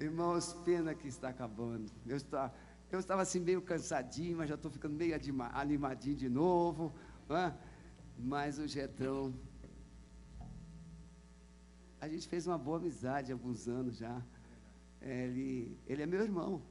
Irmãos, 0.00 0.54
pena 0.64 0.94
que 0.94 1.08
está 1.08 1.28
acabando. 1.28 1.92
Eu, 2.06 2.16
está, 2.16 2.50
eu 2.90 2.98
estava 2.98 3.20
assim 3.20 3.38
meio 3.38 3.60
cansadinho, 3.60 4.38
mas 4.38 4.48
já 4.48 4.54
estou 4.54 4.70
ficando 4.70 4.94
meio 4.94 5.14
animadinho 5.52 6.16
de 6.16 6.26
novo. 6.26 6.94
É? 7.28 7.52
Mas 8.18 8.58
o 8.58 8.66
Getão. 8.66 9.34
A 12.00 12.08
gente 12.08 12.26
fez 12.26 12.46
uma 12.46 12.56
boa 12.56 12.78
amizade 12.78 13.30
há 13.30 13.34
alguns 13.34 13.68
anos 13.68 13.98
já. 13.98 14.22
Ele, 15.02 15.78
ele 15.86 16.02
é 16.02 16.06
meu 16.06 16.22
irmão. 16.22 16.62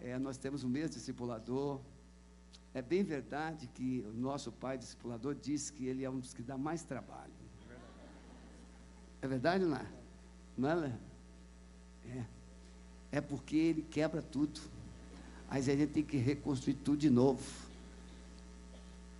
É, 0.00 0.18
nós 0.18 0.38
temos 0.38 0.64
o 0.64 0.68
mesmo 0.68 0.94
discipulador. 0.94 1.82
É 2.72 2.80
bem 2.80 3.02
verdade 3.04 3.66
que 3.66 4.02
o 4.08 4.14
nosso 4.14 4.50
pai 4.50 4.78
discipulador 4.78 5.34
disse 5.34 5.70
que 5.70 5.84
ele 5.84 6.04
é 6.04 6.08
um 6.08 6.20
dos 6.20 6.32
que 6.32 6.42
dá 6.42 6.56
mais 6.56 6.82
trabalho. 6.82 7.34
É 9.20 9.28
verdade 9.28 9.64
ou 9.64 9.70
não 9.70 9.76
é? 9.76 10.98
É? 12.16 12.24
É. 13.18 13.20
Porque 13.20 13.56
ele 13.56 13.82
quebra 13.90 14.22
tudo. 14.22 14.60
Aí 15.48 15.60
a 15.60 15.64
gente 15.64 15.88
tem 15.88 16.02
que 16.02 16.16
reconstruir 16.16 16.74
tudo 16.74 16.98
de 16.98 17.10
novo. 17.10 17.42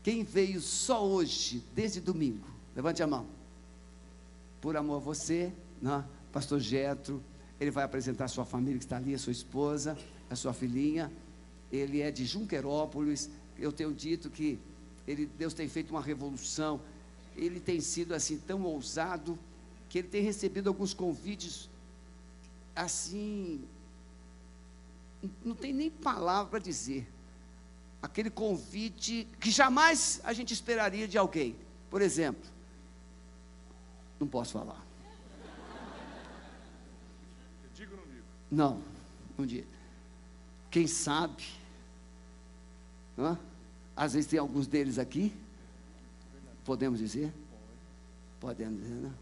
Quem 0.03 0.25
veio 0.25 0.61
só 0.61 1.07
hoje, 1.07 1.63
desde 1.75 2.01
domingo? 2.01 2.47
Levante 2.75 3.03
a 3.03 3.07
mão. 3.07 3.27
Por 4.61 4.77
amor 4.77 4.97
a 4.97 5.01
você, 5.01 5.53
né? 5.81 6.05
pastor 6.33 6.61
Getro, 6.61 7.23
ele 7.61 7.71
vai 7.71 7.85
apresentar 7.85 8.25
a 8.25 8.29
sua 8.29 8.45
família 8.45 8.79
que 8.79 8.85
está 8.85 8.97
ali, 8.97 9.15
a 9.15 9.19
sua 9.19 9.33
esposa, 9.33 9.97
a 10.29 10.37
sua 10.37 10.53
filhinha. 10.53 11.13
Ele 11.71 12.01
é 12.01 12.11
de 12.11 12.25
Junquerópolis. 12.25 13.29
Eu 13.59 13.73
tenho 13.73 13.93
dito 13.93 14.31
que 14.31 14.59
ele, 15.07 15.27
Deus 15.27 15.53
tem 15.53 15.69
feito 15.69 15.91
uma 15.91 16.01
revolução. 16.01 16.81
Ele 17.37 17.61
tem 17.61 17.81
sido 17.81 18.15
assim 18.15 18.39
tão 18.39 18.63
ousado 18.63 19.39
que 19.89 19.99
ele 19.99 20.09
tem 20.09 20.23
recebido 20.23 20.69
alguns 20.69 20.95
convites 20.95 21.70
assim, 22.75 23.65
não 25.45 25.55
tem 25.55 25.73
nem 25.73 25.91
palavra 25.91 26.51
para 26.51 26.59
dizer. 26.59 27.11
Aquele 28.03 28.31
convite 28.31 29.29
que 29.39 29.51
jamais 29.51 30.21
a 30.25 30.33
gente 30.33 30.55
esperaria 30.55 31.07
de 31.07 31.19
alguém. 31.19 31.57
Por 31.91 32.01
exemplo, 32.01 32.49
não 34.19 34.27
posso 34.27 34.53
falar. 34.53 34.85
Eu 37.63 37.71
digo 37.75 37.93
ou 37.93 38.01
não 38.01 38.07
digo? 38.07 38.25
Não, 38.51 38.83
não 39.37 39.47
digo. 39.47 39.69
Quem 40.71 40.87
sabe? 40.87 41.45
Hã? 43.19 43.39
Às 43.95 44.15
vezes 44.15 44.31
tem 44.31 44.39
alguns 44.39 44.67
deles 44.67 44.99
aqui. 44.99 45.35
Podemos 46.65 46.99
dizer? 46.99 47.33
Podemos 48.39 48.81
dizer, 48.81 48.95
né? 48.95 49.13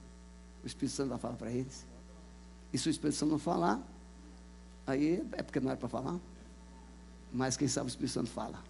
O 0.62 0.66
Espírito 0.66 0.94
Santo 0.94 1.08
vai 1.08 1.19
falar 1.19 1.36
para 1.36 1.50
eles. 1.50 1.84
E 2.72 2.78
se 2.78 2.88
o 2.88 2.91
Espírito 2.91 3.16
Santo 3.16 3.30
não 3.30 3.38
falar, 3.38 3.80
aí 4.86 5.24
é 5.33 5.42
porque 5.42 5.61
não 5.61 5.70
era 5.70 5.78
para 5.78 5.88
falar. 5.88 6.19
Mas 7.33 7.56
quem 7.56 7.69
sabe 7.69 7.86
o 7.86 7.88
Espírito 7.88 8.12
Santo 8.12 8.30
fala. 8.30 8.62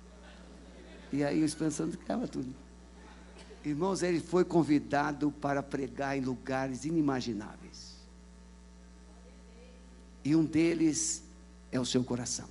E 1.12 1.24
aí 1.24 1.42
o 1.42 1.44
Espírito 1.44 1.74
Santo 1.74 1.98
quebra 1.98 2.28
tudo. 2.28 2.54
Irmãos, 3.64 4.02
ele 4.02 4.20
foi 4.20 4.44
convidado 4.44 5.30
para 5.30 5.62
pregar 5.62 6.16
em 6.16 6.20
lugares 6.20 6.84
inimagináveis. 6.84 7.96
E 10.24 10.34
um 10.34 10.44
deles 10.44 11.22
é 11.72 11.80
o 11.80 11.84
seu 11.84 12.04
coração. 12.04 12.48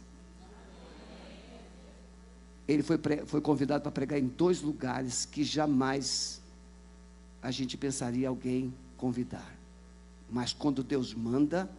Ele 2.68 2.84
foi, 2.84 3.00
foi 3.26 3.40
convidado 3.40 3.84
para 3.84 3.92
pregar 3.92 4.20
em 4.20 4.28
dois 4.28 4.62
lugares 4.62 5.26
que 5.26 5.44
jamais 5.44 6.42
a 7.42 7.52
gente 7.52 7.78
pensaria 7.78 8.28
alguém 8.28 8.74
convidar. 8.98 9.56
Mas 10.30 10.54
quando 10.54 10.84
Deus 10.84 11.14
manda, 11.14 11.70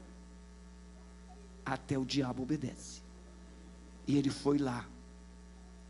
até 1.64 1.98
o 1.98 2.04
diabo 2.04 2.42
obedece. 2.42 3.02
E 4.06 4.16
ele 4.16 4.30
foi 4.30 4.58
lá. 4.58 4.86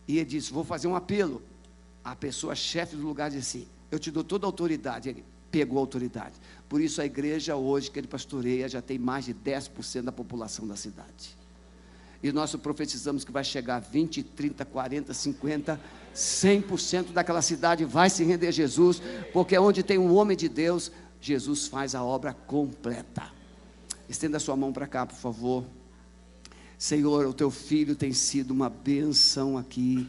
E 0.06 0.17
ele 0.19 0.25
disse: 0.25 0.53
Vou 0.53 0.64
fazer 0.64 0.89
um 0.89 0.97
apelo. 0.97 1.42
A 2.05 2.17
pessoa 2.17 2.55
chefe 2.55 2.96
do 2.96 3.02
lugar 3.02 3.30
disse 3.30 3.58
assim: 3.58 3.69
Eu 3.91 3.98
te 3.98 4.11
dou 4.11 4.24
toda 4.24 4.46
a 4.46 4.48
autoridade. 4.48 5.08
Ele 5.08 5.24
pegou 5.51 5.79
a 5.79 5.83
autoridade. 5.83 6.35
Por 6.69 6.80
isso 6.80 7.01
a 7.01 7.07
igreja 7.07 7.57
hoje 7.57 7.91
que 7.91 7.98
ele 7.98 8.08
pastoreia 8.08 8.69
já 8.69 8.83
tem 8.83 8.98
mais 8.98 9.25
de 9.25 9.35
10% 9.35 10.02
da 10.02 10.13
população 10.13 10.67
da 10.67 10.77
cidade. 10.77 11.36
E 12.23 12.33
nós 12.33 12.55
profetizamos 12.57 13.25
que 13.25 13.30
vai 13.30 13.45
chegar 13.45 13.77
a 13.77 13.80
20, 13.80 14.23
30, 14.23 14.64
40, 14.64 15.14
50, 15.14 15.80
100% 16.14 17.13
daquela 17.13 17.40
cidade 17.40 17.85
vai 17.85 18.11
se 18.11 18.25
render 18.25 18.48
a 18.48 18.51
Jesus, 18.51 19.01
porque 19.33 19.57
onde 19.57 19.85
tem 19.85 19.98
um 19.98 20.13
homem 20.14 20.36
de 20.36 20.48
Deus, 20.48 20.90
Jesus 21.20 21.67
faz 21.67 21.95
a 21.95 22.02
obra 22.02 22.33
completa. 22.33 23.30
Estenda 24.08 24.39
sua 24.39 24.56
mão 24.56 24.73
para 24.73 24.86
cá, 24.86 25.05
por 25.05 25.17
favor. 25.17 25.64
Senhor, 26.79 27.27
o 27.27 27.34
teu 27.34 27.51
filho 27.51 27.96
tem 27.96 28.12
sido 28.12 28.52
uma 28.52 28.70
benção 28.70 29.58
aqui 29.58 30.08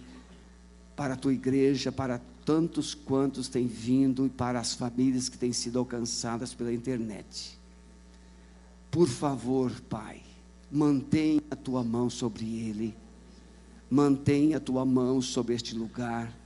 para 0.95 1.15
a 1.15 1.17
tua 1.17 1.33
igreja, 1.33 1.91
para 1.91 2.21
tantos 2.45 2.93
quantos 2.93 3.47
têm 3.47 3.67
vindo 3.67 4.25
e 4.25 4.29
para 4.29 4.59
as 4.59 4.73
famílias 4.73 5.29
que 5.29 5.37
têm 5.37 5.51
sido 5.51 5.79
alcançadas 5.79 6.53
pela 6.53 6.73
internet. 6.73 7.57
Por 8.91 9.07
favor, 9.07 9.71
Pai, 9.89 10.21
mantenha 10.71 11.41
a 11.49 11.55
tua 11.55 11.83
mão 11.83 12.09
sobre 12.09 12.45
ele, 12.45 12.95
mantenha 13.89 14.57
a 14.57 14.59
tua 14.59 14.85
mão 14.85 15.21
sobre 15.21 15.55
este 15.55 15.75
lugar 15.75 16.38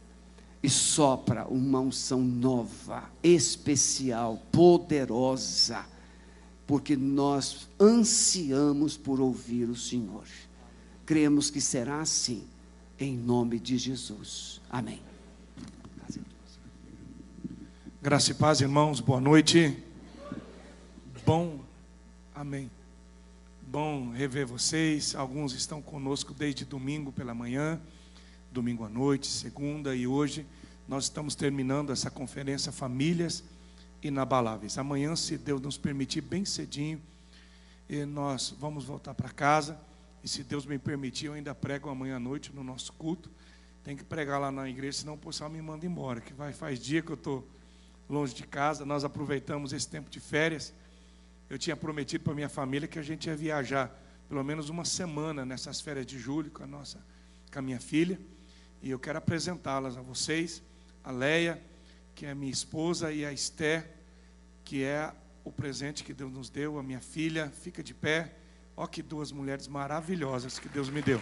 e 0.64 0.70
sopra 0.70 1.46
uma 1.46 1.82
unção 1.82 2.22
nova, 2.22 3.04
especial, 3.22 4.42
poderosa, 4.50 5.86
porque 6.66 6.96
nós 6.96 7.68
ansiamos 7.78 8.96
por 8.96 9.20
ouvir 9.20 9.70
o 9.70 9.76
Senhor. 9.76 10.24
Cremos 11.06 11.50
que 11.50 11.60
será 11.60 12.00
assim, 12.00 12.48
em 12.98 13.18
nome 13.18 13.60
de 13.60 13.78
Jesus. 13.78 14.62
Amém. 14.70 15.02
Graça 18.02 18.32
e 18.32 18.34
paz, 18.34 18.62
irmãos, 18.62 19.02
boa 19.02 19.20
noite. 19.20 19.78
Bom, 21.26 21.60
amém. 22.34 22.72
Bom 23.68 24.12
rever 24.12 24.48
vocês. 24.48 25.14
Alguns 25.14 25.54
estão 25.54 25.82
conosco 25.82 26.34
desde 26.34 26.64
domingo 26.64 27.12
pela 27.12 27.34
manhã 27.34 27.82
domingo 28.54 28.86
à 28.86 28.90
noite, 28.90 29.26
segunda 29.26 29.96
e 29.96 30.06
hoje 30.06 30.46
nós 30.88 31.06
estamos 31.06 31.34
terminando 31.34 31.92
essa 31.92 32.12
conferência 32.12 32.72
Famílias 32.72 33.44
Inabaláveis. 34.02 34.78
Amanhã, 34.78 35.16
se 35.16 35.40
Deus 35.40 35.60
nos 35.60 35.76
permitir, 35.76 36.22
bem 36.22 36.46
cedinho, 36.46 37.02
nós 38.08 38.56
vamos 38.60 38.86
voltar 38.86 39.16
para 39.16 39.30
casa. 39.30 39.78
E 40.24 40.28
se 40.28 40.44
Deus 40.44 40.68
me 40.68 40.78
permitir, 40.78 41.26
eu 41.26 41.34
ainda 41.34 41.56
prego 41.56 41.90
amanhã 41.90 42.18
à 42.18 42.20
noite 42.20 42.52
no 42.54 42.64
nosso 42.64 42.94
culto. 42.94 43.30
Tem 43.84 43.98
que 43.98 44.04
pregar 44.04 44.40
lá 44.40 44.52
na 44.52 44.70
igreja, 44.70 45.00
senão 45.00 45.16
o 45.16 45.18
pessoal 45.18 45.50
me 45.50 45.62
manda 45.62 45.86
embora. 45.86 46.22
Que 46.22 46.32
vai 46.32 46.54
faz 46.54 46.80
dia 46.80 47.02
que 47.02 47.10
eu 47.10 47.16
estou 47.16 47.48
longe 48.08 48.36
de 48.36 48.44
casa. 48.44 48.86
Nós 48.86 49.04
aproveitamos 49.04 49.74
esse 49.74 49.88
tempo 49.88 50.12
de 50.12 50.20
férias. 50.20 50.72
Eu 51.50 51.58
tinha 51.58 51.76
prometido 51.76 52.24
para 52.24 52.36
minha 52.36 52.50
família 52.50 52.88
que 52.88 53.00
a 53.00 53.04
gente 53.04 53.28
ia 53.28 53.36
viajar 53.36 54.00
pelo 54.30 54.44
menos 54.44 54.70
uma 54.70 54.86
semana 54.86 55.44
nessas 55.44 55.82
férias 55.82 56.06
de 56.06 56.20
julho 56.20 56.52
com 56.52 56.64
a 56.64 56.68
nossa, 56.68 57.00
com 57.52 57.60
a 57.60 57.62
minha 57.62 57.80
filha. 57.80 58.20
E 58.84 58.92
eu 58.92 59.00
quero 59.00 59.18
apresentá-las 59.18 59.96
a 59.96 60.02
vocês, 60.02 60.62
a 61.06 61.10
Leia, 61.10 61.64
que 62.14 62.26
é 62.26 62.36
minha 62.36 62.52
esposa, 62.52 63.14
e 63.14 63.26
a 63.26 63.32
Esther, 63.32 63.90
que 64.66 64.84
é 64.84 65.10
o 65.42 65.54
presente 65.54 66.04
que 66.04 66.14
Deus 66.14 66.30
nos 66.30 66.50
deu, 66.50 66.78
a 66.78 66.84
minha 66.84 67.00
filha, 67.00 67.50
fica 67.50 67.82
de 67.82 67.94
pé. 67.94 68.36
Ó 68.76 68.86
que 68.86 69.02
duas 69.02 69.32
mulheres 69.32 69.70
maravilhosas 69.70 70.60
que 70.60 70.68
Deus 70.68 70.90
me 70.90 71.02
deu. 71.02 71.22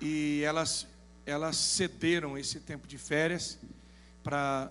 E 0.00 0.40
elas, 0.44 0.86
elas 1.26 1.56
cederam 1.56 2.38
esse 2.38 2.60
tempo 2.60 2.86
de 2.86 2.98
férias 2.98 3.58
para 4.22 4.70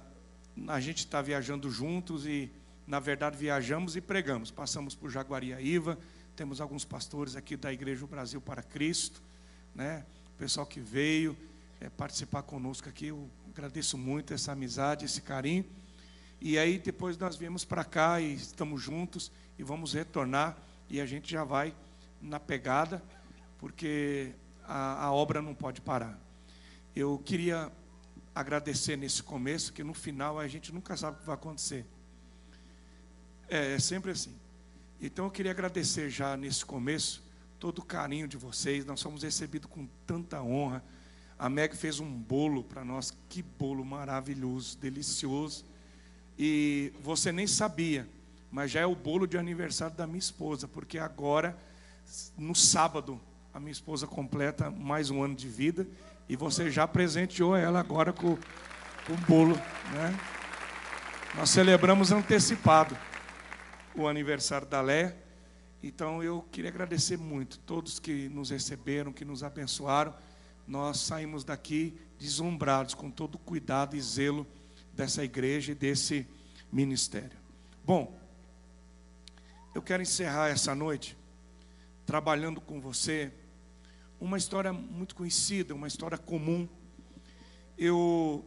a 0.69 0.79
gente 0.79 0.99
estar 0.99 1.17
tá 1.17 1.21
viajando 1.21 1.69
juntos 1.69 2.25
e, 2.25 2.49
na 2.87 3.01
verdade, 3.01 3.35
viajamos 3.35 3.97
e 3.97 3.99
pregamos. 3.99 4.51
Passamos 4.51 4.95
por 4.95 5.09
Jaguariaíva, 5.09 5.97
temos 6.37 6.61
alguns 6.61 6.85
pastores 6.85 7.35
aqui 7.35 7.57
da 7.57 7.73
Igreja 7.73 8.05
Brasil 8.05 8.39
para 8.39 8.61
Cristo, 8.61 9.23
né? 9.73 10.05
O 10.35 10.37
pessoal 10.37 10.67
que 10.67 10.79
veio 10.79 11.35
é, 11.81 11.89
participar 11.89 12.43
conosco 12.43 12.87
aqui, 12.87 13.07
eu 13.07 13.27
agradeço 13.49 13.97
muito 13.97 14.35
essa 14.35 14.51
amizade, 14.51 15.03
esse 15.03 15.19
carinho. 15.19 15.65
E 16.39 16.59
aí 16.59 16.77
depois 16.77 17.17
nós 17.17 17.35
viemos 17.35 17.65
para 17.65 17.83
cá 17.83 18.21
e 18.21 18.35
estamos 18.35 18.79
juntos 18.79 19.31
e 19.57 19.63
vamos 19.63 19.93
retornar 19.93 20.55
e 20.87 21.01
a 21.01 21.07
gente 21.07 21.31
já 21.31 21.43
vai 21.43 21.73
na 22.21 22.39
pegada, 22.39 23.01
porque 23.57 24.31
a, 24.63 25.05
a 25.05 25.11
obra 25.11 25.41
não 25.41 25.55
pode 25.55 25.81
parar. 25.81 26.19
Eu 26.95 27.17
queria 27.17 27.71
agradecer 28.35 28.95
nesse 28.95 29.23
começo, 29.23 29.73
que 29.73 29.83
no 29.83 29.95
final 29.95 30.37
a 30.37 30.47
gente 30.47 30.71
nunca 30.71 30.95
sabe 30.95 31.17
o 31.17 31.19
que 31.21 31.25
vai 31.25 31.35
acontecer. 31.35 31.83
É, 33.49 33.73
é 33.73 33.79
sempre 33.79 34.11
assim. 34.11 34.35
Então 34.99 35.25
eu 35.25 35.31
queria 35.31 35.51
agradecer 35.51 36.09
já 36.09 36.35
nesse 36.35 36.65
começo 36.65 37.23
todo 37.59 37.79
o 37.79 37.85
carinho 37.85 38.27
de 38.27 38.35
vocês. 38.35 38.83
Nós 38.83 39.01
fomos 39.01 39.21
recebidos 39.21 39.69
com 39.69 39.87
tanta 40.07 40.41
honra. 40.41 40.83
A 41.37 41.47
Meg 41.47 41.75
fez 41.75 41.99
um 41.99 42.11
bolo 42.11 42.63
para 42.63 42.83
nós, 42.83 43.15
que 43.29 43.43
bolo 43.43 43.85
maravilhoso, 43.85 44.75
delicioso. 44.79 45.63
E 46.37 46.91
você 47.03 47.31
nem 47.31 47.45
sabia, 47.45 48.07
mas 48.51 48.71
já 48.71 48.79
é 48.79 48.85
o 48.87 48.95
bolo 48.95 49.27
de 49.27 49.37
aniversário 49.37 49.95
da 49.95 50.07
minha 50.07 50.17
esposa, 50.17 50.67
porque 50.67 50.97
agora, 50.97 51.55
no 52.35 52.55
sábado, 52.55 53.21
a 53.53 53.59
minha 53.59 53.71
esposa 53.71 54.07
completa 54.07 54.71
mais 54.71 55.11
um 55.11 55.21
ano 55.21 55.35
de 55.35 55.47
vida 55.47 55.87
e 56.27 56.35
você 56.35 56.71
já 56.71 56.87
presenteou 56.87 57.55
ela 57.55 57.79
agora 57.79 58.11
com, 58.11 58.35
com 59.05 59.13
o 59.13 59.17
bolo, 59.27 59.55
né? 59.93 60.19
Nós 61.35 61.51
celebramos 61.51 62.11
antecipado 62.11 62.97
o 63.97 64.07
aniversário 64.07 64.67
da 64.67 64.81
Lé. 64.81 65.15
Então 65.81 66.23
eu 66.23 66.43
queria 66.51 66.69
agradecer 66.69 67.17
muito 67.17 67.59
todos 67.59 67.99
que 67.99 68.29
nos 68.29 68.49
receberam, 68.49 69.11
que 69.11 69.25
nos 69.25 69.43
abençoaram. 69.43 70.13
Nós 70.67 70.99
saímos 70.99 71.43
daqui 71.43 71.97
deslumbrados 72.19 72.93
com 72.93 73.09
todo 73.09 73.35
o 73.35 73.39
cuidado 73.39 73.95
e 73.95 74.01
zelo 74.01 74.45
dessa 74.93 75.23
igreja 75.23 75.71
e 75.71 75.75
desse 75.75 76.27
ministério. 76.71 77.37
Bom, 77.85 78.19
eu 79.73 79.81
quero 79.81 80.01
encerrar 80.01 80.49
essa 80.49 80.75
noite 80.75 81.17
trabalhando 82.05 82.59
com 82.59 82.81
você 82.81 83.31
uma 84.19 84.37
história 84.37 84.73
muito 84.73 85.15
conhecida, 85.15 85.75
uma 85.75 85.87
história 85.87 86.17
comum. 86.17 86.67
Eu 87.77 88.43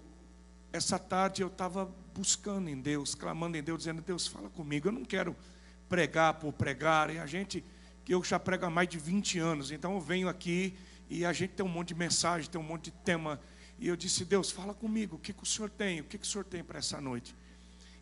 essa 0.72 0.99
tarde 0.99 1.43
eu 1.43 1.49
estava 1.49 1.90
buscando 2.14 2.69
em 2.69 2.81
Deus, 2.81 3.14
clamando 3.14 3.56
em 3.56 3.62
Deus, 3.62 3.78
dizendo: 3.78 4.02
Deus, 4.02 4.26
fala 4.26 4.49
comigo. 4.50 4.88
Eu 4.88 4.93
não 4.93 5.05
quero 5.05 5.37
pregar 5.88 6.34
por 6.34 6.52
pregar. 6.52 7.11
E 7.11 7.19
a 7.19 7.26
gente, 7.26 7.64
que 8.05 8.14
eu 8.14 8.22
já 8.22 8.38
prego 8.38 8.67
há 8.67 8.70
mais 8.70 8.88
de 8.88 8.99
20 8.99 9.38
anos, 9.38 9.70
então 9.70 9.94
eu 9.94 10.00
venho 10.00 10.28
aqui 10.28 10.75
e 11.08 11.25
a 11.25 11.32
gente 11.32 11.55
tem 11.55 11.67
um 11.67 11.69
monte 11.69 11.88
de 11.88 11.94
mensagem, 11.94 12.49
tem 12.49 12.61
um 12.61 12.64
monte 12.64 12.84
de 12.84 12.90
tema. 12.93 13.40
E 13.78 13.88
eu 13.88 13.96
disse: 13.96 14.25
Deus, 14.25 14.50
fala 14.50 14.72
comigo. 14.72 15.17
O 15.17 15.19
que, 15.19 15.32
que 15.32 15.43
o 15.43 15.46
Senhor 15.46 15.70
tem? 15.70 16.00
O 16.00 16.05
que, 16.05 16.19
que 16.19 16.25
o 16.25 16.28
Senhor 16.28 16.44
tem 16.44 16.62
para 16.62 16.78
essa 16.78 17.00
noite? 17.00 17.34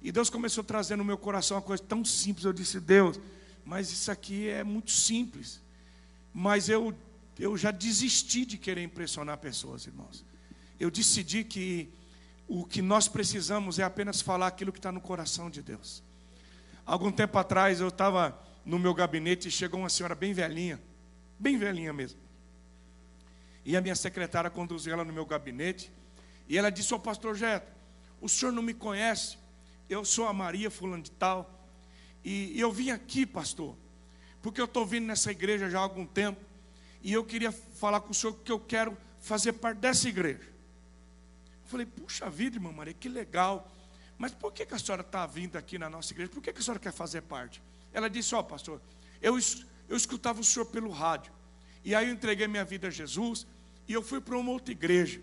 E 0.02 0.12
Deus 0.12 0.30
começou 0.30 0.62
a 0.62 0.64
trazer 0.64 0.96
no 0.96 1.04
meu 1.04 1.18
coração 1.18 1.56
uma 1.56 1.62
coisa 1.62 1.82
tão 1.82 2.04
simples. 2.04 2.44
Eu 2.44 2.52
disse: 2.52 2.78
Deus, 2.78 3.18
mas 3.64 3.90
isso 3.90 4.10
aqui 4.10 4.48
é 4.48 4.62
muito 4.62 4.90
simples. 4.90 5.60
Mas 6.32 6.68
eu, 6.68 6.94
eu 7.38 7.56
já 7.56 7.70
desisti 7.70 8.44
de 8.44 8.58
querer 8.58 8.82
impressionar 8.82 9.38
pessoas, 9.38 9.86
irmãos. 9.86 10.24
Eu 10.78 10.90
decidi 10.90 11.42
que 11.42 11.88
o 12.48 12.64
que 12.64 12.80
nós 12.80 13.06
precisamos 13.06 13.78
é 13.78 13.84
apenas 13.84 14.22
falar 14.22 14.46
aquilo 14.46 14.72
que 14.72 14.78
está 14.78 14.90
no 14.90 15.02
coração 15.02 15.50
de 15.50 15.62
Deus. 15.62 16.02
Algum 16.86 17.12
tempo 17.12 17.36
atrás 17.36 17.80
eu 17.80 17.88
estava 17.88 18.36
no 18.64 18.78
meu 18.78 18.94
gabinete 18.94 19.48
e 19.48 19.50
chegou 19.50 19.80
uma 19.80 19.90
senhora 19.90 20.14
bem 20.14 20.32
velhinha, 20.32 20.80
bem 21.38 21.58
velhinha 21.58 21.92
mesmo. 21.92 22.18
E 23.64 23.76
a 23.76 23.82
minha 23.82 23.94
secretária 23.94 24.48
conduziu 24.48 24.94
ela 24.94 25.04
no 25.04 25.12
meu 25.12 25.26
gabinete 25.26 25.92
e 26.48 26.56
ela 26.56 26.70
disse: 26.70 26.94
oh, 26.94 26.98
pastor 26.98 27.36
Jeto, 27.36 27.70
o 28.18 28.28
senhor 28.28 28.50
não 28.50 28.62
me 28.62 28.72
conhece, 28.72 29.36
eu 29.88 30.02
sou 30.02 30.26
a 30.26 30.32
Maria 30.32 30.70
Fulano 30.70 31.02
de 31.02 31.10
Tal, 31.10 31.68
e 32.24 32.58
eu 32.58 32.72
vim 32.72 32.90
aqui, 32.90 33.26
pastor, 33.26 33.76
porque 34.40 34.60
eu 34.60 34.64
estou 34.64 34.86
vindo 34.86 35.06
nessa 35.06 35.30
igreja 35.30 35.68
já 35.68 35.78
há 35.78 35.82
algum 35.82 36.06
tempo, 36.06 36.40
e 37.02 37.12
eu 37.12 37.22
queria 37.24 37.52
falar 37.52 38.00
com 38.00 38.10
o 38.10 38.14
senhor 38.14 38.32
que 38.32 38.50
eu 38.50 38.58
quero 38.58 38.96
fazer 39.20 39.52
parte 39.52 39.78
dessa 39.78 40.08
igreja. 40.08 40.57
Eu 41.68 41.70
falei, 41.70 41.84
puxa 41.84 42.30
vida, 42.30 42.56
irmã 42.56 42.72
Maria, 42.72 42.94
que 42.94 43.10
legal. 43.10 43.70
Mas 44.16 44.32
por 44.32 44.50
que, 44.54 44.64
que 44.64 44.74
a 44.74 44.78
senhora 44.78 45.02
está 45.02 45.26
vindo 45.26 45.56
aqui 45.56 45.76
na 45.76 45.90
nossa 45.90 46.14
igreja? 46.14 46.30
Por 46.30 46.42
que, 46.42 46.50
que 46.50 46.60
a 46.60 46.62
senhora 46.62 46.80
quer 46.80 46.94
fazer 46.94 47.20
parte? 47.20 47.62
Ela 47.92 48.08
disse, 48.08 48.34
ó 48.34 48.38
oh, 48.40 48.44
pastor, 48.44 48.80
eu, 49.20 49.38
eu 49.86 49.94
escutava 49.94 50.40
o 50.40 50.44
senhor 50.44 50.64
pelo 50.64 50.88
rádio. 50.88 51.30
E 51.84 51.94
aí 51.94 52.08
eu 52.08 52.14
entreguei 52.14 52.48
minha 52.48 52.64
vida 52.64 52.88
a 52.88 52.90
Jesus 52.90 53.46
e 53.86 53.92
eu 53.92 54.02
fui 54.02 54.18
para 54.18 54.34
uma 54.38 54.50
outra 54.50 54.72
igreja. 54.72 55.20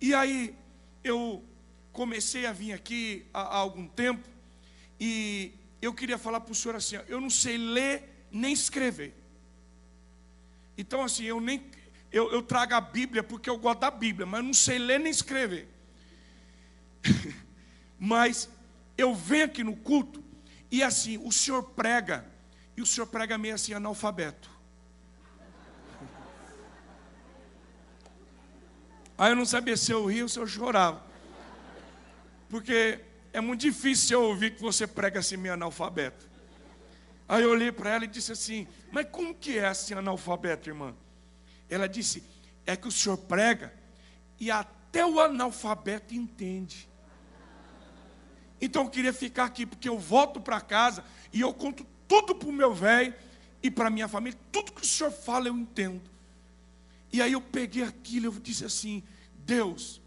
E 0.00 0.14
aí 0.14 0.56
eu 1.04 1.44
comecei 1.92 2.46
a 2.46 2.52
vir 2.52 2.72
aqui 2.72 3.26
há, 3.34 3.42
há 3.42 3.56
algum 3.58 3.86
tempo 3.86 4.26
e 4.98 5.52
eu 5.82 5.92
queria 5.92 6.16
falar 6.16 6.40
para 6.40 6.52
o 6.52 6.54
senhor 6.54 6.76
assim: 6.76 6.96
eu 7.08 7.20
não 7.20 7.28
sei 7.28 7.58
ler 7.58 8.26
nem 8.30 8.54
escrever. 8.54 9.14
Então, 10.78 11.02
assim, 11.02 11.24
eu 11.24 11.42
nem 11.42 11.62
eu, 12.12 12.30
eu 12.30 12.42
trago 12.42 12.74
a 12.74 12.80
Bíblia 12.80 13.22
porque 13.22 13.48
eu 13.48 13.56
gosto 13.56 13.80
da 13.80 13.90
Bíblia, 13.90 14.26
mas 14.26 14.44
não 14.44 14.52
sei 14.52 14.78
ler 14.78 15.00
nem 15.00 15.10
escrever. 15.10 15.66
mas 17.98 18.50
eu 18.96 19.14
venho 19.14 19.46
aqui 19.46 19.64
no 19.64 19.74
culto 19.74 20.22
e 20.70 20.82
assim, 20.82 21.16
o 21.18 21.32
senhor 21.32 21.62
prega, 21.62 22.26
e 22.76 22.82
o 22.82 22.86
senhor 22.86 23.06
prega 23.06 23.38
meio 23.38 23.54
assim, 23.54 23.72
analfabeto. 23.72 24.50
Aí 29.16 29.32
eu 29.32 29.36
não 29.36 29.46
sabia 29.46 29.76
se 29.76 29.90
eu 29.92 30.04
ria 30.06 30.22
ou 30.22 30.28
se 30.28 30.38
eu 30.38 30.46
chorava. 30.46 31.02
Porque 32.48 33.00
é 33.32 33.40
muito 33.40 33.62
difícil 33.62 34.20
eu 34.20 34.28
ouvir 34.28 34.54
que 34.54 34.60
você 34.60 34.86
prega 34.86 35.20
assim 35.20 35.38
meio 35.38 35.54
analfabeto. 35.54 36.30
Aí 37.26 37.42
eu 37.42 37.50
olhei 37.50 37.72
para 37.72 37.90
ela 37.94 38.04
e 38.04 38.08
disse 38.08 38.32
assim: 38.32 38.68
Mas 38.90 39.06
como 39.10 39.34
que 39.34 39.58
é 39.58 39.66
assim 39.66 39.94
analfabeto, 39.94 40.68
irmã? 40.68 40.94
Ela 41.72 41.88
disse: 41.88 42.22
É 42.66 42.76
que 42.76 42.86
o 42.86 42.92
senhor 42.92 43.16
prega 43.16 43.72
e 44.38 44.50
até 44.50 45.06
o 45.06 45.18
analfabeto 45.18 46.14
entende. 46.14 46.88
Então 48.60 48.84
eu 48.84 48.90
queria 48.90 49.12
ficar 49.12 49.44
aqui, 49.44 49.64
porque 49.64 49.88
eu 49.88 49.98
volto 49.98 50.40
para 50.40 50.60
casa 50.60 51.04
e 51.32 51.40
eu 51.40 51.52
conto 51.52 51.86
tudo 52.06 52.34
para 52.34 52.48
o 52.48 52.52
meu 52.52 52.74
velho 52.74 53.14
e 53.62 53.70
para 53.70 53.88
minha 53.88 54.06
família, 54.06 54.38
tudo 54.50 54.72
que 54.72 54.82
o 54.82 54.86
senhor 54.86 55.10
fala 55.10 55.48
eu 55.48 55.56
entendo. 55.56 56.02
E 57.12 57.22
aí 57.22 57.32
eu 57.32 57.40
peguei 57.40 57.82
aquilo 57.82 58.26
eu 58.26 58.32
disse 58.32 58.64
assim: 58.64 59.02
Deus, 59.34 60.00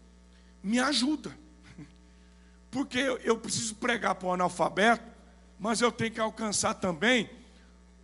me 0.62 0.78
ajuda 0.78 1.36
porque 2.70 2.98
eu 3.24 3.36
preciso 3.38 3.74
pregar 3.74 4.14
para 4.14 4.28
o 4.28 4.32
analfabeto, 4.32 5.04
mas 5.58 5.80
eu 5.80 5.90
tenho 5.90 6.12
que 6.12 6.20
alcançar 6.20 6.74
também 6.74 7.28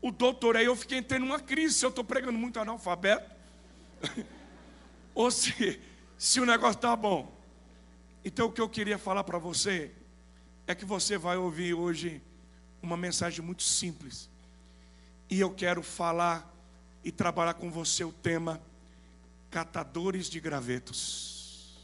o 0.00 0.10
doutor. 0.10 0.56
Aí 0.56 0.66
eu 0.66 0.74
fiquei 0.74 1.00
tendo 1.00 1.24
uma 1.24 1.38
crise 1.38 1.74
se 1.76 1.86
eu 1.86 1.90
estou 1.90 2.04
pregando 2.04 2.36
muito 2.36 2.58
analfabeto, 2.58 3.31
ou 5.14 5.30
se, 5.30 5.80
se 6.18 6.40
o 6.40 6.46
negócio 6.46 6.76
está 6.76 6.94
bom. 6.94 7.32
Então 8.24 8.46
o 8.46 8.52
que 8.52 8.60
eu 8.60 8.68
queria 8.68 8.98
falar 8.98 9.24
para 9.24 9.38
você 9.38 9.92
é 10.66 10.74
que 10.74 10.84
você 10.84 11.18
vai 11.18 11.36
ouvir 11.36 11.74
hoje 11.74 12.22
uma 12.80 12.96
mensagem 12.96 13.44
muito 13.44 13.62
simples. 13.62 14.28
E 15.28 15.40
eu 15.40 15.52
quero 15.52 15.82
falar 15.82 16.52
e 17.04 17.10
trabalhar 17.10 17.54
com 17.54 17.70
você 17.70 18.04
o 18.04 18.12
tema 18.12 18.60
catadores 19.50 20.28
de 20.28 20.40
gravetos. 20.40 21.76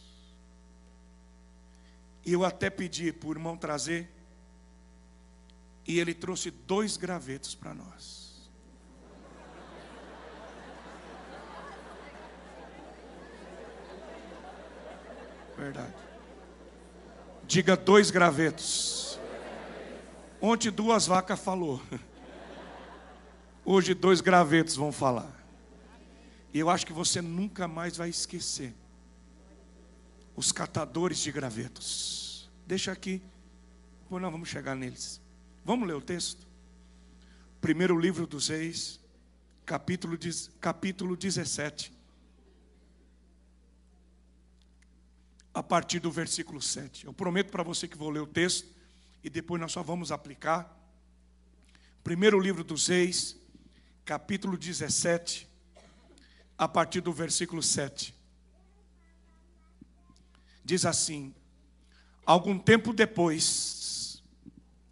E 2.24 2.32
eu 2.32 2.44
até 2.44 2.68
pedi 2.68 3.12
para 3.12 3.28
o 3.28 3.32
irmão 3.32 3.56
trazer. 3.56 4.10
E 5.86 5.98
ele 5.98 6.12
trouxe 6.12 6.50
dois 6.50 6.96
gravetos 6.96 7.54
para 7.54 7.72
nós. 7.72 8.27
Verdade. 15.58 15.92
Diga 17.44 17.76
dois 17.76 18.12
gravetos. 18.12 19.18
Ontem 20.40 20.70
duas 20.70 21.06
vacas 21.06 21.40
falou. 21.40 21.82
Hoje 23.64 23.92
dois 23.92 24.20
gravetos 24.20 24.76
vão 24.76 24.92
falar. 24.92 25.34
E 26.54 26.60
eu 26.60 26.70
acho 26.70 26.86
que 26.86 26.92
você 26.92 27.20
nunca 27.20 27.66
mais 27.66 27.96
vai 27.96 28.08
esquecer 28.08 28.72
os 30.36 30.52
catadores 30.52 31.18
de 31.18 31.32
gravetos. 31.32 32.48
Deixa 32.64 32.92
aqui, 32.92 33.20
pois 34.08 34.22
não 34.22 34.30
vamos 34.30 34.48
chegar 34.48 34.76
neles. 34.76 35.20
Vamos 35.64 35.88
ler 35.88 35.94
o 35.94 36.00
texto? 36.00 36.46
Primeiro 37.60 37.98
livro 37.98 38.26
dos 38.26 38.48
Reis, 38.48 39.00
capítulo, 39.66 40.16
capítulo 40.60 41.16
17. 41.16 41.97
A 45.52 45.62
partir 45.62 45.98
do 45.98 46.10
versículo 46.10 46.60
7. 46.60 47.06
Eu 47.06 47.12
prometo 47.12 47.50
para 47.50 47.62
você 47.62 47.88
que 47.88 47.96
vou 47.96 48.10
ler 48.10 48.20
o 48.20 48.26
texto 48.26 48.68
e 49.22 49.30
depois 49.30 49.60
nós 49.60 49.72
só 49.72 49.82
vamos 49.82 50.12
aplicar. 50.12 50.76
Primeiro 52.04 52.38
livro 52.38 52.62
dos 52.62 52.88
Reis, 52.88 53.36
capítulo 54.04 54.56
17, 54.56 55.48
a 56.56 56.68
partir 56.68 57.00
do 57.00 57.12
versículo 57.12 57.62
7 57.62 58.18
diz 60.68 60.84
assim: 60.84 61.34
algum 62.26 62.58
tempo 62.58 62.92
depois, 62.92 64.22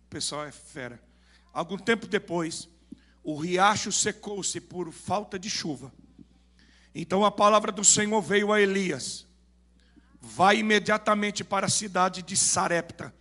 o 0.07 0.09
pessoal 0.09 0.47
é 0.47 0.51
fera, 0.51 0.99
algum 1.53 1.77
tempo 1.77 2.07
depois, 2.07 2.67
o 3.23 3.37
riacho 3.37 3.93
secou-se 3.93 4.59
por 4.59 4.91
falta 4.91 5.39
de 5.39 5.51
chuva. 5.51 5.93
Então 6.95 7.27
a 7.27 7.31
palavra 7.31 7.71
do 7.71 7.85
Senhor 7.85 8.23
veio 8.23 8.55
a 8.55 8.61
Elias: 8.61 9.26
vai 10.21 10.59
imediatamente 10.59 11.45
para 11.45 11.67
a 11.67 11.71
cidade 11.71 12.23
de 12.23 12.37
Sarepta, 12.37 13.15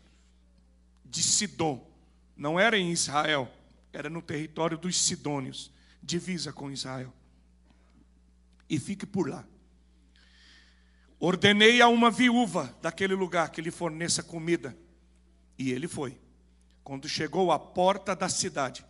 de 1.04 1.22
Sidom. 1.22 1.90
Não 2.36 2.60
era 2.60 2.78
em 2.78 2.92
Israel, 2.92 3.52
era 3.94 4.10
no 4.10 4.22
território 4.22 4.78
dos 4.78 5.00
Sidônios, 5.00 5.72
divisa 6.02 6.52
com 6.52 6.72
Israel. 6.72 7.14
E 8.70 8.80
fique 8.80 9.06
por 9.06 9.30
lá. 9.30 9.46
Ordenei 11.20 11.82
a 11.82 11.88
uma 11.88 12.12
viúva 12.12 12.76
daquele 12.82 13.14
lugar 13.14 13.50
que 13.50 13.62
lhe 13.62 13.72
forneça 13.72 14.22
comida. 14.22 14.78
E 15.58 15.72
ele 15.72 15.88
foi. 15.88 16.20
Quando 16.84 17.08
chegou 17.08 17.52
à 17.52 17.58
porta 17.58 18.16
da 18.16 18.30
cidade, 18.30 18.86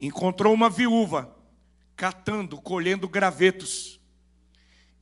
encontrou 0.00 0.54
uma 0.54 0.70
viúva 0.70 1.36
catando, 1.96 2.58
colhendo 2.60 3.08
gravetos. 3.08 4.00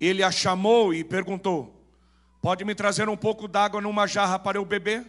Ele 0.01 0.23
a 0.23 0.31
chamou 0.31 0.93
e 0.93 1.05
perguntou: 1.05 1.78
Pode 2.41 2.65
me 2.65 2.75
trazer 2.75 3.09
um 3.09 3.17
pouco 3.17 3.49
d'água 3.49 3.81
numa 3.81 4.07
jarra 4.07 4.39
para 4.39 4.59
eu 4.59 4.65
beber? 4.65 5.07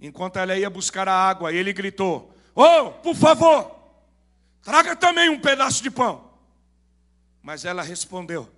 Enquanto 0.00 0.38
ela 0.38 0.56
ia 0.56 0.70
buscar 0.70 1.08
a 1.08 1.14
água, 1.14 1.52
ele 1.52 1.72
gritou: 1.72 2.34
Oh, 2.54 2.90
por 3.02 3.14
favor, 3.14 3.76
traga 4.62 4.96
também 4.96 5.28
um 5.28 5.40
pedaço 5.40 5.82
de 5.82 5.90
pão. 5.90 6.30
Mas 7.42 7.64
ela 7.64 7.82
respondeu: 7.82 8.50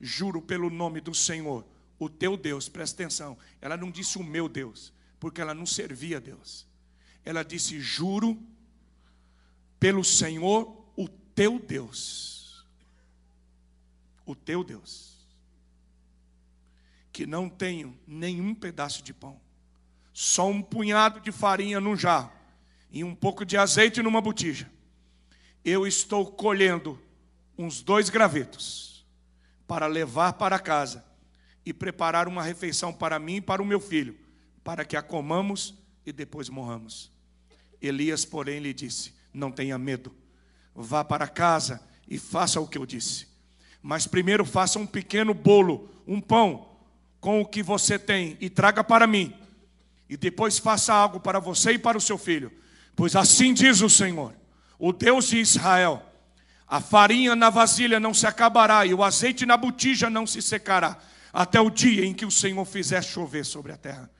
Juro 0.00 0.40
pelo 0.42 0.70
nome 0.70 1.00
do 1.00 1.14
Senhor, 1.14 1.64
o 1.98 2.08
teu 2.08 2.36
Deus, 2.36 2.68
presta 2.68 3.02
atenção. 3.02 3.38
Ela 3.60 3.76
não 3.76 3.90
disse 3.90 4.18
o 4.18 4.24
meu 4.24 4.48
Deus, 4.48 4.92
porque 5.20 5.40
ela 5.40 5.54
não 5.54 5.66
servia 5.66 6.16
a 6.16 6.20
Deus. 6.20 6.66
Ela 7.24 7.44
disse: 7.44 7.78
Juro 7.78 8.42
pelo 9.78 10.02
Senhor, 10.02 10.84
o 10.96 11.08
teu 11.08 11.58
Deus. 11.58 12.64
O 14.26 14.34
teu 14.34 14.64
Deus. 14.64 15.13
Que 17.14 17.24
não 17.24 17.48
tenho 17.48 17.96
nenhum 18.08 18.52
pedaço 18.52 19.00
de 19.00 19.14
pão, 19.14 19.40
só 20.12 20.50
um 20.50 20.60
punhado 20.60 21.20
de 21.20 21.30
farinha 21.30 21.80
num 21.80 21.96
jarro 21.96 22.32
e 22.90 23.04
um 23.04 23.14
pouco 23.14 23.44
de 23.44 23.56
azeite 23.56 24.02
numa 24.02 24.20
botija. 24.20 24.68
Eu 25.64 25.86
estou 25.86 26.26
colhendo 26.26 27.00
uns 27.56 27.82
dois 27.82 28.10
gravetos 28.10 29.06
para 29.64 29.86
levar 29.86 30.32
para 30.32 30.58
casa 30.58 31.04
e 31.64 31.72
preparar 31.72 32.26
uma 32.26 32.42
refeição 32.42 32.92
para 32.92 33.16
mim 33.20 33.36
e 33.36 33.40
para 33.40 33.62
o 33.62 33.66
meu 33.66 33.78
filho, 33.78 34.18
para 34.64 34.84
que 34.84 34.96
a 34.96 35.02
comamos 35.02 35.72
e 36.04 36.10
depois 36.10 36.48
morramos. 36.48 37.12
Elias, 37.80 38.24
porém, 38.24 38.58
lhe 38.58 38.74
disse: 38.74 39.14
Não 39.32 39.52
tenha 39.52 39.78
medo, 39.78 40.12
vá 40.74 41.04
para 41.04 41.28
casa 41.28 41.80
e 42.08 42.18
faça 42.18 42.60
o 42.60 42.66
que 42.66 42.76
eu 42.76 42.84
disse. 42.84 43.28
Mas 43.80 44.04
primeiro 44.04 44.44
faça 44.44 44.80
um 44.80 44.86
pequeno 44.86 45.32
bolo, 45.32 45.88
um 46.08 46.20
pão, 46.20 46.73
com 47.24 47.40
o 47.40 47.46
que 47.46 47.62
você 47.62 47.98
tem, 47.98 48.36
e 48.38 48.50
traga 48.50 48.84
para 48.84 49.06
mim. 49.06 49.32
E 50.10 50.14
depois 50.14 50.58
faça 50.58 50.92
algo 50.92 51.18
para 51.18 51.40
você 51.40 51.72
e 51.72 51.78
para 51.78 51.96
o 51.96 52.00
seu 52.00 52.18
filho. 52.18 52.52
Pois 52.94 53.16
assim 53.16 53.54
diz 53.54 53.80
o 53.80 53.88
Senhor, 53.88 54.34
o 54.78 54.92
Deus 54.92 55.28
de 55.28 55.38
Israel: 55.38 56.02
a 56.68 56.82
farinha 56.82 57.34
na 57.34 57.48
vasilha 57.48 57.98
não 57.98 58.12
se 58.12 58.26
acabará, 58.26 58.84
e 58.84 58.92
o 58.92 59.02
azeite 59.02 59.46
na 59.46 59.56
botija 59.56 60.10
não 60.10 60.26
se 60.26 60.42
secará, 60.42 60.98
até 61.32 61.58
o 61.58 61.70
dia 61.70 62.04
em 62.04 62.12
que 62.12 62.26
o 62.26 62.30
Senhor 62.30 62.62
fizer 62.66 63.02
chover 63.02 63.46
sobre 63.46 63.72
a 63.72 63.78
terra. 63.78 64.10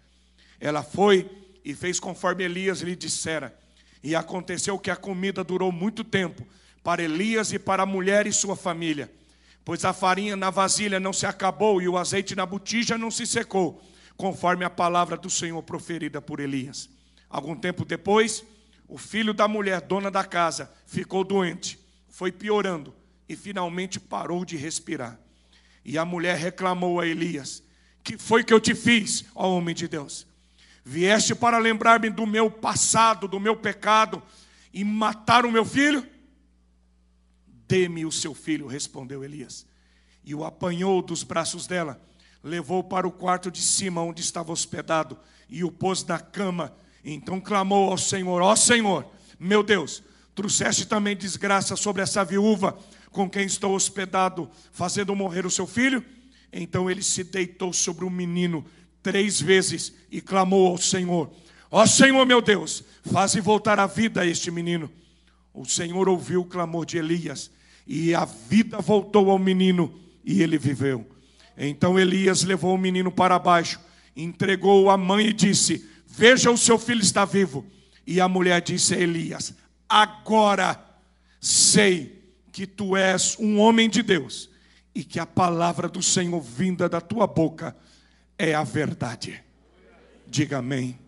Ela 0.58 0.82
foi 0.82 1.30
e 1.62 1.74
fez 1.74 2.00
conforme 2.00 2.44
Elias 2.44 2.80
lhe 2.80 2.96
dissera. 2.96 3.54
E 4.02 4.16
aconteceu 4.16 4.78
que 4.78 4.90
a 4.90 4.96
comida 4.96 5.44
durou 5.44 5.70
muito 5.70 6.02
tempo 6.04 6.42
para 6.82 7.02
Elias 7.02 7.52
e 7.52 7.58
para 7.58 7.82
a 7.82 7.86
mulher 7.86 8.26
e 8.26 8.32
sua 8.32 8.56
família, 8.56 9.12
pois 9.64 9.84
a 9.84 9.92
farinha 9.92 10.36
na 10.36 10.50
vasilha 10.50 11.00
não 11.00 11.12
se 11.12 11.26
acabou 11.26 11.80
e 11.80 11.88
o 11.88 11.96
azeite 11.96 12.34
na 12.34 12.44
botija 12.44 12.98
não 12.98 13.10
se 13.10 13.26
secou, 13.26 13.82
conforme 14.16 14.64
a 14.64 14.70
palavra 14.70 15.16
do 15.16 15.30
Senhor 15.30 15.62
proferida 15.62 16.20
por 16.20 16.38
Elias. 16.38 16.88
Algum 17.30 17.56
tempo 17.56 17.84
depois, 17.84 18.44
o 18.86 18.98
filho 18.98 19.32
da 19.32 19.48
mulher, 19.48 19.80
dona 19.80 20.10
da 20.10 20.22
casa, 20.22 20.70
ficou 20.86 21.24
doente, 21.24 21.78
foi 22.08 22.30
piorando 22.30 22.94
e 23.28 23.34
finalmente 23.34 23.98
parou 23.98 24.44
de 24.44 24.56
respirar. 24.56 25.18
E 25.84 25.98
a 25.98 26.04
mulher 26.04 26.36
reclamou 26.36 27.00
a 27.00 27.06
Elias: 27.06 27.62
Que 28.02 28.16
foi 28.18 28.44
que 28.44 28.52
eu 28.52 28.60
te 28.60 28.74
fiz, 28.74 29.24
ó 29.34 29.48
homem 29.48 29.74
de 29.74 29.88
Deus? 29.88 30.26
Vieste 30.84 31.34
para 31.34 31.58
lembrar-me 31.58 32.10
do 32.10 32.26
meu 32.26 32.50
passado, 32.50 33.26
do 33.26 33.40
meu 33.40 33.56
pecado 33.56 34.22
e 34.72 34.84
matar 34.84 35.46
o 35.46 35.50
meu 35.50 35.64
filho? 35.64 36.06
Dê-me 37.66 38.04
o 38.04 38.12
seu 38.12 38.34
filho, 38.34 38.66
respondeu 38.66 39.24
Elias. 39.24 39.66
E 40.24 40.34
o 40.34 40.44
apanhou 40.44 41.02
dos 41.02 41.22
braços 41.22 41.66
dela, 41.66 42.00
levou 42.42 42.82
para 42.82 43.06
o 43.06 43.12
quarto 43.12 43.50
de 43.50 43.60
cima 43.60 44.02
onde 44.02 44.20
estava 44.20 44.52
hospedado 44.52 45.18
e 45.48 45.64
o 45.64 45.70
pôs 45.70 46.04
na 46.04 46.18
cama. 46.18 46.74
Então 47.04 47.40
clamou 47.40 47.90
ao 47.90 47.98
Senhor: 47.98 48.42
Ó 48.42 48.54
Senhor, 48.56 49.06
meu 49.38 49.62
Deus, 49.62 50.02
trouxeste 50.34 50.86
também 50.86 51.16
desgraça 51.16 51.76
sobre 51.76 52.02
essa 52.02 52.24
viúva 52.24 52.78
com 53.10 53.30
quem 53.30 53.46
estou 53.46 53.74
hospedado, 53.74 54.50
fazendo 54.72 55.14
morrer 55.14 55.46
o 55.46 55.50
seu 55.50 55.66
filho? 55.66 56.04
Então 56.52 56.90
ele 56.90 57.02
se 57.02 57.24
deitou 57.24 57.72
sobre 57.72 58.04
o 58.04 58.10
menino 58.10 58.64
três 59.02 59.40
vezes 59.40 59.92
e 60.10 60.20
clamou 60.20 60.68
ao 60.68 60.78
Senhor: 60.78 61.30
Ó 61.70 61.82
oh, 61.82 61.86
Senhor 61.86 62.24
meu 62.26 62.40
Deus, 62.42 62.82
faze 63.04 63.40
voltar 63.40 63.78
a 63.78 63.86
vida 63.86 64.26
este 64.26 64.50
menino. 64.50 64.90
O 65.52 65.64
Senhor 65.64 66.08
ouviu 66.08 66.40
o 66.40 66.44
clamor 66.44 66.84
de 66.84 66.98
Elias 66.98 67.50
e 67.86 68.14
a 68.14 68.24
vida 68.24 68.80
voltou 68.80 69.30
ao 69.30 69.38
menino 69.38 70.00
e 70.24 70.42
ele 70.42 70.58
viveu. 70.58 71.06
Então 71.56 71.98
Elias 71.98 72.42
levou 72.42 72.74
o 72.74 72.78
menino 72.78 73.12
para 73.12 73.38
baixo, 73.38 73.80
entregou-o 74.16 74.90
à 74.90 74.96
mãe 74.96 75.28
e 75.28 75.32
disse: 75.32 75.88
Veja, 76.06 76.50
o 76.50 76.58
seu 76.58 76.78
filho 76.78 77.02
está 77.02 77.24
vivo. 77.24 77.64
E 78.06 78.20
a 78.20 78.28
mulher 78.28 78.60
disse 78.60 78.94
a 78.94 78.98
Elias: 78.98 79.54
Agora 79.88 80.82
sei 81.40 82.22
que 82.52 82.66
tu 82.66 82.96
és 82.96 83.36
um 83.38 83.58
homem 83.58 83.88
de 83.88 84.02
Deus 84.02 84.50
e 84.94 85.02
que 85.02 85.18
a 85.18 85.26
palavra 85.26 85.88
do 85.88 86.02
Senhor 86.02 86.40
vinda 86.40 86.88
da 86.88 87.00
tua 87.00 87.26
boca 87.26 87.76
é 88.38 88.54
a 88.54 88.62
verdade. 88.62 89.42
Diga 90.26 90.58
amém. 90.58 90.98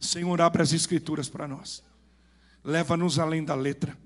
Senhor, 0.00 0.40
abre 0.40 0.62
as 0.62 0.72
escrituras 0.72 1.28
para 1.28 1.48
nós. 1.48 1.82
Leva-nos 2.62 3.18
além 3.18 3.44
da 3.44 3.54
letra. 3.54 3.96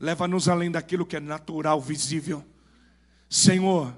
Leva-nos 0.00 0.48
além 0.48 0.70
daquilo 0.70 1.06
que 1.06 1.16
é 1.16 1.20
natural, 1.20 1.80
visível. 1.80 2.44
Senhor, 3.28 3.94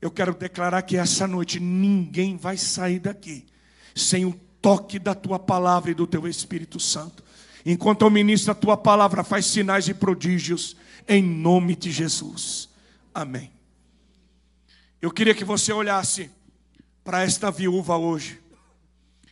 eu 0.00 0.10
quero 0.10 0.34
declarar 0.34 0.82
que 0.82 0.96
essa 0.96 1.26
noite 1.26 1.60
ninguém 1.60 2.36
vai 2.36 2.56
sair 2.56 2.98
daqui 2.98 3.46
sem 3.94 4.24
o 4.24 4.32
toque 4.60 4.98
da 4.98 5.14
tua 5.14 5.38
palavra 5.38 5.90
e 5.90 5.94
do 5.94 6.06
teu 6.06 6.26
Espírito 6.26 6.80
Santo. 6.80 7.22
Enquanto 7.64 8.02
eu 8.02 8.10
ministro 8.10 8.52
a 8.52 8.54
tua 8.54 8.76
palavra, 8.76 9.24
faz 9.24 9.46
sinais 9.46 9.88
e 9.88 9.94
prodígios 9.94 10.76
em 11.08 11.22
nome 11.22 11.76
de 11.76 11.90
Jesus. 11.90 12.68
Amém. 13.14 13.50
Eu 15.00 15.10
queria 15.10 15.34
que 15.34 15.44
você 15.44 15.72
olhasse 15.72 16.30
para 17.02 17.22
esta 17.22 17.50
viúva 17.50 17.96
hoje 17.96 18.40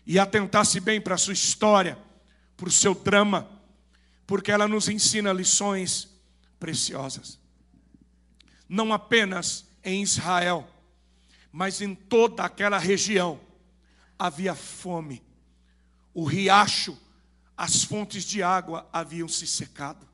e 0.07 0.19
atentasse 0.19 0.81
bem 0.81 1.01
para 1.01 1.15
a 1.15 1.19
sua 1.19 1.33
história, 1.33 1.99
para 2.57 2.69
o 2.69 2.73
seu 2.73 2.95
drama, 2.95 3.49
porque 4.27 4.51
ela 4.51 4.69
nos 4.69 4.89
ensina 4.89 5.33
lições 5.33 6.09
preciosas. 6.59 7.39
Não 8.69 8.93
apenas 8.93 9.67
em 9.85 10.03
Israel, 10.03 10.69
mas 11.51 11.81
em 11.81 11.95
toda 11.95 12.45
aquela 12.45 12.79
região 12.79 13.41
havia 14.19 14.55
fome. 14.55 15.23
O 16.15 16.25
riacho, 16.25 16.97
as 17.57 17.85
fontes 17.85 18.25
de 18.25 18.43
água 18.43 18.89
haviam 18.93 19.29
se 19.29 19.47
secado. 19.47 20.07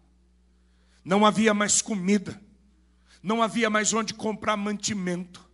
Não 1.04 1.24
havia 1.24 1.54
mais 1.54 1.80
comida. 1.80 2.40
Não 3.22 3.42
havia 3.42 3.68
mais 3.68 3.92
onde 3.92 4.14
comprar 4.14 4.56
mantimento. 4.56 5.48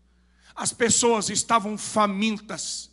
As 0.54 0.72
pessoas 0.72 1.30
estavam 1.30 1.76
famintas, 1.76 2.90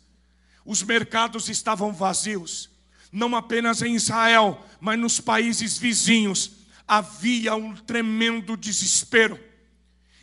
os 0.64 0.82
mercados 0.82 1.48
estavam 1.48 1.92
vazios, 1.92 2.70
não 3.12 3.36
apenas 3.36 3.82
em 3.82 3.94
Israel, 3.94 4.66
mas 4.80 4.98
nos 4.98 5.20
países 5.20 5.78
vizinhos 5.78 6.52
havia 6.88 7.54
um 7.54 7.76
tremendo 7.76 8.56
desespero. 8.56 9.38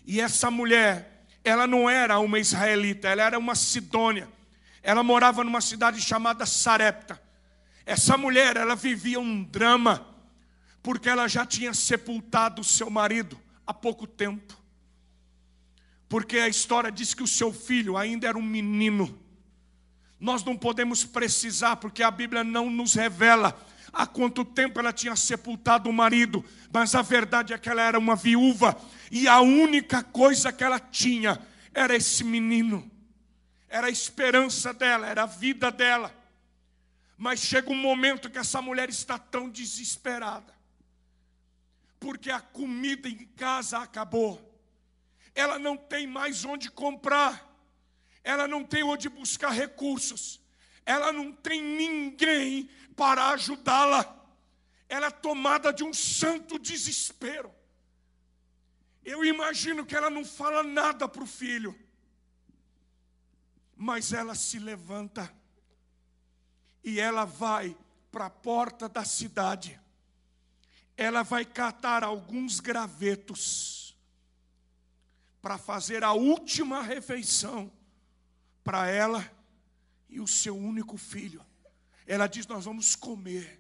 E 0.05 0.19
essa 0.19 0.50
mulher, 0.50 1.27
ela 1.43 1.67
não 1.67 1.89
era 1.89 2.19
uma 2.19 2.39
israelita, 2.39 3.08
ela 3.08 3.22
era 3.22 3.38
uma 3.39 3.55
sidônia. 3.55 4.27
Ela 4.81 5.03
morava 5.03 5.43
numa 5.43 5.62
cidade 5.62 6.01
chamada 6.01 6.46
Sarepta. 6.46 7.22
Essa 7.86 8.17
mulher, 8.17 8.58
ela 8.58 8.75
vivia 8.75 9.19
um 9.19 9.43
drama, 9.43 10.05
porque 10.81 11.08
ela 11.08 11.27
já 11.27 11.46
tinha 11.46 11.74
sepultado 11.74 12.62
o 12.62 12.65
seu 12.65 12.89
marido 12.89 13.39
há 13.65 13.74
pouco 13.74 14.08
tempo 14.08 14.60
porque 16.10 16.39
a 16.39 16.48
história 16.48 16.91
diz 16.91 17.13
que 17.13 17.22
o 17.22 17.27
seu 17.27 17.53
filho 17.53 17.96
ainda 17.96 18.27
era 18.27 18.38
um 18.38 18.41
menino. 18.41 19.17
Nós 20.19 20.43
não 20.43 20.57
podemos 20.57 21.05
precisar, 21.05 21.77
porque 21.77 22.03
a 22.03 22.11
Bíblia 22.11 22.43
não 22.43 22.69
nos 22.69 22.93
revela 22.93 23.57
há 23.91 24.05
quanto 24.05 24.43
tempo 24.43 24.79
ela 24.79 24.93
tinha 24.93 25.15
sepultado 25.15 25.89
o 25.89 25.93
marido, 25.93 26.43
mas 26.71 26.93
a 26.93 27.01
verdade 27.01 27.53
é 27.53 27.57
que 27.57 27.69
ela 27.69 27.81
era 27.81 27.97
uma 27.97 28.15
viúva, 28.15 28.79
e 29.09 29.27
a 29.27 29.39
única 29.39 30.03
coisa 30.03 30.51
que 30.51 30.63
ela 30.63 30.79
tinha 30.79 31.39
era 31.73 31.95
esse 31.95 32.23
menino, 32.23 32.89
era 33.67 33.88
a 33.88 33.91
esperança 33.91 34.73
dela, 34.73 35.07
era 35.07 35.23
a 35.23 35.27
vida 35.27 35.71
dela. 35.71 36.13
Mas 37.17 37.39
chega 37.39 37.71
um 37.71 37.75
momento 37.75 38.29
que 38.29 38.38
essa 38.38 38.61
mulher 38.61 38.89
está 38.89 39.17
tão 39.17 39.49
desesperada, 39.49 40.53
porque 41.99 42.29
a 42.29 42.39
comida 42.39 43.09
em 43.09 43.25
casa 43.35 43.79
acabou 43.79 44.49
ela 45.39 45.57
não 45.57 45.77
tem 45.77 46.05
mais 46.05 46.43
onde 46.43 46.69
comprar, 46.69 47.49
ela 48.29 48.48
não 48.48 48.63
tem 48.63 48.83
onde 48.83 49.09
buscar 49.09 49.50
recursos, 49.50 50.39
ela 50.86 51.12
não 51.12 51.31
tem 51.31 51.59
ninguém 51.59 52.69
para 52.95 53.29
ajudá-la. 53.29 54.15
Ela 54.88 55.07
é 55.07 55.12
tomada 55.12 55.74
de 55.74 55.83
um 55.83 55.91
santo 55.91 56.59
desespero. 56.59 57.51
Eu 59.03 59.25
imagino 59.25 59.83
que 59.83 59.95
ela 59.95 60.12
não 60.12 60.24
fala 60.24 60.62
nada 60.62 61.07
para 61.07 61.24
o 61.24 61.25
filho, 61.25 61.75
mas 63.75 64.13
ela 64.13 64.36
se 64.36 64.59
levanta 64.59 65.33
e 66.83 67.00
ela 67.00 67.25
vai 67.25 67.75
para 68.12 68.27
a 68.27 68.29
porta 68.29 68.88
da 68.88 69.03
cidade. 69.03 69.79
Ela 70.95 71.24
vai 71.24 71.45
catar 71.45 72.03
alguns 72.03 72.59
gravetos 72.59 73.98
para 75.41 75.57
fazer 75.57 76.03
a 76.03 76.13
última 76.13 76.83
refeição 76.83 77.71
para 78.69 78.88
ela 78.88 79.27
e 80.07 80.19
o 80.19 80.27
seu 80.27 80.55
único 80.55 80.95
filho. 80.95 81.43
Ela 82.05 82.27
diz: 82.27 82.45
Nós 82.45 82.65
vamos 82.65 82.95
comer 82.95 83.59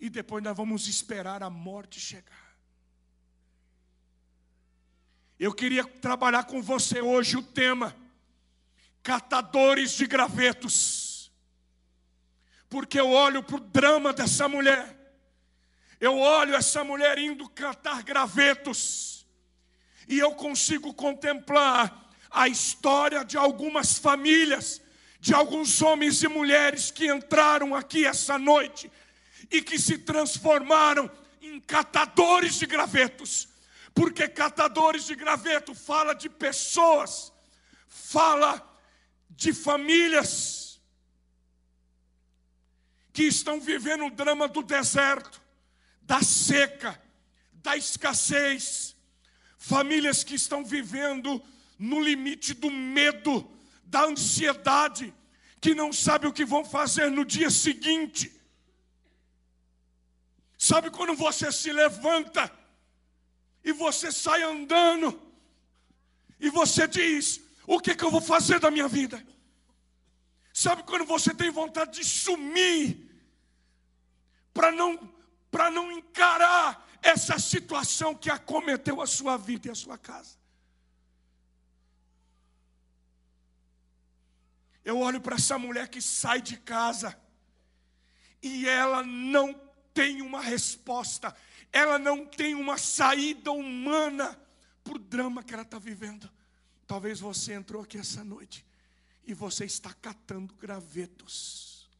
e 0.00 0.10
depois 0.10 0.42
nós 0.42 0.56
vamos 0.56 0.88
esperar 0.88 1.44
a 1.44 1.48
morte 1.48 2.00
chegar. 2.00 2.56
Eu 5.38 5.54
queria 5.54 5.84
trabalhar 5.84 6.42
com 6.42 6.60
você 6.60 7.00
hoje 7.00 7.36
o 7.36 7.42
tema 7.42 7.94
catadores 9.00 9.92
de 9.92 10.08
gravetos. 10.08 11.30
Porque 12.68 12.98
eu 12.98 13.12
olho 13.12 13.44
para 13.44 13.56
o 13.56 13.60
drama 13.60 14.12
dessa 14.12 14.48
mulher. 14.48 14.92
Eu 16.00 16.18
olho 16.18 16.56
essa 16.56 16.82
mulher 16.82 17.16
indo 17.16 17.48
catar 17.48 18.02
gravetos. 18.02 19.24
E 20.08 20.18
eu 20.18 20.34
consigo 20.34 20.92
contemplar 20.92 22.05
a 22.30 22.48
história 22.48 23.24
de 23.24 23.36
algumas 23.36 23.98
famílias, 23.98 24.80
de 25.20 25.34
alguns 25.34 25.80
homens 25.82 26.22
e 26.22 26.28
mulheres 26.28 26.90
que 26.90 27.06
entraram 27.06 27.74
aqui 27.74 28.04
essa 28.06 28.38
noite 28.38 28.90
e 29.50 29.62
que 29.62 29.78
se 29.78 29.98
transformaram 29.98 31.10
em 31.40 31.60
catadores 31.60 32.56
de 32.56 32.66
gravetos. 32.66 33.48
Porque 33.94 34.28
catadores 34.28 35.06
de 35.06 35.14
graveto 35.14 35.74
fala 35.74 36.14
de 36.14 36.28
pessoas, 36.28 37.32
fala 37.88 38.62
de 39.30 39.52
famílias 39.52 40.78
que 43.12 43.22
estão 43.22 43.58
vivendo 43.58 44.04
o 44.04 44.10
drama 44.10 44.46
do 44.46 44.62
deserto, 44.62 45.40
da 46.02 46.20
seca, 46.20 47.00
da 47.54 47.76
escassez, 47.76 48.94
famílias 49.56 50.22
que 50.22 50.34
estão 50.34 50.64
vivendo 50.64 51.42
no 51.78 52.00
limite 52.00 52.54
do 52.54 52.70
medo, 52.70 53.50
da 53.84 54.04
ansiedade, 54.04 55.14
que 55.60 55.74
não 55.74 55.92
sabe 55.92 56.26
o 56.26 56.32
que 56.32 56.44
vão 56.44 56.64
fazer 56.64 57.10
no 57.10 57.24
dia 57.24 57.50
seguinte. 57.50 58.32
Sabe 60.58 60.90
quando 60.90 61.14
você 61.14 61.52
se 61.52 61.72
levanta 61.72 62.50
e 63.62 63.72
você 63.72 64.10
sai 64.10 64.42
andando, 64.42 65.20
e 66.40 66.48
você 66.50 66.86
diz: 66.86 67.40
O 67.66 67.80
que, 67.80 67.94
que 67.94 68.04
eu 68.04 68.10
vou 68.10 68.20
fazer 68.20 68.58
da 68.60 68.70
minha 68.70 68.88
vida? 68.88 69.24
Sabe 70.52 70.82
quando 70.84 71.04
você 71.04 71.34
tem 71.34 71.50
vontade 71.50 71.98
de 71.98 72.04
sumir, 72.04 73.10
para 74.54 74.72
não, 74.72 74.96
para 75.50 75.70
não 75.70 75.92
encarar 75.92 76.88
essa 77.02 77.38
situação 77.38 78.14
que 78.14 78.30
acometeu 78.30 79.02
a 79.02 79.06
sua 79.06 79.36
vida 79.36 79.68
e 79.68 79.70
a 79.70 79.74
sua 79.74 79.98
casa? 79.98 80.45
Eu 84.86 85.00
olho 85.00 85.20
para 85.20 85.34
essa 85.34 85.58
mulher 85.58 85.88
que 85.88 86.00
sai 86.00 86.40
de 86.40 86.56
casa 86.58 87.18
e 88.40 88.68
ela 88.68 89.02
não 89.02 89.52
tem 89.92 90.22
uma 90.22 90.40
resposta, 90.40 91.34
ela 91.72 91.98
não 91.98 92.24
tem 92.24 92.54
uma 92.54 92.78
saída 92.78 93.50
humana 93.50 94.40
para 94.84 94.94
o 94.94 94.98
drama 94.98 95.42
que 95.42 95.52
ela 95.52 95.64
está 95.64 95.76
vivendo. 95.76 96.30
Talvez 96.86 97.18
você 97.18 97.54
entrou 97.54 97.82
aqui 97.82 97.98
essa 97.98 98.22
noite 98.22 98.64
e 99.26 99.34
você 99.34 99.64
está 99.64 99.92
catando 99.92 100.54
gravetos. 100.54 101.90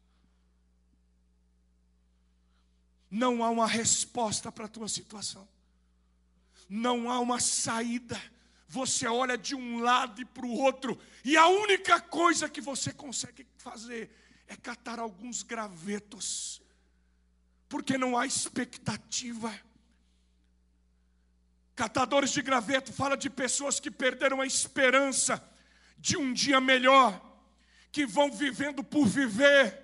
Não 3.11 3.43
há 3.43 3.51
uma 3.51 3.67
resposta 3.67 4.53
para 4.53 4.67
a 4.67 4.69
tua 4.69 4.89
situação. 4.89 5.49
Não 6.69 7.11
há 7.11 7.19
uma 7.19 7.41
saída. 7.41 8.21
Você 8.69 9.07
olha 9.07 9.39
de 9.39 9.55
um 9.55 9.81
lado 9.81 10.21
e 10.21 10.25
para 10.25 10.45
o 10.45 10.59
outro, 10.59 10.99
e 11.25 11.37
a 11.37 11.47
única 11.47 12.01
coisa 12.01 12.49
que 12.49 12.61
você 12.61 12.93
consegue 12.93 13.47
fazer 13.59 14.11
é 14.49 14.57
catar 14.57 14.99
alguns 14.99 15.43
gravetos 15.43 16.61
porque 17.69 17.99
não 17.99 18.17
há 18.17 18.27
expectativa. 18.27 19.53
Catadores 21.75 22.31
de 22.31 22.41
graveto 22.41 22.93
fala 22.93 23.17
de 23.17 23.29
pessoas 23.29 23.79
que 23.81 23.91
perderam 23.91 24.41
a 24.41 24.47
esperança 24.47 25.43
de 25.99 26.17
um 26.17 26.33
dia 26.33 26.61
melhor, 26.61 27.21
que 27.93 28.07
vão 28.07 28.31
vivendo 28.31 28.83
por 28.83 29.07
viver, 29.07 29.79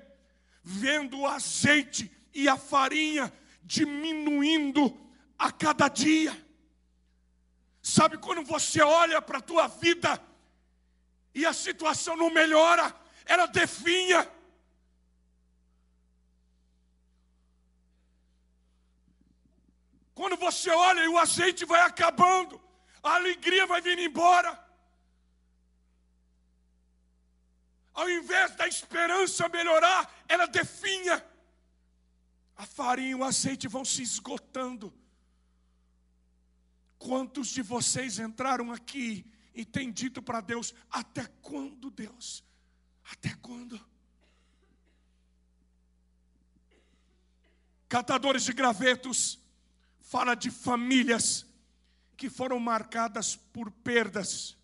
vendo 0.63 1.19
o 1.19 1.27
azeite 1.27 2.11
e 2.33 2.49
a 2.49 2.57
farinha 2.57 3.33
diminuindo 3.63 4.97
a 5.39 5.51
cada 5.51 5.89
dia. 5.89 6.33
Sabe 7.83 8.17
quando 8.17 8.45
você 8.45 8.81
olha 8.81 9.21
para 9.21 9.39
a 9.39 9.43
tua 9.43 9.67
vida 9.67 10.23
e 11.35 11.45
a 11.45 11.53
situação 11.53 12.17
não 12.17 12.31
melhora, 12.31 12.95
ela 13.25 13.47
definha. 13.47 14.31
Quando 20.15 20.37
você 20.37 20.71
olha 20.71 21.03
e 21.03 21.09
o 21.09 21.19
azeite 21.19 21.65
vai 21.65 21.81
acabando, 21.81 22.61
a 23.03 23.17
alegria 23.17 23.67
vai 23.67 23.81
vindo 23.81 24.01
embora. 24.01 24.63
Ao 27.93 28.09
invés 28.09 28.55
da 28.55 28.69
esperança 28.69 29.49
melhorar, 29.49 30.09
ela 30.29 30.47
definha. 30.47 31.25
A 32.57 32.65
farinha 32.65 33.11
e 33.11 33.15
o 33.17 33.25
azeite 33.25 33.67
vão 33.67 33.85
se 33.85 34.03
esgotando. 34.03 35.02
Quantos 37.03 37.49
de 37.49 37.63
vocês 37.63 38.21
entraram 38.21 38.71
aqui 38.71 39.27
e 39.53 39.65
têm 39.65 39.91
dito 39.91 40.23
para 40.23 40.41
Deus: 40.41 40.73
até 40.89 41.27
quando, 41.43 41.91
Deus? 41.91 42.45
Até 43.11 43.35
quando? 43.43 43.81
Catadores 47.89 48.45
de 48.45 48.53
gravetos 48.53 49.41
fala 50.01 50.37
de 50.37 50.49
famílias 50.49 51.45
que 52.17 52.31
foram 52.31 52.61
marcadas 52.61 53.35
por 53.35 53.69
perdas 53.73 54.57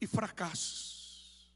e 0.00 0.06
fracassos. 0.06 1.52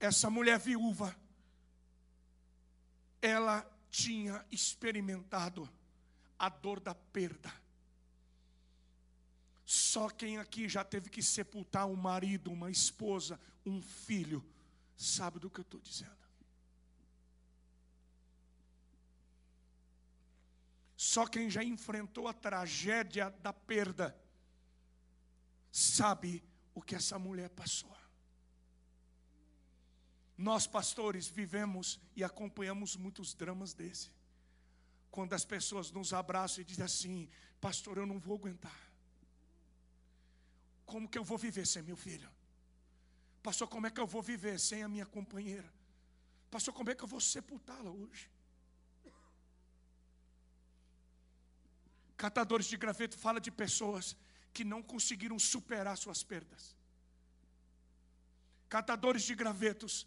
Essa 0.00 0.30
mulher 0.30 0.58
viúva, 0.58 1.14
ela 3.20 3.70
tinha 3.90 4.42
experimentado 4.50 5.68
a 6.38 6.48
dor 6.48 6.80
da 6.80 6.94
perda. 6.94 7.52
Só 9.64 10.08
quem 10.08 10.38
aqui 10.38 10.68
já 10.68 10.84
teve 10.84 11.10
que 11.10 11.22
sepultar 11.22 11.86
um 11.86 11.96
marido, 11.96 12.50
uma 12.50 12.70
esposa, 12.70 13.38
um 13.66 13.82
filho, 13.82 14.44
sabe 14.96 15.38
do 15.38 15.50
que 15.50 15.60
eu 15.60 15.62
estou 15.62 15.80
dizendo. 15.80 16.16
Só 20.96 21.26
quem 21.26 21.50
já 21.50 21.62
enfrentou 21.62 22.26
a 22.26 22.32
tragédia 22.32 23.30
da 23.42 23.52
perda 23.52 24.18
sabe 25.70 26.42
o 26.74 26.82
que 26.82 26.94
essa 26.94 27.18
mulher 27.18 27.50
passou. 27.50 27.96
Nós, 30.36 30.66
pastores, 30.66 31.26
vivemos 31.26 32.00
e 32.14 32.22
acompanhamos 32.22 32.96
muitos 32.96 33.34
dramas 33.34 33.74
desse. 33.74 34.10
Quando 35.10 35.32
as 35.34 35.44
pessoas 35.44 35.90
nos 35.90 36.12
abraçam 36.12 36.62
e 36.62 36.64
dizem 36.64 36.84
assim: 36.84 37.28
Pastor, 37.60 37.98
eu 37.98 38.06
não 38.06 38.18
vou 38.18 38.36
aguentar. 38.36 38.80
Como 40.86 41.08
que 41.08 41.18
eu 41.18 41.24
vou 41.24 41.38
viver 41.38 41.66
sem 41.66 41.82
meu 41.82 41.96
filho? 41.96 42.30
Pastor, 43.42 43.68
como 43.68 43.86
é 43.86 43.90
que 43.90 44.00
eu 44.00 44.06
vou 44.06 44.22
viver 44.22 44.58
sem 44.58 44.82
a 44.82 44.88
minha 44.88 45.06
companheira? 45.06 45.70
Pastor, 46.50 46.72
como 46.72 46.90
é 46.90 46.94
que 46.94 47.02
eu 47.02 47.08
vou 47.08 47.20
sepultá-la 47.20 47.90
hoje? 47.90 48.30
Catadores 52.16 52.66
de 52.66 52.76
graveto 52.76 53.16
fala 53.16 53.40
de 53.40 53.50
pessoas 53.50 54.16
que 54.52 54.64
não 54.64 54.82
conseguiram 54.82 55.38
superar 55.38 55.96
suas 55.96 56.22
perdas. 56.22 56.74
Catadores 58.68 59.22
de 59.22 59.34
gravetos 59.34 60.06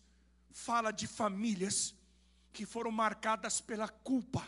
fala 0.52 0.92
de 0.92 1.08
famílias 1.08 1.96
que 2.52 2.66
foram 2.66 2.92
marcadas 2.92 3.62
pela 3.62 3.88
culpa. 3.88 4.46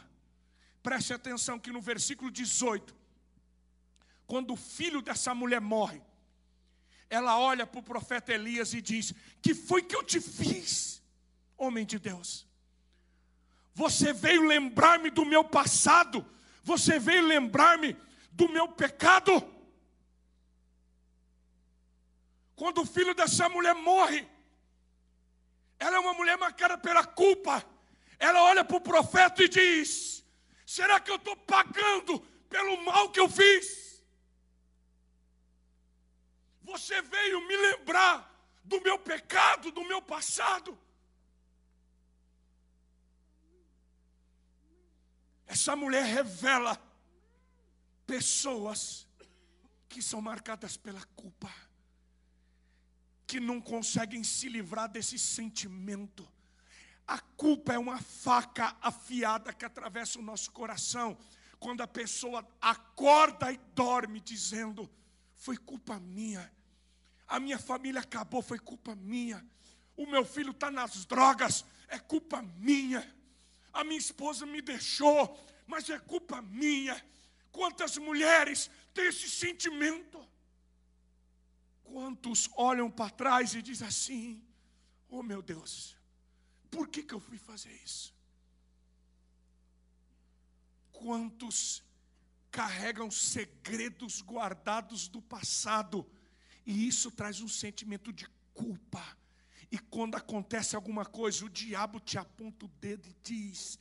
Preste 0.84 1.14
atenção 1.14 1.58
que 1.58 1.72
no 1.72 1.80
versículo 1.80 2.30
18, 2.30 2.94
quando 4.28 4.52
o 4.52 4.58
filho 4.58 5.02
dessa 5.02 5.34
mulher 5.34 5.62
morre, 5.62 6.02
ela 7.10 7.40
olha 7.40 7.66
para 7.66 7.80
o 7.80 7.84
profeta 7.84 8.34
Elias 8.34 8.74
e 8.74 8.82
diz: 8.82 9.14
Que 9.42 9.56
foi 9.56 9.82
que 9.82 9.96
eu 9.96 10.04
te 10.04 10.20
fiz, 10.20 11.02
homem 11.58 11.86
de 11.86 11.98
Deus? 11.98 12.46
Você 13.74 14.12
veio 14.12 14.44
lembrar-me 14.44 15.10
do 15.10 15.26
meu 15.26 15.44
passado, 15.44 16.26
você 16.64 17.00
veio 17.00 17.26
lembrar-me 17.26 17.96
do 18.32 18.50
meu 18.50 18.68
pecado. 18.68 19.42
Quando 22.58 22.82
o 22.82 22.86
filho 22.86 23.16
dessa 23.16 23.48
mulher 23.48 23.74
morre, 23.74 24.28
ela 25.80 25.96
é 25.96 26.00
uma 26.00 26.14
mulher 26.14 26.38
marcada 26.38 26.78
pela 26.78 27.06
culpa. 27.06 27.66
Ela 28.20 28.44
olha 28.44 28.66
para 28.66 28.78
o 28.78 28.82
profeta 28.82 29.44
e 29.44 29.50
diz: 29.50 30.23
Será 30.76 31.00
que 31.00 31.12
eu 31.12 31.18
estou 31.18 31.38
pagando 31.38 32.20
pelo 32.50 32.84
mal 32.84 33.12
que 33.12 33.20
eu 33.20 33.30
fiz? 33.30 34.04
Você 36.64 37.00
veio 37.00 37.48
me 37.48 37.56
lembrar 37.56 38.16
do 38.64 38.82
meu 38.82 38.98
pecado, 38.98 39.72
do 39.72 39.84
meu 39.84 40.02
passado. 40.02 40.76
Essa 45.46 45.76
mulher 45.76 46.06
revela 46.06 46.76
pessoas 48.08 49.08
que 49.88 50.02
são 50.02 50.20
marcadas 50.20 50.76
pela 50.76 51.06
culpa, 51.16 51.54
que 53.28 53.40
não 53.40 53.62
conseguem 53.62 54.24
se 54.24 54.50
livrar 54.50 54.90
desse 54.90 55.20
sentimento. 55.20 56.28
A 57.08 57.20
culpa 57.20 57.74
é 57.74 57.78
uma 57.78 58.00
faca 58.00 58.76
afiada 58.82 59.54
que 59.54 59.66
atravessa 59.66 60.20
o 60.20 60.24
nosso 60.24 60.52
coração, 60.52 61.18
quando 61.60 61.82
a 61.82 61.88
pessoa 61.88 62.48
acorda 62.62 63.52
e 63.52 63.58
dorme 63.74 64.20
dizendo: 64.20 64.90
Foi 65.36 65.58
culpa 65.58 66.00
minha, 66.00 66.52
a 67.28 67.40
minha 67.40 67.60
família 67.60 68.02
acabou, 68.02 68.42
foi 68.42 68.60
culpa 68.60 68.96
minha, 68.96 69.46
o 69.96 70.06
meu 70.06 70.26
filho 70.26 70.52
está 70.52 70.72
nas 70.72 71.06
drogas, 71.06 71.66
é 71.88 72.00
culpa 72.00 72.42
minha. 72.58 73.16
A 73.72 73.84
minha 73.84 73.98
esposa 73.98 74.46
me 74.46 74.62
deixou, 74.62 75.44
mas 75.66 75.90
é 75.90 75.98
culpa 75.98 76.42
minha. 76.42 77.04
Quantas 77.52 77.98
mulheres 77.98 78.70
têm 78.94 79.08
esse 79.08 79.30
sentimento? 79.30 80.24
Quantos 81.84 82.50
olham 82.56 82.90
para 82.90 83.10
trás 83.10 83.54
e 83.54 83.62
dizem 83.62 83.88
assim: 83.88 84.44
Oh 85.10 85.22
meu 85.22 85.42
Deus, 85.42 85.96
por 86.74 86.88
que, 86.88 87.04
que 87.04 87.14
eu 87.14 87.20
fui 87.20 87.38
fazer 87.38 87.74
isso? 87.84 88.14
Quantos 90.92 91.84
carregam 92.50 93.10
segredos 93.10 94.22
guardados 94.22 95.08
do 95.08 95.22
passado, 95.22 96.06
e 96.66 96.88
isso 96.88 97.10
traz 97.12 97.42
um 97.42 97.48
sentimento 97.48 98.12
de 98.12 98.28
culpa 98.54 99.04
e 99.74 99.80
quando 99.80 100.16
acontece 100.16 100.76
alguma 100.76 101.04
coisa, 101.04 101.44
o 101.44 101.50
diabo 101.50 102.00
te 102.00 102.16
aponta 102.20 102.64
o 102.64 102.68
dedo 102.80 103.10
e 103.10 103.16
diz: 103.24 103.80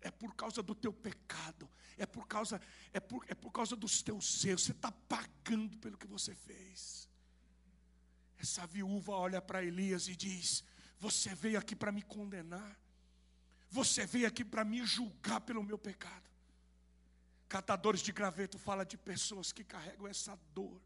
é 0.00 0.08
por 0.08 0.36
causa 0.36 0.62
do 0.62 0.72
teu 0.72 0.92
pecado, 0.92 1.68
é 1.98 2.06
por 2.06 2.28
causa, 2.28 2.60
é 2.92 3.00
por, 3.00 3.24
é 3.26 3.34
por 3.34 3.50
causa 3.50 3.74
dos 3.74 4.04
teus 4.04 4.44
erros, 4.44 4.62
você 4.62 4.70
está 4.70 4.92
pagando 4.92 5.76
pelo 5.78 5.98
que 5.98 6.06
você 6.06 6.32
fez. 6.32 7.08
Essa 8.38 8.64
viúva 8.68 9.14
olha 9.14 9.42
para 9.42 9.64
Elias 9.64 10.06
e 10.06 10.14
diz: 10.14 10.62
Você 11.02 11.34
veio 11.34 11.58
aqui 11.58 11.74
para 11.74 11.90
me 11.90 12.00
condenar, 12.00 12.78
você 13.68 14.06
veio 14.06 14.28
aqui 14.28 14.44
para 14.44 14.64
me 14.64 14.86
julgar 14.86 15.40
pelo 15.40 15.60
meu 15.60 15.76
pecado. 15.76 16.22
Catadores 17.48 18.00
de 18.00 18.12
graveto 18.12 18.56
fala 18.56 18.84
de 18.86 18.96
pessoas 18.96 19.50
que 19.50 19.64
carregam 19.64 20.06
essa 20.06 20.38
dor, 20.54 20.80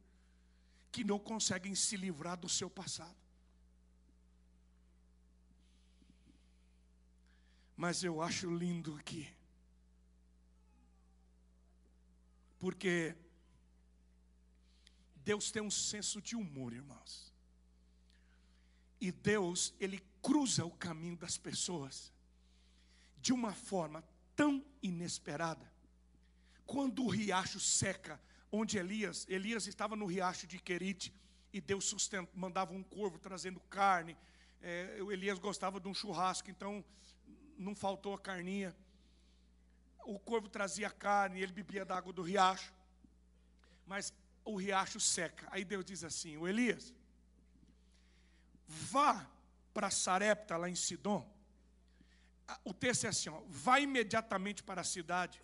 que 0.91 1.05
não 1.05 1.19
conseguem 1.19 1.75
se 1.75 1.99
livrar 1.99 2.35
do 2.39 2.49
seu 2.49 2.71
passado. 2.71 3.15
Mas 7.77 8.03
eu 8.03 8.23
acho 8.23 8.49
lindo 8.57 8.97
aqui. 8.97 9.31
Porque 12.59 13.15
Deus 15.17 15.51
tem 15.51 15.63
um 15.63 15.71
senso 15.71 16.23
de 16.23 16.35
humor, 16.35 16.73
irmãos. 16.73 17.26
E 19.01 19.13
Deus, 19.13 19.75
ele 19.79 20.03
cruza 20.23 20.65
o 20.65 20.71
caminho 20.71 21.17
das 21.17 21.37
pessoas 21.37 22.13
de 23.21 23.33
uma 23.33 23.53
forma 23.53 24.05
tão 24.35 24.65
inesperada. 24.83 25.71
Quando 26.65 27.05
o 27.05 27.09
riacho 27.09 27.61
seca, 27.61 28.21
onde 28.51 28.79
Elias, 28.79 29.27
Elias 29.29 29.67
estava 29.67 29.97
no 29.97 30.07
riacho 30.07 30.47
de 30.47 30.59
Querite, 30.59 31.13
e 31.53 31.61
Deus 31.61 31.87
sustenta, 31.87 32.31
mandava 32.35 32.73
um 32.73 32.83
corvo 32.83 33.19
trazendo 33.19 33.61
carne. 33.61 34.17
É, 34.61 34.99
Elias 35.11 35.39
gostava 35.39 35.81
de 35.81 35.89
um 35.89 35.95
churrasco, 35.95 36.51
então 36.51 36.85
não 37.57 37.75
faltou 37.75 38.15
a 38.15 38.19
carninha. 38.19 38.77
O 40.05 40.19
corvo 40.19 40.49
trazia 40.49 40.91
carne, 40.91 41.41
ele 41.41 41.53
bebia 41.53 41.85
da 41.85 41.97
água 41.97 42.13
do 42.13 42.23
riacho. 42.23 42.73
Mas 43.87 44.13
o 44.45 44.57
riacho 44.57 45.01
seca. 45.01 45.49
Aí 45.51 45.65
Deus 45.65 45.85
diz 45.85 46.05
assim: 46.05 46.37
O 46.37 46.47
Elias, 46.47 46.93
vá 48.67 49.27
para 49.73 49.91
Sarepta, 49.91 50.57
lá 50.57 50.69
em 50.69 50.75
Sidom. 50.75 51.29
O 52.65 52.73
texto 52.73 53.05
é 53.05 53.09
assim: 53.09 53.29
ó, 53.29 53.43
vá 53.49 53.81
imediatamente 53.81 54.63
para 54.63 54.81
a 54.81 54.85
cidade 54.85 55.43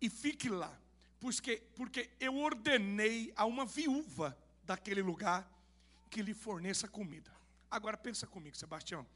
e 0.00 0.08
fique 0.08 0.48
lá, 0.48 0.72
porque, 1.18 1.62
porque 1.74 2.10
eu 2.20 2.36
ordenei 2.36 3.32
a 3.36 3.44
uma 3.44 3.66
viúva 3.66 4.38
daquele 4.64 5.02
lugar 5.02 5.50
que 6.08 6.22
lhe 6.22 6.34
forneça 6.34 6.86
comida. 6.86 7.30
Agora 7.70 7.96
pensa 7.96 8.26
comigo, 8.26 8.56
Sebastião 8.56 9.06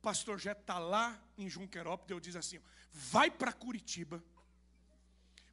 pastor 0.00 0.38
Jé 0.38 0.52
está 0.52 0.78
lá 0.78 1.18
em 1.36 1.48
Junquerópolis, 1.48 2.08
Deus 2.08 2.22
diz 2.22 2.36
assim: 2.36 2.58
vai 2.92 3.30
para 3.30 3.52
Curitiba, 3.52 4.22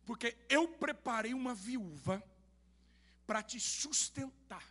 porque 0.06 0.38
eu 0.50 0.67
preparei 0.67 1.34
uma 1.34 1.54
viúva 1.54 2.24
para 3.26 3.43
te 3.43 3.60
sustentar, 3.60 4.63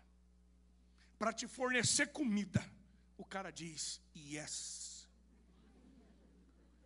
para 1.18 1.32
te 1.32 1.46
fornecer 1.46 2.08
comida. 2.08 2.64
O 3.16 3.24
cara 3.24 3.50
diz: 3.50 4.00
yes. 4.16 5.08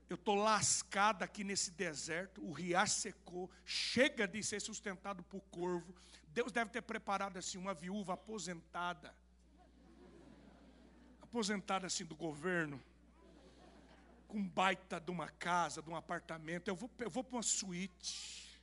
Eu 0.09 0.17
estou 0.17 0.35
lascado 0.35 1.23
aqui 1.23 1.45
nesse 1.45 1.71
deserto, 1.71 2.45
o 2.45 2.51
riacho 2.51 2.95
secou, 2.95 3.49
chega 3.65 4.27
de 4.27 4.43
ser 4.43 4.61
sustentado 4.61 5.23
por 5.23 5.41
corvo. 5.43 5.95
Deus 6.29 6.51
deve 6.51 6.71
ter 6.71 6.83
preparado 6.83 7.37
assim 7.37 7.59
uma 7.59 7.73
viúva 7.73 8.15
aposentada 8.15 9.15
aposentada 11.31 11.87
assim 11.87 12.05
do 12.05 12.17
governo, 12.17 12.83
com 14.27 14.43
baita 14.43 15.01
de 15.01 15.13
uma 15.13 15.29
casa, 15.29 15.81
de 15.81 15.89
um 15.89 15.95
apartamento, 15.95 16.67
eu 16.67 16.75
vou, 16.75 16.91
eu 16.99 17.09
vou 17.09 17.23
para 17.23 17.37
uma 17.37 17.43
suíte. 17.43 18.61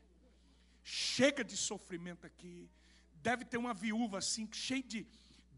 Chega 0.84 1.46
de 1.46 1.56
sofrimento 1.56 2.28
aqui. 2.28 2.70
Deve 3.16 3.46
ter 3.46 3.58
uma 3.58 3.74
viúva 3.74 4.18
assim, 4.18 4.50
cheia 4.52 4.84
de 4.84 5.08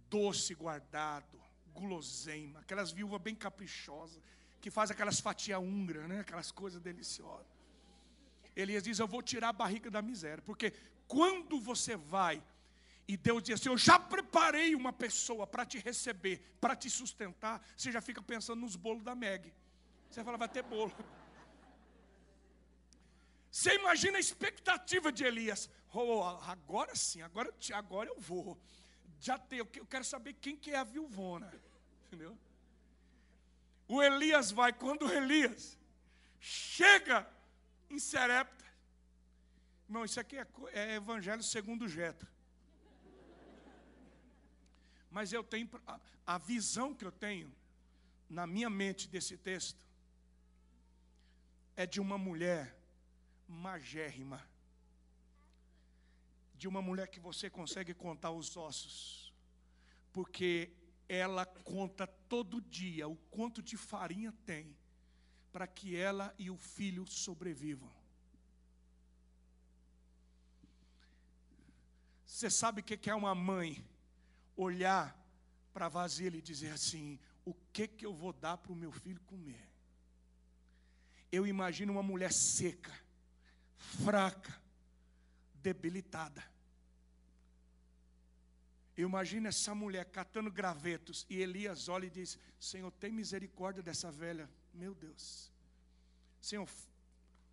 doce 0.09 0.53
guardado, 0.53 1.39
guloseima, 1.73 2.59
aquelas 2.59 2.91
viúvas 2.91 3.21
bem 3.21 3.35
caprichosas, 3.35 4.21
que 4.59 4.69
faz 4.69 4.91
aquelas 4.91 5.19
fatias 5.19 5.59
húngaras, 5.59 6.07
né? 6.07 6.19
aquelas 6.19 6.51
coisas 6.51 6.81
deliciosas. 6.81 7.47
Elias 8.55 8.83
diz: 8.83 8.99
Eu 8.99 9.07
vou 9.07 9.21
tirar 9.21 9.49
a 9.49 9.53
barriga 9.53 9.89
da 9.89 10.01
miséria, 10.01 10.43
porque 10.43 10.73
quando 11.07 11.59
você 11.59 11.95
vai 11.95 12.43
e 13.07 13.17
Deus 13.17 13.41
diz 13.41 13.59
assim: 13.59 13.69
Eu 13.69 13.77
já 13.77 13.97
preparei 13.97 14.75
uma 14.75 14.93
pessoa 14.93 15.47
para 15.47 15.65
te 15.65 15.79
receber, 15.79 16.57
para 16.61 16.75
te 16.75 16.89
sustentar. 16.89 17.65
Você 17.75 17.91
já 17.91 18.01
fica 18.01 18.21
pensando 18.21 18.59
nos 18.61 18.75
bolos 18.75 19.03
da 19.03 19.15
Meg. 19.15 19.51
Você 20.09 20.23
fala, 20.23 20.37
vai 20.37 20.49
ter 20.49 20.63
bolo. 20.63 20.93
Você 23.51 23.73
imagina 23.75 24.17
a 24.17 24.19
expectativa 24.19 25.11
de 25.11 25.23
Elias. 25.23 25.69
Oh, 25.91 26.23
agora 26.23 26.95
sim, 26.95 27.21
agora, 27.21 27.51
agora 27.73 28.09
eu 28.09 28.19
vou. 28.19 28.59
Já 29.19 29.37
tem, 29.37 29.59
eu 29.59 29.65
quero 29.65 30.05
saber 30.05 30.33
quem 30.33 30.55
que 30.55 30.71
é 30.71 30.77
a 30.77 30.83
viúvona. 30.83 31.53
Entendeu? 32.07 32.37
O 33.87 34.01
Elias 34.01 34.51
vai, 34.51 34.71
quando 34.71 35.05
o 35.05 35.11
Elias 35.11 35.77
chega 36.39 37.27
em 37.89 37.99
Serepta. 37.99 38.65
Irmão, 39.87 40.05
isso 40.05 40.19
aqui 40.19 40.37
é, 40.37 40.47
é 40.73 40.95
evangelho 40.95 41.43
segundo 41.43 41.87
Jetro. 41.87 42.27
Mas 45.09 45.33
eu 45.33 45.43
tenho 45.43 45.67
a, 45.87 45.99
a 46.25 46.37
visão 46.37 46.93
que 46.93 47.03
eu 47.03 47.11
tenho 47.11 47.51
na 48.29 48.45
minha 48.45 48.69
mente 48.69 49.07
desse 49.07 49.35
texto 49.35 49.83
é 51.75 51.85
de 51.87 51.99
uma 51.99 52.17
mulher 52.17 52.77
magérrima, 53.47 54.47
de 56.59 56.67
uma 56.67 56.81
mulher 56.81 57.07
que 57.07 57.21
você 57.21 57.49
consegue 57.49 57.93
contar 57.93 58.31
os 58.31 58.57
ossos, 58.57 59.33
porque 60.11 60.69
ela 61.07 61.45
conta 61.45 62.05
todo 62.05 62.59
dia 62.59 63.07
o 63.07 63.15
quanto 63.31 63.63
de 63.63 63.77
farinha 63.77 64.33
tem 64.45 64.75
para 65.53 65.65
que 65.65 65.95
ela 65.95 66.35
e 66.37 66.51
o 66.51 66.57
filho 66.57 67.07
sobrevivam. 67.07 67.89
Você 72.25 72.49
sabe 72.49 72.81
o 72.81 72.83
que 72.83 73.09
é 73.09 73.15
uma 73.15 73.33
mãe 73.33 73.81
olhar 74.55 75.17
para 75.73 75.85
a 75.85 75.89
vasilha 75.89 76.37
e 76.37 76.41
dizer 76.41 76.71
assim: 76.71 77.17
o 77.45 77.53
que, 77.71 77.87
que 77.87 78.05
eu 78.05 78.13
vou 78.13 78.33
dar 78.33 78.57
para 78.57 78.73
o 78.73 78.75
meu 78.75 78.91
filho 78.91 79.21
comer? 79.21 79.65
Eu 81.31 81.47
imagino 81.47 81.93
uma 81.93 82.03
mulher 82.03 82.33
seca, 82.33 82.93
fraca, 83.77 84.59
debilitada. 85.61 86.43
Eu 88.95 89.07
imagino 89.07 89.47
essa 89.47 89.73
mulher 89.73 90.05
catando 90.05 90.51
gravetos 90.51 91.25
e 91.29 91.41
Elias 91.41 91.87
olha 91.87 92.05
e 92.05 92.09
diz: 92.09 92.37
Senhor, 92.59 92.91
tem 92.91 93.11
misericórdia 93.11 93.81
dessa 93.81 94.11
velha, 94.11 94.49
meu 94.73 94.93
Deus. 94.93 95.49
Senhor, 96.41 96.69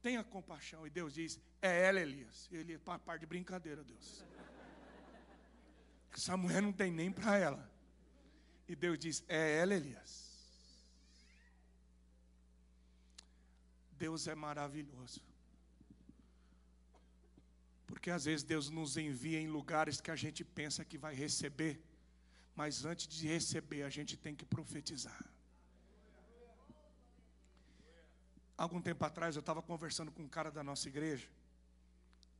tenha 0.02 0.24
compaixão. 0.24 0.86
E 0.86 0.90
Deus 0.90 1.14
diz: 1.14 1.38
É 1.62 1.84
ela, 1.84 2.00
Elias. 2.00 2.48
E 2.50 2.56
Elias, 2.56 2.80
par 2.82 3.18
de 3.18 3.26
brincadeira, 3.26 3.84
Deus. 3.84 4.24
Essa 6.12 6.36
mulher 6.36 6.62
não 6.62 6.72
tem 6.72 6.90
nem 6.90 7.12
para 7.12 7.36
ela. 7.36 7.70
E 8.66 8.74
Deus 8.74 8.98
diz: 8.98 9.24
É 9.28 9.58
ela, 9.58 9.74
Elias. 9.74 10.26
Deus 13.92 14.26
é 14.26 14.34
maravilhoso. 14.34 15.20
Porque 17.86 18.10
às 18.10 18.24
vezes 18.24 18.42
Deus 18.42 18.68
nos 18.68 18.96
envia 18.96 19.40
em 19.40 19.48
lugares 19.48 20.00
que 20.00 20.10
a 20.10 20.16
gente 20.16 20.44
pensa 20.44 20.84
que 20.84 20.98
vai 20.98 21.14
receber, 21.14 21.80
mas 22.54 22.84
antes 22.84 23.06
de 23.06 23.28
receber, 23.28 23.82
a 23.82 23.90
gente 23.90 24.16
tem 24.16 24.34
que 24.34 24.44
profetizar. 24.44 25.24
Algum 28.56 28.80
tempo 28.80 29.04
atrás 29.04 29.36
eu 29.36 29.40
estava 29.40 29.60
conversando 29.60 30.10
com 30.10 30.22
um 30.22 30.28
cara 30.28 30.50
da 30.50 30.64
nossa 30.64 30.88
igreja. 30.88 31.28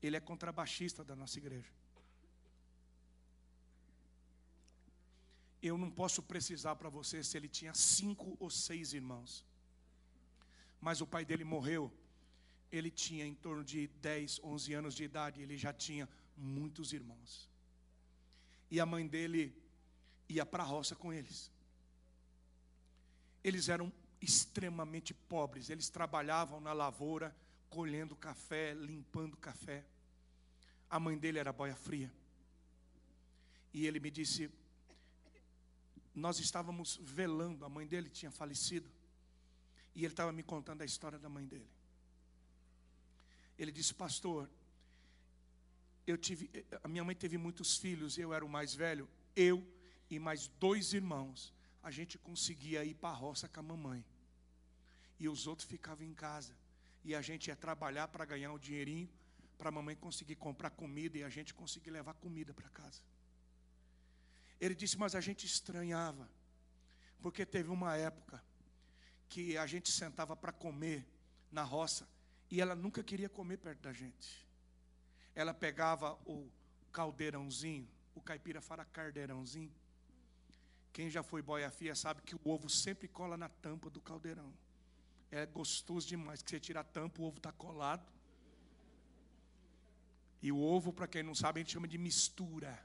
Ele 0.03 0.17
é 0.17 0.21
contrabaixista 0.21 1.05
da 1.05 1.15
nossa 1.15 1.39
igreja. 1.39 1.71
Eu 5.63 5.77
não 5.77 5.91
posso 5.91 6.23
precisar 6.23 6.77
para 6.77 6.89
você 6.89 7.23
se 7.23 7.37
ele 7.37 7.49
tinha 7.49 7.75
cinco 7.75 8.37
ou 8.41 8.49
seis 8.49 8.93
irmãos. 8.95 9.45
Mas 10.81 11.01
o 11.01 11.07
pai 11.07 11.25
dele 11.25 11.45
morreu. 11.45 11.93
Ele 12.71 12.91
tinha 12.91 13.25
em 13.25 13.35
torno 13.35 13.65
de 13.65 13.87
10, 13.87 14.41
11 14.43 14.75
anos 14.75 14.95
de 14.95 15.05
idade. 15.05 15.41
Ele 15.41 15.57
já 15.57 15.73
tinha 15.73 16.09
muitos 16.37 16.93
irmãos. 16.93 17.49
E 18.71 18.81
a 18.81 18.87
mãe 18.87 19.07
dele 19.07 19.57
ia 20.29 20.45
para 20.45 20.63
a 20.63 20.67
roça 20.67 20.95
com 20.95 21.13
eles. 21.13 21.51
Eles 23.43 23.69
eram 23.69 23.93
extremamente 24.21 25.15
pobres. 25.15 25.71
Eles 25.71 25.89
trabalhavam 25.89 26.61
na 26.61 26.73
lavoura, 26.73 27.35
colhendo 27.71 28.17
café, 28.17 28.75
limpando 28.75 29.37
café. 29.37 29.85
A 30.91 30.99
mãe 30.99 31.17
dele 31.17 31.39
era 31.39 31.53
boia 31.53 31.77
fria. 31.77 32.13
E 33.73 33.87
ele 33.87 34.01
me 34.01 34.11
disse: 34.11 34.51
nós 36.17 36.39
estávamos 36.39 36.99
velando, 37.03 37.65
a 37.65 37.69
mãe 37.69 37.87
dele 37.87 38.09
tinha 38.09 38.31
falecido. 38.31 38.91
E 39.95 40.01
ele 40.01 40.13
estava 40.13 40.33
me 40.33 40.43
contando 40.43 40.81
a 40.81 40.85
história 40.85 41.19
da 41.19 41.29
mãe 41.29 41.47
dele. 41.47 41.69
Ele 43.59 43.73
disse, 43.73 43.95
pastor, 43.95 44.51
eu 46.07 46.17
tive, 46.17 46.51
a 46.83 46.89
minha 46.89 47.03
mãe 47.03 47.15
teve 47.15 47.37
muitos 47.37 47.77
filhos, 47.77 48.17
eu 48.17 48.33
era 48.33 48.45
o 48.45 48.49
mais 48.49 48.75
velho, 48.75 49.09
eu 49.35 49.67
e 50.11 50.19
mais 50.19 50.47
dois 50.61 50.93
irmãos, 50.93 51.53
a 51.83 51.91
gente 51.91 52.19
conseguia 52.19 52.85
ir 52.85 52.95
para 52.95 53.11
a 53.11 53.13
roça 53.13 53.49
com 53.49 53.61
a 53.61 53.63
mamãe. 53.63 54.05
E 55.19 55.29
os 55.29 55.47
outros 55.47 55.69
ficavam 55.69 56.07
em 56.07 56.15
casa. 56.15 56.55
E 57.03 57.15
a 57.15 57.23
gente 57.23 57.49
ia 57.49 57.57
trabalhar 57.57 58.09
para 58.09 58.25
ganhar 58.25 58.53
um 58.53 58.59
dinheirinho, 58.59 59.09
para 59.57 59.69
a 59.69 59.73
mamãe 59.73 59.97
conseguir 59.97 60.37
comprar 60.37 60.71
comida 60.71 61.17
e 61.19 61.25
a 61.25 61.29
gente 61.29 61.55
conseguir 61.55 61.91
levar 61.91 62.15
comida 62.15 62.53
para 62.53 62.69
casa. 62.69 63.01
Ele 64.61 64.75
disse, 64.75 64.99
mas 64.99 65.15
a 65.15 65.21
gente 65.21 65.47
estranhava, 65.47 66.29
porque 67.21 67.45
teve 67.47 67.71
uma 67.71 67.97
época 67.97 68.43
que 69.29 69.57
a 69.57 69.67
gente 69.67 69.91
sentava 69.91 70.37
para 70.37 70.53
comer 70.53 71.07
na 71.51 71.63
roça 71.63 72.07
e 72.51 72.61
ela 72.61 72.75
nunca 72.75 73.03
queria 73.03 73.29
comer 73.29 73.59
perto 73.59 73.81
da 73.81 73.93
gente. 73.93 74.47
Ela 75.35 75.53
pegava 75.53 76.15
o 76.25 76.49
caldeirãozinho, 76.93 77.89
o 78.15 78.21
caipira 78.21 78.61
fala 78.61 78.85
cardeirãozinho. 78.85 79.73
Quem 80.93 81.11
já 81.11 81.23
foi 81.23 81.43
boia 81.43 81.71
fia 81.71 81.95
sabe 81.95 82.23
que 82.23 82.35
o 82.35 82.41
ovo 82.45 82.71
sempre 82.71 83.07
cola 83.07 83.37
na 83.37 83.49
tampa 83.49 83.91
do 83.91 84.01
caldeirão. 84.01 84.53
É 85.31 85.45
gostoso 85.45 86.07
demais 86.07 86.41
que 86.41 86.51
você 86.51 86.61
tira 86.61 86.81
a 86.81 86.85
tampa, 86.85 87.21
o 87.21 87.25
ovo 87.25 87.37
está 87.37 87.53
colado. 87.53 88.11
E 90.41 90.53
o 90.53 90.59
ovo, 90.59 90.93
para 90.93 91.09
quem 91.09 91.23
não 91.23 91.35
sabe, 91.35 91.61
a 91.61 91.63
gente 91.63 91.73
chama 91.73 91.89
de 91.89 91.99
mistura. 91.99 92.79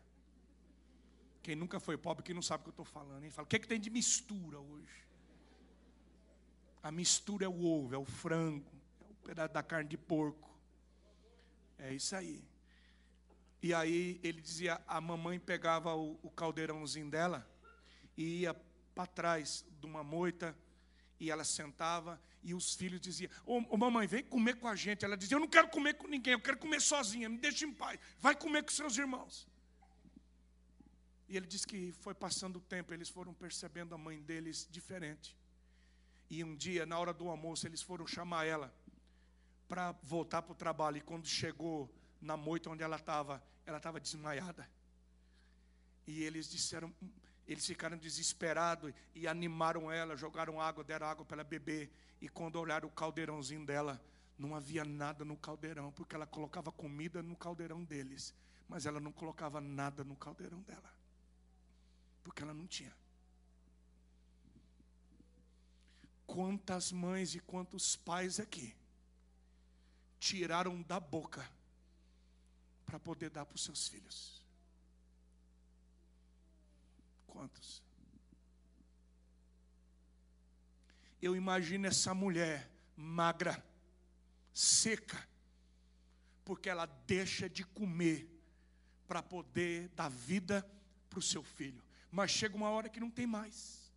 Quem 1.44 1.56
nunca 1.56 1.80
foi 1.80 1.98
pobre, 1.98 2.24
que 2.24 2.34
não 2.34 2.42
sabe 2.42 2.62
o 2.62 2.64
que 2.64 2.70
eu 2.70 2.84
estou 2.84 2.86
falando, 2.86 3.24
hein? 3.24 3.32
Fala, 3.32 3.46
o 3.46 3.50
que, 3.50 3.56
é 3.56 3.60
que 3.60 3.68
tem 3.68 3.80
de 3.80 3.90
mistura 3.90 4.60
hoje? 4.60 5.08
A 6.84 6.92
mistura 6.92 7.46
é 7.46 7.48
o 7.48 7.64
ovo, 7.64 7.94
é 7.94 7.98
o 7.98 8.06
frango, 8.06 8.81
pedaço 9.22 9.54
da 9.54 9.64
carne 9.64 9.90
de 9.90 9.98
porco. 9.98 10.50
É 11.78 11.94
isso 11.94 12.16
aí. 12.16 12.44
E 13.62 13.74
aí 13.74 14.20
ele 14.24 14.42
dizia, 14.42 14.82
a 14.88 15.00
mamãe 15.00 15.40
pegava 15.40 15.96
o, 15.96 16.20
o 16.24 16.30
caldeirãozinho 16.30 17.10
dela 17.10 17.48
e 18.18 18.42
ia 18.42 18.54
para 18.96 19.06
trás 19.06 19.66
de 19.80 19.86
uma 19.86 20.04
moita 20.04 20.56
e 21.20 21.30
ela 21.30 21.44
sentava 21.44 22.20
e 22.44 22.54
os 22.54 22.74
filhos 22.74 23.00
diziam: 23.00 23.32
Ô 23.46 23.78
mamãe, 23.78 24.08
vem 24.08 24.24
comer 24.24 24.56
com 24.56 24.68
a 24.68 24.76
gente. 24.76 25.06
Ela 25.06 25.16
dizia: 25.16 25.36
Eu 25.36 25.40
não 25.40 25.48
quero 25.48 25.68
comer 25.70 25.94
com 25.94 26.08
ninguém, 26.08 26.34
eu 26.34 26.40
quero 26.40 26.58
comer 26.58 26.82
sozinha, 26.82 27.30
me 27.30 27.38
deixe 27.38 27.66
em 27.66 27.74
paz. 27.74 28.00
Vai 28.20 28.36
comer 28.36 28.64
com 28.64 28.72
seus 28.72 28.98
irmãos. 28.98 29.48
E 31.30 31.38
ele 31.38 31.46
disse 31.46 31.66
que 31.66 31.94
foi 31.94 32.14
passando 32.14 32.58
o 32.58 32.62
tempo, 32.62 32.94
eles 32.94 33.08
foram 33.10 33.34
percebendo 33.34 33.94
a 33.94 33.98
mãe 33.98 34.22
deles 34.22 34.68
diferente. 34.70 35.38
E 36.30 36.44
um 36.44 36.56
dia, 36.56 36.86
na 36.86 36.98
hora 36.98 37.14
do 37.14 37.30
almoço, 37.30 37.68
eles 37.68 37.82
foram 37.82 38.08
chamar 38.08 38.46
ela 38.46 38.74
para 39.72 39.94
voltar 40.04 40.42
para 40.42 40.52
o 40.52 40.56
trabalho. 40.56 40.98
E 40.98 41.02
quando 41.02 41.26
chegou 41.26 41.90
na 42.20 42.36
moita 42.36 42.70
onde 42.70 42.84
ela 42.84 42.98
estava, 42.98 43.42
ela 43.66 43.78
estava 43.78 44.02
desmaiada. 44.02 44.70
E 46.06 46.24
eles 46.24 46.50
disseram, 46.50 46.94
eles 47.48 47.66
ficaram 47.66 47.98
desesperados 47.98 48.94
e 49.16 49.30
animaram 49.30 49.90
ela, 49.90 50.18
jogaram 50.18 50.60
água, 50.60 50.84
deram 50.84 51.08
água 51.08 51.24
para 51.24 51.38
ela 51.38 51.44
beber. 51.46 51.90
E 52.20 52.28
quando 52.28 52.58
olharam 52.58 52.90
o 52.90 52.92
caldeirãozinho 52.92 53.66
dela, 53.66 54.04
não 54.38 54.54
havia 54.54 54.84
nada 54.84 55.24
no 55.24 55.38
caldeirão, 55.38 55.90
porque 55.94 56.16
ela 56.16 56.28
colocava 56.28 56.70
comida 56.70 57.24
no 57.24 57.38
caldeirão 57.38 57.82
deles, 57.82 58.36
mas 58.68 58.86
ela 58.86 59.00
não 59.00 59.14
colocava 59.14 59.62
nada 59.62 60.04
no 60.04 60.18
caldeirão 60.18 60.62
dela 60.64 60.92
porque 62.24 62.44
ela 62.44 62.54
não 62.54 62.68
tinha. 62.68 62.96
Quantas 66.28 66.92
mães 66.92 67.36
e 67.36 67.40
quantos 67.40 67.96
pais 67.96 68.40
aqui 68.40 68.76
tiraram 70.22 70.82
da 70.84 71.00
boca 71.00 71.46
para 72.86 72.98
poder 72.98 73.30
dar 73.30 73.46
para 73.46 73.56
os 73.56 73.64
seus 73.64 73.90
filhos? 73.90 74.42
Quantos? 77.28 77.84
Eu 81.22 81.36
imagino 81.36 81.88
essa 81.88 82.14
mulher 82.14 82.72
magra, 82.96 83.62
seca, 84.54 85.28
porque 86.46 86.70
ela 86.70 86.86
deixa 86.86 87.50
de 87.50 87.66
comer 87.66 88.26
para 89.08 89.22
poder 89.22 89.90
dar 89.90 90.10
vida 90.10 90.66
para 91.10 91.20
o 91.20 91.22
seu 91.22 91.44
filho 91.44 91.84
mas 92.12 92.30
chega 92.30 92.58
uma 92.58 92.70
hora 92.70 92.90
que 92.90 93.00
não 93.00 93.10
tem 93.10 93.26
mais. 93.26 93.90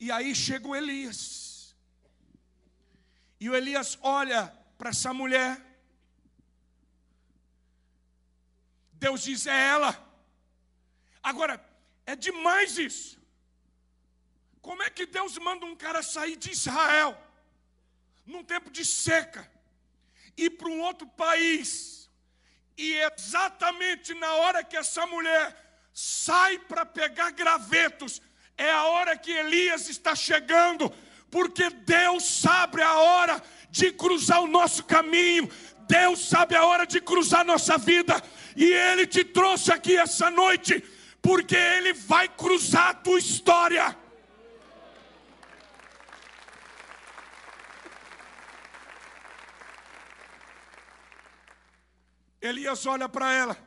E 0.00 0.10
aí 0.10 0.34
chega 0.34 0.66
o 0.66 0.74
Elias. 0.74 1.76
E 3.38 3.50
o 3.50 3.54
Elias 3.54 3.98
olha 4.00 4.56
para 4.76 4.90
essa 4.90 5.12
mulher. 5.12 5.60
Deus 8.92 9.22
diz: 9.22 9.46
é 9.46 9.68
ela. 9.68 9.92
Agora, 11.22 11.62
é 12.06 12.14
demais 12.14 12.78
isso. 12.78 13.18
Como 14.60 14.82
é 14.82 14.90
que 14.90 15.06
Deus 15.06 15.36
manda 15.38 15.66
um 15.66 15.76
cara 15.76 16.02
sair 16.02 16.36
de 16.36 16.50
Israel, 16.50 17.12
num 18.24 18.42
tempo 18.42 18.70
de 18.70 18.84
seca, 18.84 19.50
ir 20.36 20.50
para 20.50 20.68
um 20.68 20.80
outro 20.80 21.06
país, 21.06 22.10
e 22.76 22.94
exatamente 22.94 24.14
na 24.14 24.32
hora 24.34 24.64
que 24.64 24.76
essa 24.76 25.06
mulher 25.06 25.54
sai 25.92 26.58
para 26.58 26.84
pegar 26.84 27.30
gravetos. 27.30 28.20
É 28.56 28.70
a 28.70 28.84
hora 28.84 29.18
que 29.18 29.30
Elias 29.30 29.88
está 29.88 30.14
chegando, 30.14 30.92
porque 31.34 31.68
Deus 31.68 32.22
sabe 32.24 32.80
a 32.80 32.94
hora 32.96 33.42
de 33.68 33.90
cruzar 33.90 34.40
o 34.40 34.46
nosso 34.46 34.84
caminho, 34.84 35.50
Deus 35.80 36.28
sabe 36.28 36.54
a 36.54 36.64
hora 36.64 36.86
de 36.86 37.00
cruzar 37.00 37.44
nossa 37.44 37.76
vida, 37.76 38.22
e 38.54 38.64
Ele 38.72 39.04
te 39.04 39.24
trouxe 39.24 39.72
aqui 39.72 39.96
essa 39.96 40.30
noite, 40.30 40.80
porque 41.20 41.56
Ele 41.56 41.92
vai 41.92 42.28
cruzar 42.28 42.90
a 42.90 42.94
tua 42.94 43.18
história. 43.18 43.98
Elias 52.40 52.86
olha 52.86 53.08
para 53.08 53.32
ela 53.32 53.58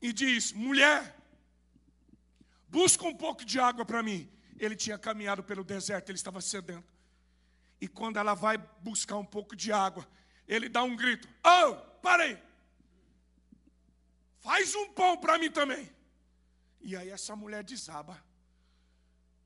e 0.00 0.12
diz: 0.12 0.52
mulher, 0.52 1.16
busca 2.68 3.04
um 3.04 3.16
pouco 3.16 3.44
de 3.44 3.58
água 3.58 3.84
para 3.84 4.00
mim. 4.00 4.31
Ele 4.64 4.76
tinha 4.76 4.96
caminhado 4.96 5.42
pelo 5.42 5.64
deserto, 5.64 6.08
ele 6.08 6.16
estava 6.16 6.40
sedento. 6.40 6.94
E 7.80 7.88
quando 7.88 8.16
ela 8.16 8.32
vai 8.32 8.56
buscar 8.56 9.16
um 9.16 9.24
pouco 9.24 9.56
de 9.56 9.72
água, 9.72 10.08
ele 10.46 10.68
dá 10.68 10.84
um 10.84 10.94
grito: 10.94 11.28
Oh, 11.44 11.74
parei! 12.00 12.40
Faz 14.38 14.72
um 14.76 14.92
pão 14.92 15.16
para 15.16 15.36
mim 15.36 15.50
também. 15.50 15.90
E 16.80 16.96
aí 16.96 17.08
essa 17.08 17.34
mulher 17.34 17.64
desaba. 17.64 18.22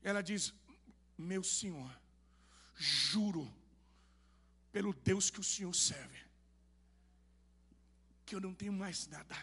Ela 0.03 0.21
diz: 0.21 0.53
Meu 1.17 1.43
senhor, 1.43 1.91
juro 2.75 3.51
pelo 4.71 4.93
Deus 4.93 5.31
que 5.31 5.39
o 5.39 5.43
senhor 5.43 5.73
serve, 5.73 6.19
que 8.23 8.35
eu 8.35 8.39
não 8.39 8.53
tenho 8.53 8.71
mais 8.73 9.07
nada. 9.07 9.35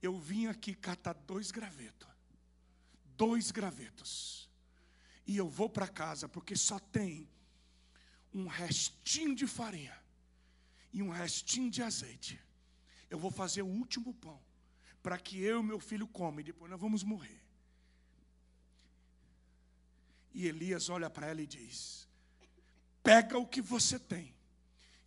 Eu 0.00 0.16
vim 0.16 0.46
aqui 0.46 0.76
catar 0.76 1.14
dois 1.14 1.50
gravetos. 1.50 2.08
Dois 3.16 3.50
gravetos. 3.50 4.51
E 5.26 5.36
eu 5.36 5.48
vou 5.48 5.68
para 5.68 5.88
casa, 5.88 6.28
porque 6.28 6.56
só 6.56 6.78
tem 6.78 7.28
um 8.34 8.46
restinho 8.46 9.34
de 9.34 9.46
farinha 9.46 9.96
e 10.92 11.02
um 11.02 11.10
restinho 11.10 11.70
de 11.70 11.82
azeite. 11.82 12.40
Eu 13.08 13.18
vou 13.18 13.30
fazer 13.30 13.62
o 13.62 13.66
último 13.66 14.14
pão 14.14 14.40
para 15.02 15.18
que 15.18 15.40
eu 15.40 15.60
e 15.60 15.64
meu 15.64 15.80
filho 15.80 16.06
comam 16.06 16.40
e 16.40 16.44
depois 16.44 16.70
nós 16.70 16.80
vamos 16.80 17.02
morrer. 17.02 17.42
E 20.34 20.46
Elias 20.46 20.88
olha 20.88 21.10
para 21.10 21.26
ela 21.26 21.42
e 21.42 21.46
diz: 21.46 22.08
Pega 23.02 23.38
o 23.38 23.46
que 23.46 23.60
você 23.60 23.98
tem 23.98 24.34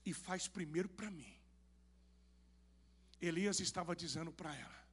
e 0.06 0.14
faz 0.14 0.48
primeiro 0.48 0.88
para 0.90 1.10
mim. 1.10 1.34
Elias 3.22 3.60
estava 3.60 3.96
dizendo 3.96 4.32
para 4.32 4.56
ela: 4.56 4.88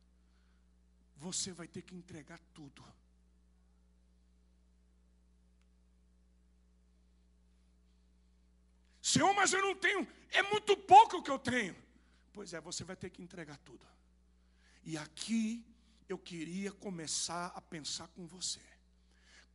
Você 1.16 1.52
vai 1.52 1.68
ter 1.68 1.82
que 1.82 1.94
entregar 1.94 2.40
tudo. 2.54 2.82
Senhor, 9.12 9.34
mas 9.34 9.52
eu 9.52 9.60
não 9.60 9.74
tenho, 9.74 10.08
é 10.30 10.42
muito 10.42 10.74
pouco 10.74 11.18
o 11.18 11.22
que 11.22 11.30
eu 11.30 11.38
tenho. 11.38 11.76
Pois 12.32 12.54
é, 12.54 12.60
você 12.62 12.82
vai 12.82 12.96
ter 12.96 13.10
que 13.10 13.20
entregar 13.20 13.58
tudo. 13.58 13.86
E 14.82 14.96
aqui 14.96 15.62
eu 16.08 16.16
queria 16.16 16.72
começar 16.72 17.52
a 17.54 17.60
pensar 17.60 18.08
com 18.08 18.26
você. 18.26 18.62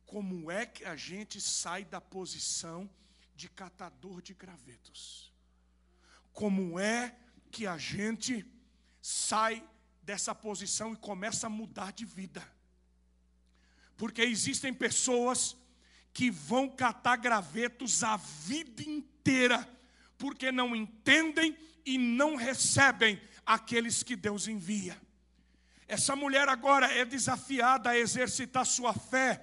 Como 0.06 0.48
é 0.48 0.64
que 0.64 0.84
a 0.84 0.94
gente 0.94 1.40
sai 1.40 1.84
da 1.84 2.00
posição 2.00 2.88
de 3.34 3.48
catador 3.48 4.22
de 4.22 4.32
gravetos? 4.32 5.32
Como 6.32 6.78
é 6.78 7.16
que 7.50 7.66
a 7.66 7.76
gente 7.76 8.46
sai 9.02 9.68
dessa 10.02 10.32
posição 10.36 10.92
e 10.92 10.96
começa 10.96 11.48
a 11.48 11.50
mudar 11.50 11.92
de 11.92 12.04
vida? 12.04 12.48
Porque 13.96 14.22
existem 14.22 14.72
pessoas 14.72 15.56
que 16.12 16.30
vão 16.30 16.68
catar 16.68 17.16
gravetos 17.16 18.02
a 18.02 18.16
vida 18.16 18.82
inteira, 18.82 19.17
porque 20.16 20.50
não 20.50 20.74
entendem 20.74 21.56
e 21.84 21.96
não 21.96 22.36
recebem 22.36 23.20
aqueles 23.46 24.02
que 24.02 24.16
Deus 24.16 24.48
envia. 24.48 25.00
Essa 25.86 26.14
mulher 26.14 26.48
agora 26.48 26.92
é 26.92 27.04
desafiada 27.04 27.90
a 27.90 27.98
exercitar 27.98 28.66
sua 28.66 28.92
fé 28.92 29.42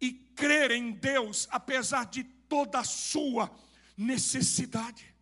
e 0.00 0.12
crer 0.12 0.70
em 0.70 0.92
Deus, 0.92 1.46
apesar 1.50 2.06
de 2.06 2.24
toda 2.24 2.78
a 2.78 2.84
sua 2.84 3.50
necessidade. 3.96 5.14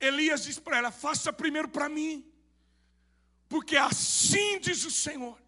Elias 0.00 0.44
diz 0.44 0.58
para 0.58 0.78
ela: 0.78 0.90
faça 0.90 1.30
primeiro 1.32 1.68
para 1.68 1.88
mim, 1.88 2.24
porque 3.48 3.76
assim 3.76 4.58
diz 4.60 4.84
o 4.84 4.90
Senhor: 4.90 5.38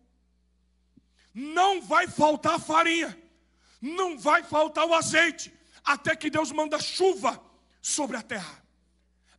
não 1.33 1.81
vai 1.81 2.07
faltar 2.07 2.61
farinha, 2.61 3.19
não 3.81 4.19
vai 4.19 4.43
faltar 4.43 4.85
o 4.85 4.93
azeite, 4.93 5.51
até 5.85 6.15
que 6.17 6.31
Deus 6.31 6.53
manda 6.53 6.79
chuva 6.79 7.43
sobre 7.81 8.17
a 8.17 8.23
terra. 8.23 8.63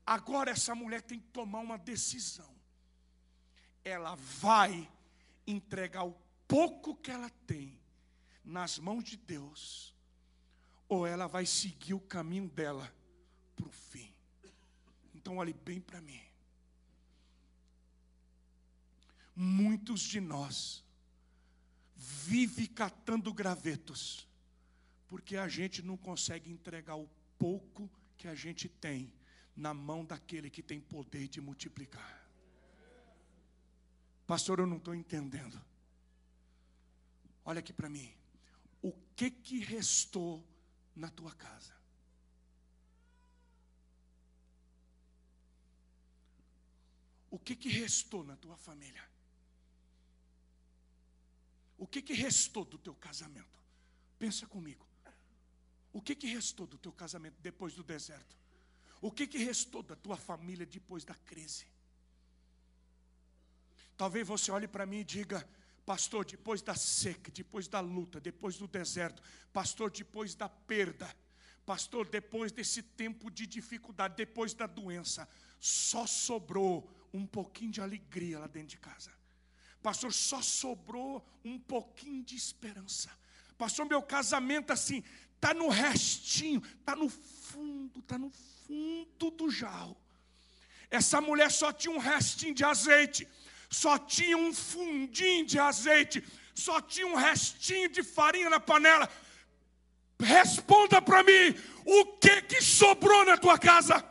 Agora 0.06 0.51
essa 0.51 0.75
mulher 0.75 1.01
tem 1.01 1.19
que 1.19 1.27
tomar 1.27 1.60
uma 1.60 1.77
decisão 1.77 2.53
ela 3.84 4.15
vai 4.15 4.89
entregar 5.45 6.03
o 6.03 6.15
pouco 6.47 6.95
que 6.95 7.12
ela 7.12 7.29
tem 7.45 7.77
nas 8.43 8.79
mãos 8.79 9.03
de 9.03 9.17
Deus, 9.17 9.93
ou 10.88 11.06
ela 11.06 11.27
vai 11.27 11.45
seguir 11.45 11.93
o 11.93 11.99
caminho 11.99 12.47
dela 12.49 12.93
para 13.56 13.67
o 13.67 13.71
fim. 13.71 14.13
Então, 15.13 15.38
olhe 15.38 15.53
bem 15.53 15.79
para 15.79 16.01
mim. 16.01 16.21
Muitos 19.36 20.01
de 20.01 20.19
nós 20.19 20.84
vive 21.95 22.67
catando 22.67 23.34
gravetos, 23.34 24.27
porque 25.08 25.38
a 25.38 25.48
gente 25.48 25.82
não 25.82 25.98
consegue 25.98 26.52
entregar 26.52 26.96
o 26.96 27.10
pouco 27.38 27.89
que 28.18 28.28
a 28.28 28.36
gente 28.36 28.68
tem 28.68 29.13
na 29.56 29.74
mão 29.74 30.04
daquele 30.04 30.50
que 30.50 30.63
tem 30.63 30.80
poder 30.80 31.28
de 31.28 31.39
multiplicar. 31.39 32.24
Pastor, 34.26 34.60
eu 34.60 34.68
não 34.68 34.78
estou 34.78 34.96
entendendo. 34.96 35.62
Olha 37.46 37.60
aqui 37.60 37.74
para 37.74 37.89
mim. 37.89 38.13
O 38.82 38.92
que 39.16 39.30
que 39.30 39.60
restou 39.60 40.44
na 40.96 41.10
tua 41.10 41.34
casa? 41.36 41.74
O 47.30 47.39
que 47.39 47.56
que 47.56 47.70
restou 47.70 48.24
na 48.24 48.36
tua 48.36 48.56
família? 48.56 49.04
O 51.78 51.88
que 51.88 52.02
que 52.02 52.13
restou 52.13 52.63
do 52.63 52.78
teu 52.78 52.94
casamento? 52.94 53.60
Pensa 54.18 54.46
comigo. 54.48 54.86
O 55.93 56.01
que 56.01 56.15
que 56.15 56.27
restou 56.27 56.65
do 56.65 56.77
teu 56.77 56.91
casamento 56.91 57.36
depois 57.39 57.75
do 57.75 57.84
deserto? 57.84 58.36
O 58.99 59.12
que 59.12 59.27
que 59.27 59.38
restou 59.38 59.84
da 59.84 59.95
tua 59.95 60.17
família 60.17 60.65
depois 60.65 61.06
da 61.06 61.13
crise? 61.13 61.67
Talvez 63.95 64.27
você 64.27 64.51
olhe 64.51 64.67
para 64.67 64.86
mim 64.88 64.99
e 64.99 65.03
diga, 65.03 65.47
pastor, 65.86 66.25
depois 66.25 66.62
da 66.62 66.73
seca, 66.73 67.32
depois 67.32 67.67
da 67.67 67.79
luta, 67.79 68.19
depois 68.19 68.58
do 68.58 68.67
deserto, 68.67 69.21
pastor, 69.51 69.91
depois 69.91 70.34
da 70.34 70.49
perda, 70.49 71.15
pastor, 71.65 72.08
depois 72.10 72.51
desse 72.51 72.82
tempo 72.82 73.29
de 73.29 73.45
dificuldade, 73.45 74.15
depois 74.15 74.53
da 74.53 74.65
doença, 74.65 75.29
só 75.60 76.08
sobrou 76.08 76.89
um 77.13 77.27
pouquinho 77.27 77.71
de 77.71 77.82
alegria 77.82 78.39
lá 78.39 78.47
dentro 78.47 78.69
de 78.69 78.77
casa. 78.79 79.12
Pastor, 79.82 80.12
só 80.12 80.41
sobrou 80.41 81.23
um 81.43 81.60
pouquinho 81.60 82.23
de 82.23 82.36
esperança. 82.36 83.12
Pastor, 83.58 83.86
meu 83.86 84.01
casamento 84.01 84.71
assim, 84.71 85.03
está 85.43 85.53
no 85.53 85.67
restinho, 85.67 86.62
está 86.79 86.95
no 86.95 87.10
fundo, 87.10 87.99
está 87.99 88.17
no 88.17 88.29
fundo 88.29 89.32
do 89.32 89.49
jarro. 89.49 89.97
Essa 90.89 91.19
mulher 91.19 91.51
só 91.51 91.73
tinha 91.73 91.93
um 91.93 91.99
restinho 91.99 92.56
de 92.56 92.63
azeite 92.63 93.27
só 93.73 93.97
tinha 93.97 94.38
um 94.38 94.53
fundinho 94.53 95.45
de 95.45 95.58
azeite, 95.58 96.23
só 96.53 96.79
tinha 96.79 97.08
um 97.08 97.15
restinho 97.15 97.89
de 97.89 98.03
farinha 98.03 98.49
na 98.49 98.60
panela. 98.60 99.10
Responda 100.19 101.01
para 101.01 101.23
mim, 101.23 101.56
o 101.84 102.06
que 102.17 102.43
que 102.43 102.62
sobrou 102.62 103.25
na 103.25 103.36
tua 103.36 103.58
casa? 103.58 104.08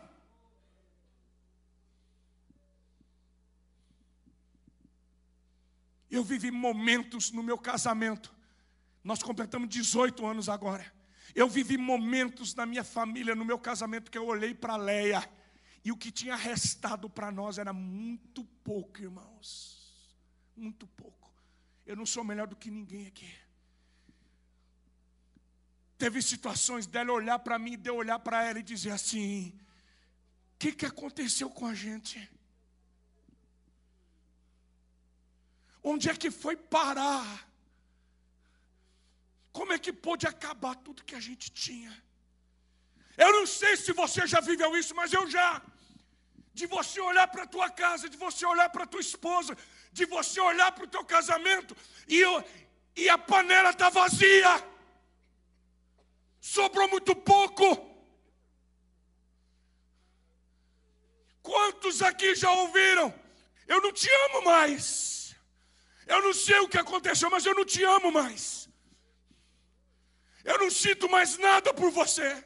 Eu 6.10 6.22
vivi 6.22 6.50
momentos 6.50 7.30
no 7.30 7.42
meu 7.42 7.56
casamento. 7.56 8.34
Nós 9.02 9.22
completamos 9.22 9.68
18 9.68 10.26
anos 10.26 10.48
agora. 10.48 10.92
Eu 11.34 11.48
vivi 11.48 11.78
momentos 11.78 12.54
na 12.54 12.66
minha 12.66 12.84
família, 12.84 13.34
no 13.34 13.44
meu 13.44 13.58
casamento, 13.58 14.10
que 14.10 14.18
eu 14.18 14.26
olhei 14.26 14.54
para 14.54 14.76
Leia 14.76 15.28
e 15.84 15.90
o 15.90 15.96
que 15.96 16.12
tinha 16.12 16.36
restado 16.36 17.08
para 17.10 17.30
nós 17.30 17.58
era 17.58 17.72
muito 17.72 18.44
pouco, 18.62 19.00
irmãos. 19.00 20.16
Muito 20.56 20.86
pouco. 20.86 21.32
Eu 21.84 21.96
não 21.96 22.06
sou 22.06 22.22
melhor 22.22 22.46
do 22.46 22.54
que 22.54 22.70
ninguém 22.70 23.06
aqui. 23.06 23.34
Teve 25.98 26.20
situações 26.20 26.86
dela 26.86 27.12
olhar 27.12 27.38
para 27.38 27.58
mim, 27.58 27.76
de 27.76 27.88
eu 27.88 27.96
olhar 27.96 28.18
para 28.18 28.44
ela 28.44 28.58
e 28.58 28.62
dizer 28.62 28.90
assim: 28.90 29.48
O 30.54 30.58
que, 30.58 30.72
que 30.72 30.86
aconteceu 30.86 31.50
com 31.50 31.66
a 31.66 31.74
gente? 31.74 32.30
Onde 35.82 36.08
é 36.08 36.14
que 36.14 36.30
foi 36.30 36.56
parar? 36.56 37.51
Como 39.52 39.72
é 39.72 39.78
que 39.78 39.92
pôde 39.92 40.26
acabar 40.26 40.74
tudo 40.76 41.04
que 41.04 41.14
a 41.14 41.20
gente 41.20 41.50
tinha? 41.50 41.92
Eu 43.16 43.32
não 43.32 43.46
sei 43.46 43.76
se 43.76 43.92
você 43.92 44.26
já 44.26 44.40
viveu 44.40 44.76
isso, 44.76 44.94
mas 44.94 45.12
eu 45.12 45.28
já 45.28 45.62
de 46.54 46.66
você 46.66 47.00
olhar 47.00 47.26
para 47.28 47.44
a 47.44 47.46
tua 47.46 47.70
casa, 47.70 48.08
de 48.08 48.16
você 48.16 48.44
olhar 48.44 48.68
para 48.68 48.84
a 48.84 48.86
tua 48.86 49.00
esposa, 49.00 49.56
de 49.90 50.04
você 50.04 50.40
olhar 50.40 50.70
para 50.72 50.84
o 50.84 50.88
teu 50.88 51.04
casamento 51.04 51.76
e, 52.06 52.22
e 52.96 53.08
a 53.08 53.16
panela 53.16 53.70
está 53.70 53.88
vazia, 53.88 54.62
sobrou 56.40 56.88
muito 56.88 57.14
pouco. 57.14 57.90
Quantos 61.42 62.02
aqui 62.02 62.34
já 62.34 62.50
ouviram? 62.50 63.12
Eu 63.66 63.80
não 63.80 63.92
te 63.92 64.08
amo 64.26 64.44
mais. 64.44 65.34
Eu 66.06 66.22
não 66.22 66.32
sei 66.32 66.58
o 66.60 66.68
que 66.68 66.78
aconteceu, 66.78 67.30
mas 67.30 67.46
eu 67.46 67.54
não 67.54 67.64
te 67.64 67.82
amo 67.82 68.12
mais. 68.12 68.61
Eu 70.44 70.58
não 70.58 70.70
sinto 70.70 71.08
mais 71.08 71.38
nada 71.38 71.72
por 71.72 71.90
você. 71.90 72.44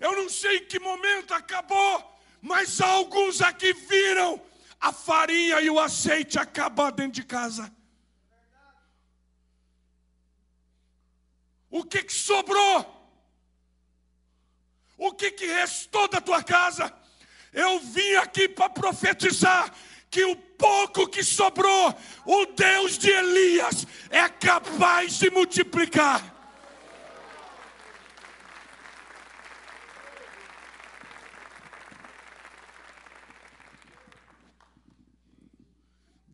Eu 0.00 0.12
não 0.12 0.28
sei 0.28 0.58
em 0.58 0.64
que 0.66 0.78
momento 0.78 1.34
acabou, 1.34 2.20
mas 2.40 2.80
alguns 2.80 3.40
aqui 3.42 3.72
viram 3.72 4.40
a 4.80 4.92
farinha 4.92 5.60
e 5.60 5.68
o 5.68 5.78
azeite 5.78 6.38
acabar 6.38 6.92
dentro 6.92 7.12
de 7.12 7.24
casa. 7.24 7.72
O 11.70 11.84
que, 11.84 12.02
que 12.02 12.12
sobrou? 12.12 12.98
O 14.96 15.12
que, 15.12 15.30
que 15.30 15.46
restou 15.46 16.08
da 16.08 16.20
tua 16.20 16.42
casa? 16.42 16.92
Eu 17.52 17.80
vim 17.80 18.14
aqui 18.14 18.48
para 18.48 18.70
profetizar 18.70 19.72
que 20.10 20.24
o 20.24 20.36
pouco 20.58 21.08
que 21.08 21.22
sobrou, 21.22 21.94
o 22.26 22.46
Deus 22.46 22.98
de 22.98 23.08
Elias 23.10 23.86
é 24.10 24.28
capaz 24.28 25.18
de 25.18 25.30
multiplicar. 25.30 26.36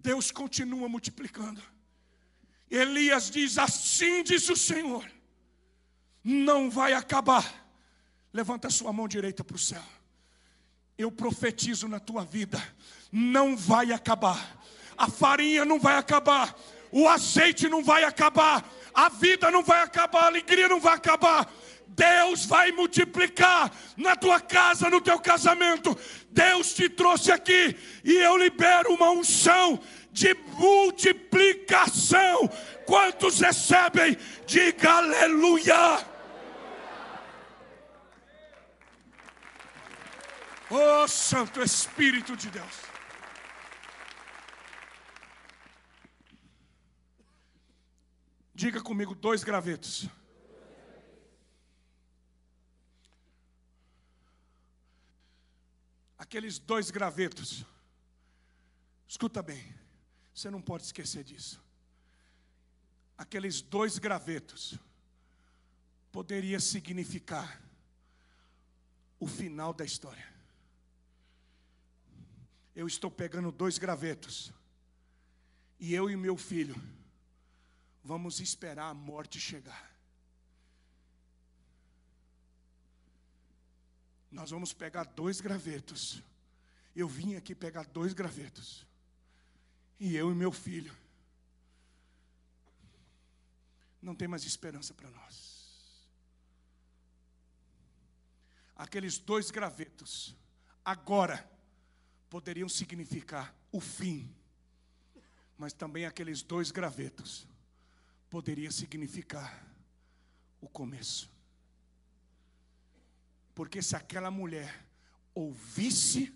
Deus 0.05 0.31
continua 0.31 0.87
multiplicando. 0.87 1.63
Elias 2.71 3.31
diz: 3.31 3.57
Assim 3.57 4.23
diz 4.23 4.49
o 4.51 4.57
Senhor, 4.57 5.11
não 6.23 6.71
vai 6.71 6.93
acabar. 6.93 7.63
Levanta 8.31 8.69
a 8.69 8.71
sua 8.71 8.93
mão 8.93 9.09
direita 9.09 9.43
para 9.43 9.57
o 9.57 9.59
céu. 9.59 9.83
Eu 10.99 11.11
profetizo 11.11 11.89
na 11.89 11.99
tua 11.99 12.23
vida, 12.23 12.63
não 13.15 13.57
vai 13.57 13.93
acabar. 13.93 14.59
A 14.99 15.09
farinha 15.09 15.65
não 15.65 15.79
vai 15.79 15.97
acabar, 15.97 16.53
o 16.91 17.09
azeite 17.09 17.69
não 17.69 17.83
vai 17.83 18.03
acabar, 18.03 18.69
a 18.93 19.09
vida 19.09 19.53
não 19.53 19.63
vai 19.63 19.83
acabar, 19.83 20.25
a 20.25 20.27
alegria 20.27 20.69
não 20.69 20.81
vai 20.81 20.95
acabar. 20.95 21.49
Deus 21.87 22.45
vai 22.45 22.73
multiplicar 22.73 23.71
na 23.97 24.17
tua 24.17 24.41
casa, 24.41 24.91
no 24.91 25.01
teu 25.01 25.21
casamento. 25.21 25.97
Deus 26.31 26.75
te 26.75 26.89
trouxe 26.89 27.31
aqui 27.31 27.77
e 28.03 28.15
eu 28.15 28.37
libero 28.37 28.93
uma 28.93 29.11
unção 29.11 29.81
de 30.11 30.35
multiplicação. 30.57 32.51
Quantos 32.85 33.39
recebem? 33.39 34.19
Diga 34.45 34.91
aleluia. 34.91 36.05
Oh, 40.69 41.07
Santo 41.07 41.63
Espírito 41.63 42.37
de 42.37 42.51
Deus. 42.51 42.94
Diga 48.55 48.81
comigo 48.81 49.15
dois 49.15 49.43
gravetos. 49.43 50.09
Aqueles 56.19 56.59
dois 56.59 56.91
gravetos. 56.91 57.65
Escuta 59.09 59.43
bem, 59.43 59.75
você 60.33 60.51
não 60.51 60.63
pode 60.63 60.85
esquecer 60.85 61.25
disso. 61.25 61.63
Aqueles 63.19 63.61
dois 63.61 63.99
gravetos 63.99 64.79
poderia 66.11 66.61
significar 66.61 67.61
o 69.19 69.27
final 69.27 69.73
da 69.73 69.85
história 69.85 70.35
eu 72.75 72.87
estou 72.87 73.11
pegando 73.11 73.53
dois 73.53 73.79
gravetos, 73.79 74.53
e 75.79 75.95
eu 75.95 76.11
e 76.11 76.17
meu 76.17 76.37
filho 76.37 76.75
vamos 78.05 78.39
esperar 78.39 78.91
a 78.91 78.95
morte 78.95 79.41
chegar. 79.41 79.91
Nós 84.31 84.51
vamos 84.51 84.73
pegar 84.75 85.05
dois 85.05 85.41
gravetos. 85.41 86.23
Eu 86.95 87.09
vim 87.09 87.35
aqui 87.35 87.55
pegar 87.55 87.87
dois 87.87 88.13
gravetos. 88.13 88.87
E 89.99 90.15
eu 90.15 90.31
e 90.31 90.35
meu 90.35 90.53
filho. 90.53 90.95
Não 94.03 94.15
tem 94.15 94.29
mais 94.29 94.45
esperança 94.45 94.93
para 94.93 95.09
nós. 95.09 95.55
Aqueles 98.77 99.19
dois 99.19 99.51
gravetos, 99.51 100.35
agora, 100.85 101.49
poderiam 102.29 102.69
significar 102.69 103.55
o 103.71 103.81
fim, 103.81 104.35
mas 105.57 105.73
também 105.73 106.05
aqueles 106.05 106.43
dois 106.43 106.73
gravetos 106.73 107.47
poderia 108.35 108.73
significar 108.73 109.65
o 110.61 110.69
começo. 110.69 111.31
Porque 113.55 113.81
se 113.81 113.95
aquela 113.95 114.29
mulher 114.29 114.85
ouvisse 115.33 116.35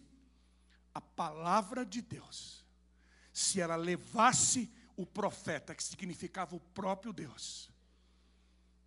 a 0.94 1.00
palavra 1.00 1.84
de 1.84 2.00
Deus, 2.00 2.64
se 3.32 3.60
ela 3.60 3.74
levasse 3.74 4.70
o 4.96 5.04
profeta, 5.04 5.74
que 5.74 5.82
significava 5.82 6.54
o 6.54 6.60
próprio 6.60 7.12
Deus, 7.12 7.68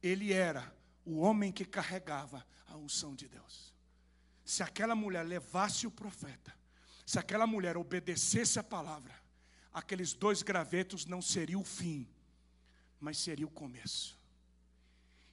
ele 0.01 0.31
era 0.31 0.73
o 1.03 1.19
homem 1.19 1.51
que 1.51 1.65
carregava 1.65 2.47
a 2.65 2.77
unção 2.77 3.13
de 3.13 3.27
Deus. 3.27 3.75
Se 4.45 4.63
aquela 4.63 4.95
mulher 4.95 5.25
levasse 5.25 5.85
o 5.85 5.91
profeta, 5.91 6.57
se 7.05 7.19
aquela 7.19 7.45
mulher 7.45 7.75
obedecesse 7.75 8.57
a 8.57 8.63
palavra, 8.63 9.13
aqueles 9.73 10.13
dois 10.13 10.41
gravetos 10.41 11.05
não 11.05 11.21
seria 11.21 11.59
o 11.59 11.63
fim, 11.65 12.07
mas 13.01 13.17
seria 13.17 13.47
o 13.47 13.51
começo. 13.51 14.17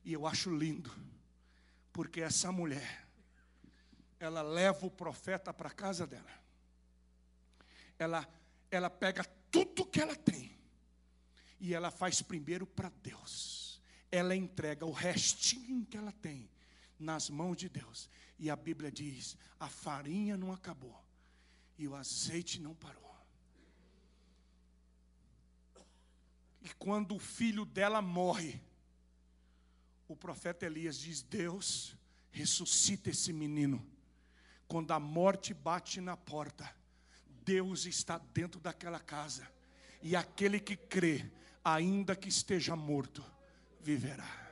E 0.03 0.13
eu 0.13 0.27
acho 0.27 0.51
lindo, 0.57 0.91
porque 1.93 2.23
essa 2.23 2.51
mulher, 2.51 3.07
ela 4.19 4.41
leva 4.41 4.87
o 4.87 4.91
profeta 4.91 5.53
para 5.53 5.69
a 5.69 5.73
casa 5.73 6.07
dela. 6.07 6.33
Ela, 7.99 8.27
ela 8.71 8.89
pega 8.89 9.23
tudo 9.51 9.85
que 9.85 10.01
ela 10.01 10.17
tem 10.17 10.57
e 11.61 11.75
ela 11.75 11.91
faz 11.91 12.23
primeiro 12.23 12.67
para 12.67 12.89
Deus. 13.03 13.81
Ela 14.11 14.35
entrega 14.35 14.87
o 14.87 14.93
restinho 14.93 15.85
que 15.85 15.97
ela 15.97 16.13
tem 16.13 16.49
nas 16.99 17.29
mãos 17.29 17.57
de 17.57 17.69
Deus. 17.69 18.09
E 18.39 18.49
a 18.49 18.57
Bíblia 18.57 18.91
diz: 18.91 19.37
a 19.61 19.69
farinha 19.69 20.37
não 20.37 20.53
acabou 20.53 21.05
e 21.77 21.87
o 21.87 21.95
azeite 21.95 22.61
não 22.61 22.75
parou. 22.75 23.08
E 26.61 26.69
quando 26.79 27.15
o 27.15 27.19
filho 27.19 27.65
dela 27.65 28.03
morre, 28.03 28.61
o 30.07 30.17
profeta 30.17 30.67
Elias 30.67 30.99
diz: 30.99 31.23
Deus, 31.23 31.97
ressuscita 32.31 33.11
esse 33.11 33.33
menino. 33.33 33.85
Quando 34.67 34.93
a 34.93 35.01
morte 35.01 35.55
bate 35.55 36.01
na 36.01 36.17
porta, 36.17 36.75
Deus 37.45 37.87
está 37.87 38.19
dentro 38.19 38.61
daquela 38.61 39.01
casa. 39.01 39.49
E 40.03 40.15
aquele 40.15 40.61
que 40.61 40.77
crê, 40.77 41.31
ainda 41.65 42.15
que 42.15 42.29
esteja 42.29 42.77
morto, 42.77 43.25
viverá. 43.81 44.47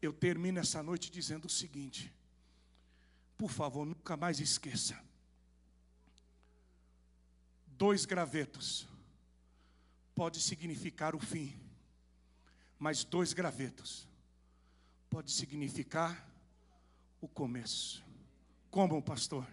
Eu 0.00 0.12
termino 0.12 0.58
essa 0.58 0.82
noite 0.82 1.10
dizendo 1.10 1.46
o 1.46 1.50
seguinte: 1.50 2.12
por 3.36 3.50
favor, 3.50 3.84
nunca 3.84 4.16
mais 4.16 4.40
esqueça 4.40 4.98
dois 7.80 8.04
gravetos 8.04 8.86
pode 10.14 10.40
significar 10.40 11.14
o 11.14 11.18
fim, 11.18 11.54
mas 12.78 13.04
dois 13.04 13.32
gravetos 13.32 14.08
pode 15.08 15.32
significar 15.32 16.28
o 17.20 17.28
começo. 17.28 18.02
Como, 18.70 19.02
pastor? 19.02 19.46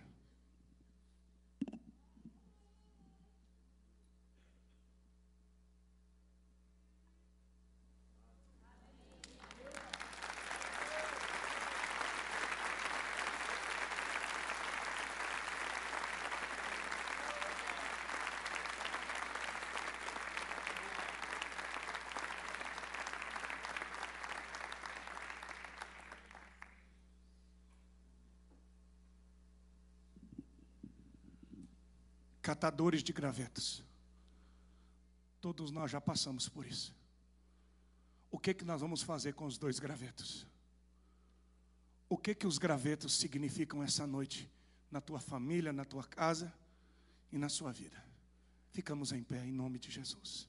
Catadores 32.58 33.04
de 33.04 33.14
gravetos. 33.14 33.84
Todos 35.40 35.70
nós 35.70 35.92
já 35.92 36.02
passamos 36.02 36.50
por 36.50 36.66
isso. 36.66 36.92
O 38.32 38.40
que 38.40 38.52
que 38.52 38.66
nós 38.66 38.82
vamos 38.82 39.04
fazer 39.04 39.34
com 39.34 39.46
os 39.46 39.60
dois 39.60 39.78
gravetos? 39.78 40.48
O 42.10 42.18
que 42.18 42.34
que 42.34 42.48
os 42.48 42.58
gravetos 42.58 43.14
significam 43.14 43.84
essa 43.84 44.08
noite 44.08 44.50
na 44.90 45.00
tua 45.00 45.20
família, 45.20 45.72
na 45.72 45.86
tua 45.86 46.04
casa 46.04 46.52
e 47.32 47.38
na 47.38 47.48
sua 47.48 47.72
vida? 47.72 48.04
Ficamos 48.72 49.12
em 49.12 49.22
pé 49.22 49.46
em 49.46 49.52
nome 49.52 49.78
de 49.78 49.92
Jesus. 49.92 50.48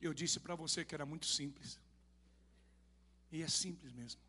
Eu 0.00 0.14
disse 0.14 0.40
para 0.40 0.54
você 0.54 0.84
que 0.84 0.94
era 0.94 1.04
muito 1.04 1.26
simples. 1.26 1.78
E 3.30 3.42
é 3.42 3.48
simples 3.48 3.92
mesmo. 3.92 4.20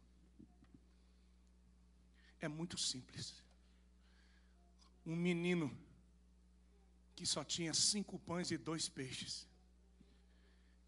É 2.40 2.48
muito 2.48 2.78
simples. 2.78 3.34
Um 5.06 5.16
menino 5.16 5.76
que 7.16 7.26
só 7.26 7.44
tinha 7.44 7.74
cinco 7.74 8.20
pães 8.20 8.52
e 8.52 8.58
dois 8.58 8.90
peixes. 8.90 9.48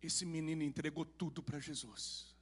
Esse 0.01 0.25
menino 0.25 0.63
entregou 0.63 1.05
tudo 1.05 1.41
para 1.41 1.59
Jesus. 1.59 2.33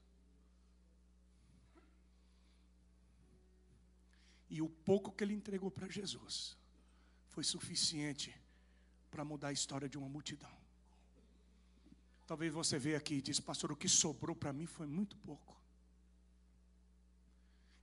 E 4.50 4.62
o 4.62 4.68
pouco 4.68 5.12
que 5.12 5.24
ele 5.24 5.34
entregou 5.34 5.72
para 5.72 5.88
Jesus 5.88 6.58
foi 7.30 7.44
suficiente 7.44 8.36
para 9.10 9.24
mudar 9.24 9.50
a 9.50 9.54
história 9.54 9.88
de 9.88 9.98
uma 9.98 10.10
multidão. 10.10 10.61
Talvez 12.32 12.54
você 12.54 12.80
veja 12.80 12.96
aqui 12.96 13.16
e 13.16 13.22
diz, 13.22 13.42
pastor, 13.42 13.74
o 13.74 13.76
que 13.76 13.90
sobrou 13.90 14.34
para 14.34 14.54
mim 14.54 14.66
foi 14.66 14.88
muito 14.88 15.18
pouco. 15.18 15.62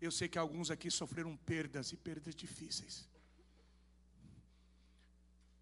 Eu 0.01 0.11
sei 0.11 0.27
que 0.27 0.39
alguns 0.39 0.71
aqui 0.71 0.91
sofreram 0.91 1.37
perdas 1.37 1.93
e 1.93 1.99
perdas 1.99 2.35
difíceis. 2.35 3.07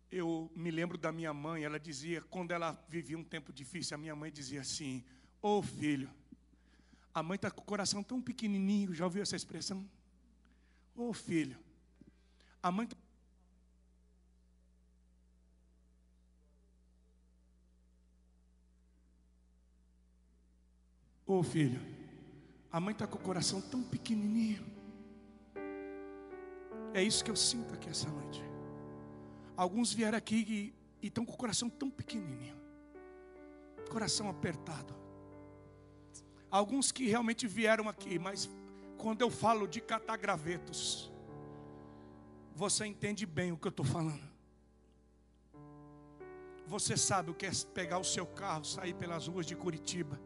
Eu 0.09 0.49
me 0.55 0.71
lembro 0.71 0.97
da 0.97 1.11
minha 1.11 1.35
mãe, 1.35 1.65
ela 1.65 1.81
dizia, 1.81 2.23
quando 2.31 2.53
ela 2.53 2.81
vivia 2.89 3.19
um 3.19 3.25
tempo 3.25 3.53
difícil, 3.53 3.97
a 3.97 3.99
minha 3.99 4.15
mãe 4.15 4.31
dizia 4.31 4.61
assim: 4.61 5.05
Ô 5.43 5.59
oh, 5.59 5.63
filho, 5.65 6.09
a 7.13 7.25
mãe 7.25 7.35
está 7.35 7.51
com 7.51 7.63
o 7.63 7.65
coração 7.65 8.05
tão 8.05 8.23
pequenininho, 8.23 8.95
já 8.95 9.05
ouviu 9.05 9.23
essa 9.25 9.35
expressão? 9.35 9.85
Ô 10.95 11.09
oh, 11.09 11.13
filho, 11.13 11.59
a 12.63 12.71
mãe 12.71 12.85
está 12.85 12.97
Ô 21.29 21.39
oh, 21.39 21.43
filho, 21.43 21.81
a 22.71 22.79
mãe 22.79 22.93
está 22.93 23.05
com 23.05 23.19
o 23.19 23.21
coração 23.21 23.61
tão 23.61 23.83
pequenininho. 23.83 24.65
É 26.95 27.03
isso 27.03 27.25
que 27.25 27.31
eu 27.31 27.35
sinto 27.35 27.75
aqui 27.75 27.89
essa 27.89 28.09
noite. 28.09 28.45
Alguns 29.57 29.93
vieram 29.93 30.17
aqui 30.17 30.73
e 31.03 31.07
estão 31.09 31.25
com 31.25 31.33
o 31.33 31.37
coração 31.37 31.69
tão 31.69 31.91
pequenininho, 31.91 32.55
coração 33.91 34.29
apertado. 34.29 34.95
Alguns 36.49 36.93
que 36.93 37.09
realmente 37.09 37.45
vieram 37.49 37.89
aqui, 37.89 38.21
mas 38.21 38.49
quando 38.97 39.21
eu 39.21 39.31
falo 39.31 39.67
de 39.67 39.81
catar 39.81 40.17
gravetos, 40.17 41.11
você 42.55 42.87
entende 42.87 43.27
bem 43.27 43.51
o 43.51 43.57
que 43.57 43.67
eu 43.67 43.71
estou 43.71 43.85
falando. 43.85 44.23
Você 46.69 46.97
sabe 46.97 47.33
o 47.33 47.35
que 47.35 47.47
é 47.47 47.51
pegar 47.75 47.99
o 47.99 48.05
seu 48.05 48.27
carro, 48.27 48.65
sair 48.65 48.95
pelas 48.95 49.27
ruas 49.27 49.45
de 49.45 49.57
Curitiba 49.57 50.21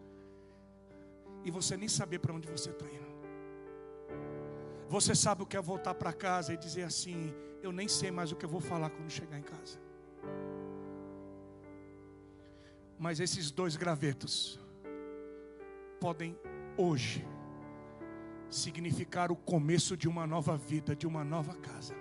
e 1.45 1.51
você 1.51 1.77
nem 1.77 1.89
saber 1.89 2.19
para 2.19 2.33
onde 2.33 2.49
você 2.49 2.71
está 2.71 2.87
indo. 2.87 3.11
Você 4.89 5.15
sabe 5.15 5.43
o 5.43 5.47
que 5.47 5.57
é 5.57 5.61
voltar 5.61 5.95
para 5.95 6.13
casa 6.13 6.53
e 6.53 6.57
dizer 6.57 6.83
assim: 6.83 7.33
Eu 7.63 7.73
nem 7.73 7.87
sei 7.89 8.11
mais 8.11 8.33
o 8.33 8.37
que 8.37 8.45
eu 8.45 8.49
vou 8.49 8.61
falar 8.61 8.91
quando 8.91 9.11
chegar 9.11 9.39
em 9.39 9.43
casa. 9.43 9.79
Mas 12.99 13.21
esses 13.21 13.51
dois 13.51 13.77
gravetos 13.77 14.59
podem 16.01 16.37
hoje 16.77 17.27
significar 18.51 19.31
o 19.31 19.37
começo 19.37 19.97
de 19.97 20.09
uma 20.09 20.27
nova 20.27 20.57
vida, 20.57 20.97
de 20.97 21.07
uma 21.07 21.25
nova 21.25 21.55
casa. 21.55 21.95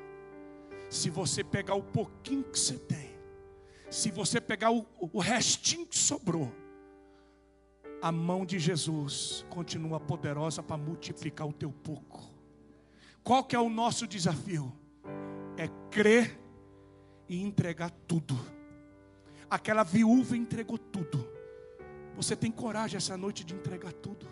Se 0.89 1.09
você 1.09 1.43
pegar 1.43 1.75
o 1.75 1.83
pouquinho 1.83 2.43
que 2.43 2.57
você 2.57 2.77
tem, 2.77 3.11
se 3.89 4.09
você 4.09 4.41
pegar 4.41 4.71
o, 4.71 4.85
o 4.99 5.19
restinho 5.19 5.85
que 5.85 5.97
sobrou, 5.97 6.51
a 8.01 8.11
mão 8.11 8.45
de 8.45 8.57
Jesus 8.59 9.45
continua 9.49 9.99
poderosa 9.99 10.63
para 10.63 10.77
multiplicar 10.77 11.47
o 11.47 11.53
teu 11.53 11.71
pouco. 11.71 12.21
Qual 13.23 13.43
que 13.43 13.55
é 13.55 13.59
o 13.59 13.69
nosso 13.69 14.07
desafio? 14.07 14.71
É 15.57 15.67
crer 15.91 16.39
e 17.27 17.41
entregar 17.41 17.91
tudo. 18.07 18.39
Aquela 19.49 19.83
viúva 19.83 20.37
entregou 20.37 20.77
tudo. 20.77 21.27
Você 22.15 22.35
tem 22.35 22.51
coragem 22.51 22.97
essa 22.97 23.17
noite 23.17 23.43
de 23.43 23.53
entregar 23.53 23.93
tudo? 23.93 24.27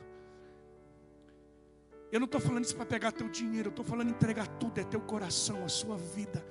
Eu 2.12 2.20
não 2.20 2.26
estou 2.26 2.40
falando 2.40 2.64
isso 2.64 2.76
para 2.76 2.86
pegar 2.86 3.12
teu 3.12 3.28
dinheiro, 3.28 3.68
eu 3.68 3.72
estou 3.72 3.84
falando 3.84 4.10
entregar 4.10 4.48
tudo, 4.48 4.80
é 4.80 4.84
teu 4.84 5.02
coração, 5.02 5.66
a 5.66 5.70
sua 5.70 5.98
vida. 5.98 6.46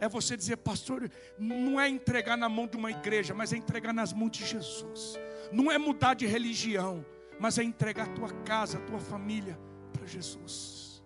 É 0.00 0.08
você 0.08 0.36
dizer, 0.36 0.56
pastor, 0.58 1.10
não 1.38 1.80
é 1.80 1.88
entregar 1.88 2.36
na 2.36 2.48
mão 2.48 2.66
de 2.66 2.76
uma 2.76 2.90
igreja, 2.90 3.34
mas 3.34 3.52
é 3.52 3.56
entregar 3.56 3.92
nas 3.92 4.12
mãos 4.12 4.30
de 4.30 4.44
Jesus 4.44 5.18
não 5.52 5.70
é 5.70 5.78
mudar 5.78 6.14
de 6.14 6.26
religião, 6.26 7.04
mas 7.38 7.58
é 7.58 7.62
entregar 7.62 8.08
a 8.08 8.12
tua 8.12 8.30
casa, 8.44 8.78
a 8.78 8.80
tua 8.80 8.98
família 8.98 9.58
para 9.92 10.06
Jesus. 10.06 11.02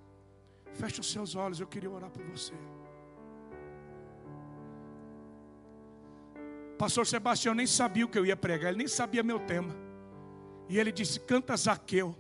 Feche 0.75 1.01
os 1.01 1.11
seus 1.11 1.35
olhos, 1.35 1.61
eu 1.61 1.67
queria 1.67 1.91
orar 1.91 2.11
por 2.11 2.23
você. 2.25 2.55
Pastor 6.79 7.07
Sebastião 7.07 7.55
nem 7.55 7.67
sabia 7.67 8.07
o 8.07 8.09
que 8.09 8.19
eu 8.19 8.25
ia 8.25 8.37
pregar, 8.37 8.71
ele 8.71 8.79
nem 8.79 8.89
sabia 8.89 9.23
meu 9.23 9.39
tema. 9.39 9.75
E 10.69 10.79
ele 10.79 10.91
disse: 10.91 11.21
canta 11.21 11.57
Zaqueu. 11.57 12.17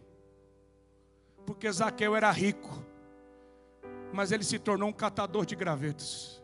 Porque 1.47 1.71
Zaqueu 1.73 2.14
era 2.14 2.31
rico, 2.31 2.85
mas 4.12 4.31
ele 4.31 4.45
se 4.45 4.59
tornou 4.59 4.89
um 4.89 4.93
catador 4.93 5.47
de 5.47 5.57
gravetos. 5.57 6.39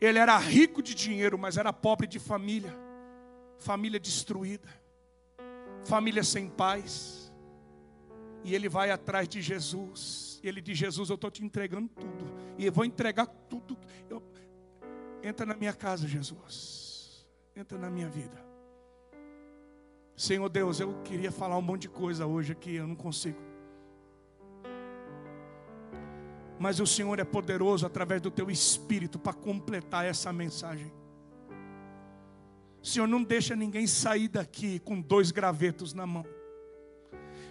Ele 0.00 0.18
era 0.18 0.36
rico 0.36 0.82
de 0.82 0.94
dinheiro, 0.94 1.38
mas 1.38 1.56
era 1.56 1.72
pobre 1.72 2.06
de 2.06 2.18
família 2.18 2.86
família 3.58 3.98
destruída, 3.98 4.68
família 5.84 6.22
sem 6.22 6.48
paz. 6.48 7.32
E 8.44 8.54
ele 8.54 8.68
vai 8.68 8.90
atrás 8.90 9.28
de 9.28 9.42
Jesus. 9.42 10.40
Ele 10.42 10.60
diz: 10.60 10.78
Jesus, 10.78 11.10
eu 11.10 11.16
estou 11.16 11.30
te 11.30 11.44
entregando 11.44 11.88
tudo. 11.88 12.32
E 12.56 12.66
eu 12.66 12.72
vou 12.72 12.84
entregar 12.84 13.26
tudo. 13.26 13.76
Eu... 14.08 14.22
Entra 15.22 15.44
na 15.44 15.54
minha 15.54 15.72
casa, 15.72 16.06
Jesus. 16.06 17.26
Entra 17.56 17.76
na 17.76 17.90
minha 17.90 18.08
vida. 18.08 18.44
Senhor 20.16 20.48
Deus, 20.48 20.80
eu 20.80 21.02
queria 21.02 21.32
falar 21.32 21.58
um 21.58 21.62
monte 21.62 21.82
de 21.82 21.88
coisa 21.88 22.26
hoje 22.26 22.52
aqui, 22.52 22.76
eu 22.76 22.86
não 22.86 22.94
consigo. 22.94 23.38
Mas 26.58 26.80
o 26.80 26.86
Senhor 26.86 27.18
é 27.18 27.24
poderoso 27.24 27.84
através 27.86 28.20
do 28.20 28.30
teu 28.30 28.50
espírito 28.50 29.18
para 29.18 29.32
completar 29.32 30.04
essa 30.04 30.32
mensagem. 30.32 30.90
Senhor, 32.82 33.06
não 33.06 33.22
deixa 33.22 33.56
ninguém 33.56 33.86
sair 33.86 34.28
daqui 34.28 34.78
com 34.78 35.00
dois 35.00 35.30
gravetos 35.30 35.92
na 35.92 36.06
mão. 36.06 36.24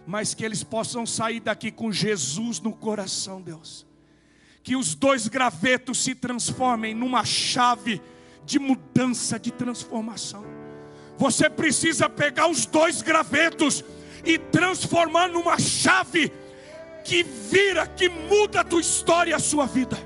Mas 0.08 0.34
que 0.34 0.46
eles 0.46 0.64
possam 0.64 1.06
sair 1.06 1.40
daqui 1.40 1.72
com 1.72 1.92
Jesus 1.92 2.60
no 2.60 2.72
coração, 2.72 3.42
Deus. 3.42 3.86
Que 4.64 4.76
os 4.76 4.96
dois 4.96 5.28
gravetos 5.28 6.04
se 6.04 6.16
transformem 6.16 6.96
numa 6.96 7.26
chave 7.26 8.02
de 8.46 8.60
mudança, 8.60 9.38
de 9.38 9.52
transformação. 9.52 10.46
Você 11.18 11.50
precisa 11.50 12.10
pegar 12.10 12.48
os 12.48 12.66
dois 12.66 13.02
gravetos 13.02 13.84
e 14.24 14.38
transformar 14.38 15.28
numa 15.28 15.60
chave 15.60 16.32
que 17.06 17.24
vira, 17.24 17.88
que 17.88 18.10
muda 18.10 18.60
a 18.60 18.64
tua 18.64 18.82
história 18.82 19.32
e 19.32 19.34
a 19.34 19.40
sua 19.40 19.66
vida. 19.66 19.98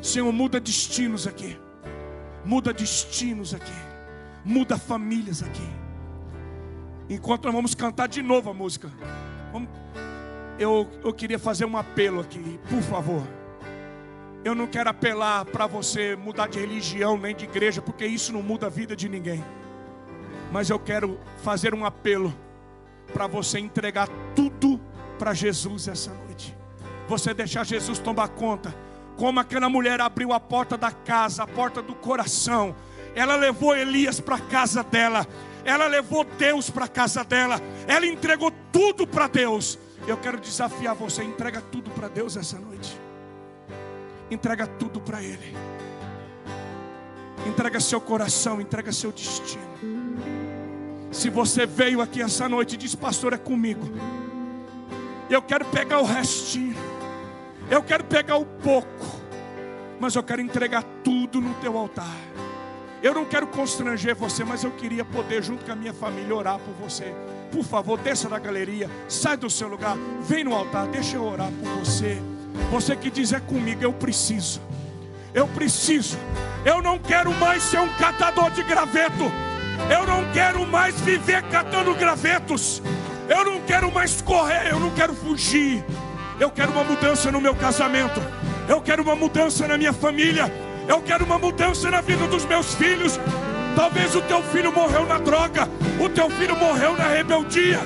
Senhor, 0.00 0.32
muda 0.32 0.58
destinos 0.58 1.26
aqui 1.26 1.58
muda 2.44 2.72
destinos 2.72 3.54
aqui, 3.54 3.72
muda 4.44 4.76
famílias 4.76 5.42
aqui. 5.42 5.68
Enquanto 7.08 7.44
nós 7.44 7.54
vamos 7.54 7.74
cantar 7.74 8.08
de 8.08 8.22
novo 8.22 8.50
a 8.50 8.54
música, 8.54 8.90
vamos, 9.52 9.68
eu, 10.58 10.88
eu 11.04 11.12
queria 11.12 11.38
fazer 11.38 11.64
um 11.64 11.76
apelo 11.76 12.20
aqui, 12.20 12.58
por 12.68 12.82
favor. 12.82 13.22
Eu 14.44 14.54
não 14.54 14.66
quero 14.66 14.90
apelar 14.90 15.44
para 15.44 15.66
você 15.66 16.16
mudar 16.16 16.48
de 16.48 16.58
religião 16.58 17.16
nem 17.16 17.34
de 17.34 17.44
igreja, 17.44 17.80
porque 17.80 18.04
isso 18.04 18.32
não 18.32 18.42
muda 18.42 18.66
a 18.66 18.70
vida 18.70 18.96
de 18.96 19.08
ninguém. 19.08 19.44
Mas 20.50 20.68
eu 20.68 20.78
quero 20.78 21.18
fazer 21.38 21.74
um 21.74 21.84
apelo 21.84 22.34
para 23.12 23.26
você 23.26 23.58
entregar 23.58 24.08
tudo 24.34 24.80
para 25.18 25.34
Jesus 25.34 25.88
essa 25.88 26.12
noite. 26.12 26.56
Você 27.08 27.34
deixar 27.34 27.64
Jesus 27.64 27.98
tomar 27.98 28.28
conta 28.28 28.74
como 29.16 29.38
aquela 29.38 29.68
mulher 29.68 30.00
abriu 30.00 30.32
a 30.32 30.40
porta 30.40 30.76
da 30.76 30.90
casa, 30.90 31.42
a 31.42 31.46
porta 31.46 31.82
do 31.82 31.94
coração. 31.94 32.74
Ela 33.14 33.36
levou 33.36 33.76
Elias 33.76 34.20
para 34.20 34.36
a 34.36 34.40
casa 34.40 34.82
dela. 34.82 35.26
Ela 35.64 35.86
levou 35.86 36.24
Deus 36.24 36.70
para 36.70 36.86
a 36.86 36.88
casa 36.88 37.22
dela. 37.22 37.60
Ela 37.86 38.06
entregou 38.06 38.52
tudo 38.72 39.06
para 39.06 39.28
Deus. 39.28 39.78
Eu 40.06 40.16
quero 40.16 40.40
desafiar 40.40 40.94
você, 40.94 41.22
entrega 41.22 41.60
tudo 41.60 41.90
para 41.90 42.08
Deus 42.08 42.36
essa 42.36 42.58
noite. 42.58 42.98
Entrega 44.30 44.66
tudo 44.66 45.00
para 45.00 45.22
Ele. 45.22 45.56
Entrega 47.46 47.78
seu 47.80 48.00
coração, 48.00 48.60
entrega 48.60 48.92
seu 48.92 49.12
destino. 49.12 49.62
Se 51.12 51.28
você 51.28 51.66
veio 51.66 52.00
aqui 52.00 52.22
essa 52.22 52.48
noite 52.48 52.72
e 52.74 52.76
diz, 52.78 52.94
pastor, 52.94 53.34
é 53.34 53.38
comigo. 53.38 53.86
Eu 55.28 55.42
quero 55.42 55.66
pegar 55.66 56.00
o 56.00 56.04
restinho. 56.04 56.74
Eu 57.70 57.82
quero 57.82 58.02
pegar 58.04 58.38
o 58.38 58.46
pouco. 58.46 59.20
Mas 60.00 60.16
eu 60.16 60.22
quero 60.22 60.40
entregar 60.40 60.82
tudo 61.04 61.40
no 61.40 61.54
teu 61.54 61.76
altar. 61.76 62.16
Eu 63.02 63.12
não 63.12 63.24
quero 63.24 63.46
constranger 63.48 64.16
você, 64.16 64.42
mas 64.42 64.64
eu 64.64 64.70
queria 64.70 65.04
poder, 65.04 65.42
junto 65.42 65.64
com 65.64 65.72
a 65.72 65.76
minha 65.76 65.92
família, 65.92 66.34
orar 66.34 66.58
por 66.58 66.72
você. 66.74 67.12
Por 67.50 67.64
favor, 67.64 67.98
desça 67.98 68.28
da 68.28 68.38
galeria, 68.38 68.88
sai 69.08 69.36
do 69.36 69.50
seu 69.50 69.68
lugar, 69.68 69.96
vem 70.22 70.44
no 70.44 70.54
altar, 70.54 70.86
deixa 70.86 71.16
eu 71.16 71.24
orar 71.24 71.50
por 71.50 71.84
você. 71.84 72.22
Você 72.70 72.96
que 72.96 73.10
diz 73.10 73.32
é 73.32 73.40
comigo, 73.40 73.82
eu 73.82 73.92
preciso. 73.92 74.62
Eu 75.34 75.48
preciso. 75.48 76.16
Eu 76.64 76.80
não 76.80 76.98
quero 76.98 77.32
mais 77.34 77.62
ser 77.64 77.80
um 77.80 77.88
catador 77.94 78.50
de 78.52 78.62
graveto. 78.62 79.51
Eu 79.90 80.06
não 80.06 80.30
quero 80.32 80.66
mais 80.66 81.00
viver 81.00 81.42
catando 81.44 81.94
gravetos. 81.94 82.82
Eu 83.28 83.44
não 83.44 83.60
quero 83.60 83.90
mais 83.92 84.20
correr, 84.20 84.70
eu 84.70 84.80
não 84.80 84.90
quero 84.90 85.14
fugir. 85.14 85.84
Eu 86.38 86.50
quero 86.50 86.72
uma 86.72 86.84
mudança 86.84 87.30
no 87.30 87.40
meu 87.40 87.54
casamento. 87.54 88.20
Eu 88.68 88.80
quero 88.80 89.02
uma 89.02 89.14
mudança 89.14 89.66
na 89.66 89.78
minha 89.78 89.92
família. 89.92 90.52
Eu 90.88 91.00
quero 91.00 91.24
uma 91.24 91.38
mudança 91.38 91.90
na 91.90 92.00
vida 92.00 92.26
dos 92.26 92.44
meus 92.44 92.74
filhos. 92.74 93.18
Talvez 93.76 94.14
o 94.14 94.20
teu 94.22 94.42
filho 94.42 94.72
morreu 94.72 95.06
na 95.06 95.18
droga, 95.18 95.68
o 95.98 96.08
teu 96.08 96.28
filho 96.30 96.56
morreu 96.56 96.96
na 96.96 97.08
rebeldia. 97.08 97.80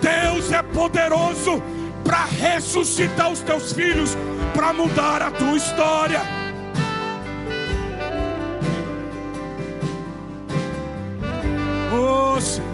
Deus 0.00 0.52
é 0.52 0.62
poderoso 0.62 1.62
para 2.04 2.24
ressuscitar 2.24 3.32
os 3.32 3.40
teus 3.40 3.72
filhos, 3.72 4.16
para 4.54 4.72
mudar 4.72 5.22
a 5.22 5.30
tua 5.30 5.56
história. 5.56 6.20
Oh, 12.36 12.73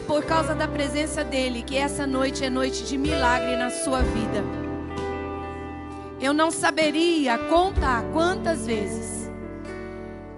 por 0.00 0.24
causa 0.24 0.54
da 0.54 0.68
presença 0.68 1.24
dEle 1.24 1.62
que 1.62 1.76
essa 1.76 2.06
noite 2.06 2.44
é 2.44 2.50
noite 2.50 2.84
de 2.84 2.96
milagre 2.96 3.56
na 3.56 3.70
sua 3.70 4.02
vida. 4.02 4.44
Eu 6.20 6.32
não 6.32 6.50
saberia 6.50 7.36
contar 7.36 8.04
quantas 8.12 8.64
vezes 8.64 9.30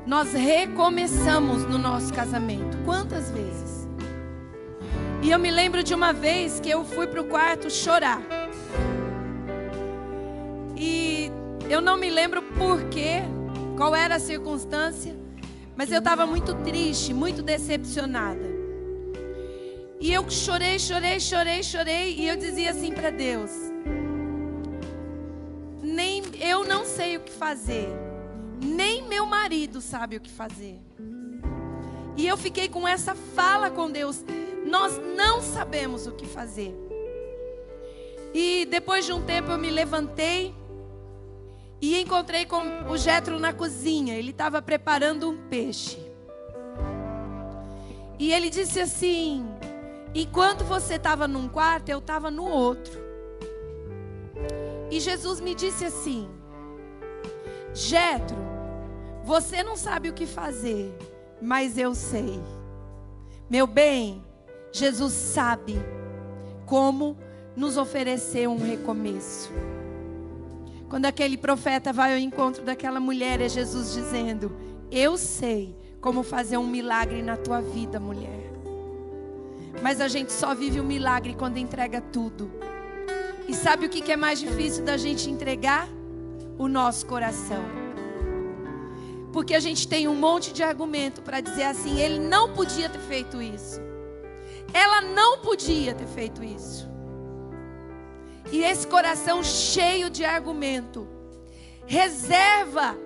nós 0.07 0.33
recomeçamos 0.33 1.65
no 1.65 1.79
nosso 1.79 2.13
casamento. 2.13 2.77
Quantas 2.85 3.31
vezes? 3.31 3.89
E 5.23 5.31
eu 5.31 5.39
me 5.39 5.51
lembro 5.51 5.83
de 5.83 5.95
uma 5.95 6.13
vez 6.13 6.61
que 6.61 6.69
eu 6.69 6.85
fui 6.85 7.07
para 7.07 7.21
o 7.21 7.25
quarto 7.25 7.71
chorar. 7.71 8.23
E 10.77 11.31
eu 11.69 11.81
não 11.81 11.97
me 11.97 12.11
lembro 12.11 12.43
por 12.43 12.85
quê, 12.85 13.23
qual 13.77 13.95
era 13.95 14.17
a 14.17 14.19
circunstância, 14.19 15.17
mas 15.77 15.91
eu 15.91 15.99
estava 15.99 16.27
muito 16.27 16.55
triste, 16.57 17.15
muito 17.15 17.43
decepcionada. 17.43 18.54
E 20.01 20.13
eu 20.13 20.29
chorei, 20.29 20.79
chorei, 20.79 21.21
chorei, 21.21 21.63
chorei. 21.63 22.15
E 22.17 22.29
eu 22.29 22.37
dizia 22.37 22.71
assim 22.71 22.93
para 22.93 23.11
Deus: 23.11 23.51
nem 25.83 26.23
eu 26.41 26.65
não 26.65 26.85
sei 26.85 27.17
o 27.17 27.21
que 27.21 27.33
fazer, 27.33 27.89
nem 28.63 29.03
meu 29.03 29.27
marido 29.27 29.81
sabe 29.81 30.17
o 30.17 30.21
que 30.21 30.31
fazer. 30.31 30.79
E 32.17 32.27
eu 32.27 32.37
fiquei 32.37 32.69
com 32.69 32.87
essa 32.87 33.15
fala 33.15 33.71
com 33.71 33.91
Deus: 33.91 34.25
nós 34.67 35.01
não 35.17 35.41
sabemos 35.41 36.07
o 36.07 36.13
que 36.13 36.27
fazer. 36.27 36.75
E 38.33 38.67
depois 38.67 39.07
de 39.07 39.13
um 39.13 39.23
tempo 39.23 39.51
eu 39.51 39.59
me 39.59 39.71
levantei 39.71 40.53
e 41.81 42.01
encontrei 42.01 42.45
com 42.45 42.63
o 42.89 42.97
Jetro 42.97 43.39
na 43.39 43.53
cozinha. 43.53 44.17
Ele 44.17 44.31
estava 44.31 44.61
preparando 44.61 45.31
um 45.31 45.37
peixe. 45.49 45.99
E 48.19 48.33
ele 48.33 48.51
disse 48.51 48.81
assim: 48.81 49.47
Enquanto 50.15 50.65
você 50.65 50.95
estava 50.95 51.27
num 51.27 51.49
quarto, 51.49 51.89
eu 51.89 51.99
estava 51.99 52.31
no 52.31 52.45
outro. 52.45 53.03
E 54.91 55.01
Jesus 55.01 55.41
me 55.41 55.55
disse 55.55 55.85
assim: 55.85 56.29
Jetro, 57.73 58.37
você 59.25 59.63
não 59.65 59.77
sabe 59.77 60.09
o 60.09 60.13
que 60.13 60.27
fazer, 60.27 60.97
mas 61.43 61.77
eu 61.77 61.95
sei. 61.95 62.41
Meu 63.51 63.67
bem, 63.67 64.25
Jesus 64.71 65.13
sabe 65.13 65.75
como 66.65 67.19
nos 67.57 67.77
oferecer 67.77 68.49
um 68.49 68.59
recomeço. 68.59 69.51
Quando 70.89 71.07
aquele 71.07 71.37
profeta 71.37 71.93
vai 71.93 72.13
ao 72.13 72.19
encontro 72.19 72.63
daquela 72.63 73.01
mulher, 73.01 73.41
é 73.41 73.49
Jesus 73.49 73.93
dizendo: 73.93 74.55
Eu 74.93 75.19
sei 75.19 75.77
como 76.01 76.23
fazer 76.23 76.57
um 76.57 76.69
milagre 76.69 77.21
na 77.21 77.37
tua 77.37 77.61
vida, 77.61 77.99
mulher. 77.99 78.54
Mas 79.85 80.01
a 80.01 80.09
gente 80.09 80.33
só 80.33 80.55
vive 80.55 80.81
o 80.81 80.83
milagre 80.83 81.35
quando 81.35 81.59
entrega 81.59 82.01
tudo. 82.01 82.51
E 83.47 83.53
sabe 83.53 83.85
o 83.85 83.89
que 83.91 84.11
é 84.11 84.17
mais 84.17 84.41
difícil 84.41 84.83
da 84.83 84.97
gente 84.97 85.29
entregar? 85.29 85.87
O 86.57 86.69
nosso 86.69 87.05
coração. 87.05 87.63
Porque 89.31 89.55
a 89.55 89.61
gente 89.61 89.87
tem 89.87 90.09
um 90.09 90.15
monte 90.15 90.55
de 90.55 90.63
argumento 90.63 91.21
para 91.21 91.43
dizer 91.43 91.65
assim: 91.65 92.01
ele 92.01 92.19
não 92.19 92.55
podia 92.55 92.89
ter 92.89 92.99
feito 93.01 93.43
isso. 93.43 93.79
Ela 94.73 95.03
não 95.03 95.41
podia 95.41 95.95
ter 95.95 96.07
feito 96.07 96.43
isso. 96.43 96.89
E 98.51 98.63
esse 98.63 98.87
coração 98.87 99.45
cheio 99.45 100.09
de 100.09 100.25
argumento, 100.25 101.07
reserva 101.85 102.97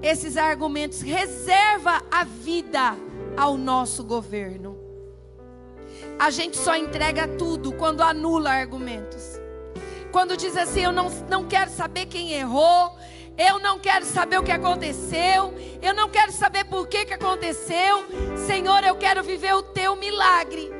esses 0.00 0.36
argumentos, 0.36 1.00
reserva 1.00 2.00
a 2.12 2.22
vida 2.22 2.96
ao 3.36 3.56
nosso 3.56 4.04
governo. 4.04 4.75
A 6.18 6.30
gente 6.30 6.56
só 6.56 6.74
entrega 6.76 7.28
tudo 7.28 7.72
quando 7.72 8.02
anula 8.02 8.50
argumentos. 8.50 9.38
Quando 10.10 10.36
diz 10.36 10.56
assim, 10.56 10.80
eu 10.80 10.92
não, 10.92 11.10
não 11.28 11.46
quero 11.46 11.70
saber 11.70 12.06
quem 12.06 12.32
errou, 12.32 12.96
eu 13.36 13.58
não 13.58 13.78
quero 13.78 14.04
saber 14.06 14.38
o 14.38 14.42
que 14.42 14.50
aconteceu, 14.50 15.52
eu 15.82 15.92
não 15.92 16.08
quero 16.08 16.32
saber 16.32 16.64
por 16.64 16.88
que, 16.88 17.04
que 17.04 17.12
aconteceu. 17.12 18.06
Senhor, 18.46 18.82
eu 18.82 18.96
quero 18.96 19.22
viver 19.22 19.54
o 19.54 19.62
teu 19.62 19.94
milagre. 19.94 20.70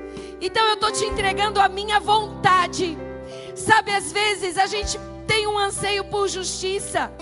Então 0.41 0.66
eu 0.68 0.74
estou 0.74 0.91
te 0.91 1.05
entregando 1.05 1.61
a 1.61 1.68
minha 1.68 2.01
vontade. 2.01 2.97
Sabe, 3.55 3.91
às 3.93 4.11
vezes 4.11 4.57
a 4.57 4.66
gente 4.66 4.99
tem 5.26 5.47
um 5.47 5.59
anseio 5.59 6.05
por 6.05 6.28
justiça, 6.28 7.12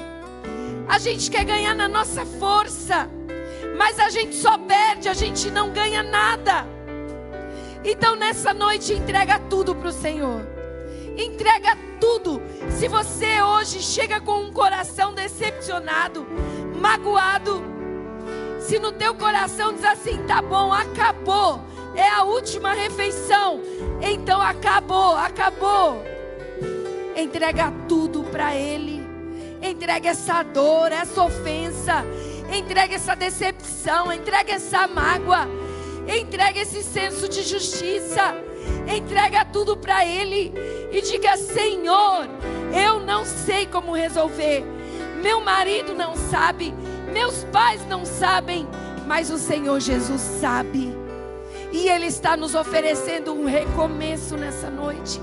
a 0.87 0.99
gente 0.99 1.31
quer 1.31 1.45
ganhar 1.45 1.75
na 1.75 1.89
nossa 1.89 2.25
força, 2.25 3.09
mas 3.77 3.99
a 3.99 4.11
gente 4.11 4.35
só 4.37 4.59
perde, 4.59 5.09
a 5.09 5.15
gente 5.15 5.51
não 5.51 5.71
ganha 5.73 6.03
nada. 6.03 6.74
Então 7.85 8.17
nessa 8.17 8.55
noite 8.55 8.93
entrega 8.93 9.39
tudo 9.39 9.75
para 9.75 9.89
o 9.89 9.93
Senhor. 9.93 10.47
Entrega 11.17 11.77
tudo. 12.01 12.41
Se 12.71 12.89
você 12.89 13.43
hoje 13.43 13.81
chega 13.81 14.21
com 14.21 14.41
um 14.41 14.53
coração 14.53 15.15
decepcionado, 15.15 16.27
magoado, 16.81 17.63
se 18.61 18.79
no 18.79 18.91
teu 18.91 19.15
coração 19.15 19.75
diz 19.75 19.85
assim, 19.85 20.19
tá 20.27 20.41
bom, 20.41 20.73
acabou, 20.73 21.61
é 21.95 22.09
a 22.09 22.25
última 22.25 22.73
refeição, 22.73 23.61
então 24.01 24.41
acabou, 24.41 25.15
acabou. 25.17 26.03
Entrega 27.17 27.73
tudo 27.89 28.25
para 28.25 28.57
Ele. 28.57 29.05
Entrega 29.63 30.11
essa 30.11 30.43
dor, 30.43 30.91
essa 30.91 31.23
ofensa. 31.23 32.05
Entrega 32.53 32.97
essa 32.97 33.15
decepção. 33.15 34.13
Entrega 34.13 34.55
essa 34.55 34.89
mágoa. 34.89 35.49
Entrega 36.09 36.61
esse 36.61 36.83
senso 36.83 37.29
de 37.29 37.43
justiça. 37.43 38.35
Entrega 38.87 39.45
tudo 39.45 39.77
para 39.77 40.05
Ele. 40.05 40.53
E 40.93 41.01
diga: 41.01 41.37
Senhor, 41.37 42.27
eu 42.75 43.01
não 43.01 43.25
sei 43.25 43.67
como 43.67 43.95
resolver. 43.95 44.65
Meu 45.23 45.41
marido 45.41 45.95
não 45.95 46.15
sabe. 46.17 46.75
Meus 47.13 47.45
pais 47.45 47.87
não 47.87 48.05
sabem. 48.05 48.67
Mas 49.07 49.31
o 49.31 49.39
Senhor 49.39 49.81
Jesus 49.81 50.21
sabe. 50.21 50.95
E 51.73 51.89
Ele 51.89 52.07
está 52.07 52.37
nos 52.37 52.55
oferecendo 52.55 53.33
um 53.33 53.47
recomeço 53.47 54.37
nessa 54.37 54.71
noite. 54.71 55.21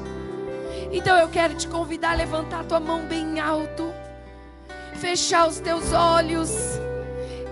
Então 0.92 1.18
eu 1.18 1.30
quero 1.30 1.56
te 1.56 1.68
convidar 1.68 2.12
a 2.12 2.16
levantar 2.16 2.66
tua 2.66 2.80
mão 2.80 3.06
bem 3.06 3.40
alto, 3.40 3.94
fechar 4.96 5.48
os 5.48 5.60
teus 5.60 5.94
olhos 5.94 6.52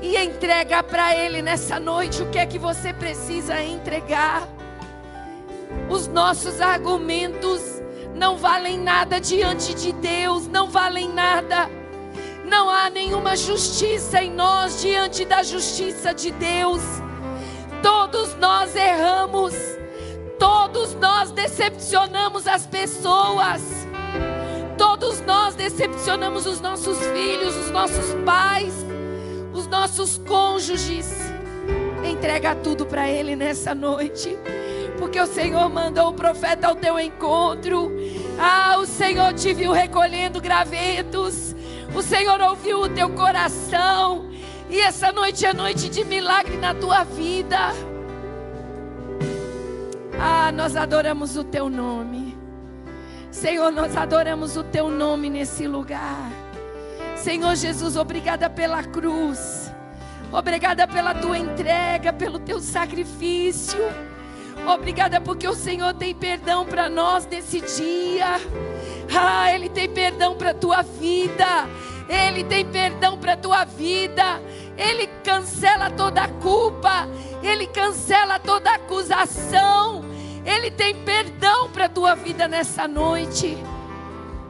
e 0.02 0.16
entregar 0.18 0.84
para 0.84 1.16
Ele 1.16 1.41
nessa 1.41 1.80
noite 1.80 2.22
o 2.22 2.30
que 2.30 2.38
é 2.38 2.45
que 2.45 2.58
você 2.58 2.93
precisa 2.93 3.62
entregar. 3.62 4.47
Os 5.89 6.08
nossos 6.08 6.62
argumentos 6.62 7.62
não 8.16 8.38
valem 8.38 8.80
nada 8.80 9.20
diante 9.20 9.74
de 9.74 9.91
Deus, 9.91 10.47
não 10.47 10.70
valem 10.70 11.10
nada. 11.10 11.70
Não 12.45 12.70
há 12.70 12.89
nenhuma 12.89 13.36
justiça 13.36 14.22
em 14.24 14.32
nós 14.32 14.82
diante 14.82 15.24
da 15.26 15.43
justiça 15.43 16.14
de 16.14 16.32
Deus. 16.32 16.82
Todos 17.84 18.36
nós 18.36 18.76
erramos. 18.76 19.54
Todos 20.39 20.95
nós 20.95 21.32
decepcionamos 21.32 22.47
as 22.47 22.66
pessoas. 22.66 23.62
Todos 24.78 25.22
nós 25.22 25.56
decepcionamos 25.56 26.45
os 26.45 26.62
nossos 26.62 26.97
filhos, 26.97 27.56
os 27.56 27.70
nossos 27.70 28.14
pais, 28.26 28.74
os 29.54 29.68
nossos 29.68 30.18
cônjuges. 30.18 31.10
Entrega 32.04 32.56
tudo 32.56 32.86
para 32.86 33.10
Ele 33.10 33.36
nessa 33.36 33.76
noite. 33.76 34.38
Porque 34.97 35.20
o 35.20 35.28
Senhor 35.28 35.70
mandou 35.70 36.10
o 36.10 36.14
profeta 36.14 36.68
ao 36.68 36.76
teu 36.76 37.00
encontro. 37.00 37.91
Ah, 38.38 38.78
o 38.78 38.86
Senhor 38.86 39.34
te 39.34 39.54
viu 39.54 39.72
recolhendo 39.72 40.41
gravetos. 40.41 41.56
O 41.95 42.02
Senhor 42.02 42.39
ouviu 42.41 42.82
o 42.82 42.89
teu 42.89 43.10
coração. 43.10 44.30
E 44.70 44.80
essa 44.80 45.12
noite 45.12 45.45
é 45.45 45.54
noite 45.54 45.89
de 45.89 46.04
milagre 46.04 46.58
na 46.58 46.74
tua 46.74 47.04
vida. 47.04 47.74
Ah, 50.20 50.52
nós 50.52 50.76
adoramos 50.76 51.38
o 51.38 51.43
teu 51.43 51.70
nome. 51.70 52.38
Senhor, 53.32 53.72
nós 53.72 53.95
adoramos 53.95 54.58
o 54.58 54.64
teu 54.64 54.89
nome 54.89 55.30
nesse 55.30 55.66
lugar. 55.66 56.30
Senhor 57.24 57.53
Jesus, 57.55 57.97
obrigada 57.97 58.49
pela 58.49 58.82
cruz. 58.82 59.70
Obrigada 60.32 60.88
pela 60.88 61.13
tua 61.13 61.38
entrega, 61.38 62.13
pelo 62.13 62.39
teu 62.39 62.61
sacrifício. 62.61 63.80
Obrigada 64.65 65.20
porque 65.20 65.45
o 65.45 65.53
Senhor 65.53 65.93
tem 65.93 66.15
perdão 66.15 66.65
para 66.65 66.89
nós 66.89 67.28
nesse 67.28 67.59
dia. 67.59 68.39
Ah, 69.13 69.53
Ele 69.53 69.67
tem 69.67 69.89
perdão 69.89 70.36
para 70.38 70.51
a 70.51 70.53
tua 70.53 70.82
vida. 70.82 71.67
Ele 72.07 72.43
tem 72.43 72.65
perdão 72.65 73.17
para 73.17 73.34
a 73.34 73.38
tua 73.38 73.65
vida. 73.65 74.41
Ele 74.78 75.07
cancela 75.22 75.89
toda 75.89 76.26
culpa. 76.28 77.05
Ele 77.43 77.67
cancela 77.67 78.39
toda 78.39 78.72
acusação. 78.72 80.05
Ele 80.45 80.72
tem 80.72 80.95
perdão 81.03 81.70
para 81.70 81.86
a 81.86 81.89
tua 81.89 82.15
vida 82.15 82.47
nessa 82.47 82.88
noite. 82.88 83.57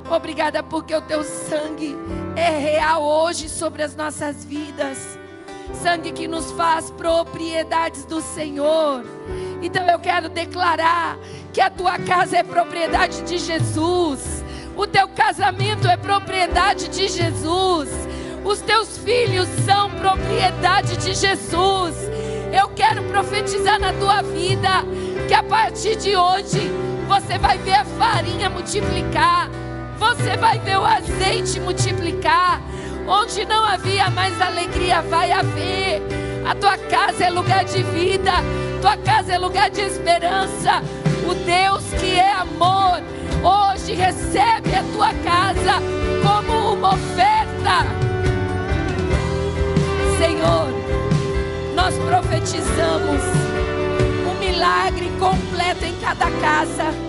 Obrigada 0.09 0.63
porque 0.63 0.95
o 0.95 1.01
teu 1.01 1.23
sangue 1.23 1.95
é 2.35 2.49
real 2.49 3.03
hoje 3.03 3.47
sobre 3.47 3.83
as 3.83 3.95
nossas 3.95 4.43
vidas. 4.43 5.19
Sangue 5.83 6.11
que 6.11 6.27
nos 6.27 6.51
faz 6.51 6.89
propriedades 6.91 8.05
do 8.05 8.19
Senhor. 8.19 9.03
Então 9.61 9.85
eu 9.87 9.99
quero 9.99 10.27
declarar 10.27 11.17
que 11.53 11.61
a 11.61 11.69
tua 11.69 11.99
casa 11.99 12.37
é 12.37 12.43
propriedade 12.43 13.21
de 13.21 13.37
Jesus. 13.37 14.43
O 14.75 14.87
teu 14.87 15.07
casamento 15.09 15.87
é 15.87 15.95
propriedade 15.95 16.87
de 16.87 17.07
Jesus. 17.07 17.89
Os 18.43 18.61
teus 18.61 18.97
filhos 18.97 19.47
são 19.65 19.91
propriedade 19.91 20.97
de 20.97 21.13
Jesus. 21.13 21.95
Eu 22.51 22.69
quero 22.69 23.03
profetizar 23.03 23.79
na 23.79 23.93
tua 23.93 24.23
vida 24.23 24.69
que 25.27 25.33
a 25.33 25.43
partir 25.43 25.97
de 25.97 26.15
hoje 26.15 26.71
você 27.07 27.37
vai 27.37 27.57
ver 27.57 27.73
a 27.73 27.85
farinha 27.85 28.49
multiplicar, 28.49 29.49
você 29.99 30.37
vai 30.37 30.57
ver 30.59 30.79
o 30.79 30.85
azeite 30.85 31.59
multiplicar. 31.59 32.61
Onde 33.05 33.45
não 33.45 33.65
havia 33.65 34.09
mais 34.09 34.41
alegria, 34.41 35.01
vai 35.01 35.31
haver. 35.31 36.01
A 36.47 36.55
tua 36.55 36.77
casa 36.77 37.25
é 37.25 37.29
lugar 37.29 37.65
de 37.65 37.83
vida, 37.83 38.31
tua 38.81 38.95
casa 38.97 39.33
é 39.33 39.37
lugar 39.37 39.69
de 39.69 39.81
esperança. 39.81 40.81
O 41.29 41.33
Deus 41.33 41.83
que 41.99 42.17
é 42.17 42.31
amor, 42.31 43.01
hoje 43.43 43.93
recebe 43.93 44.73
a 44.73 44.83
tua 44.93 45.13
casa 45.23 45.81
como 46.23 46.73
uma 46.73 46.93
oferta. 46.93 47.85
Senhor, 50.17 50.69
nós 51.75 51.95
profetizamos 51.95 53.21
um 54.27 54.39
milagre 54.39 55.11
completo 55.19 55.85
em 55.85 55.95
cada 55.99 56.31
casa. 56.31 57.08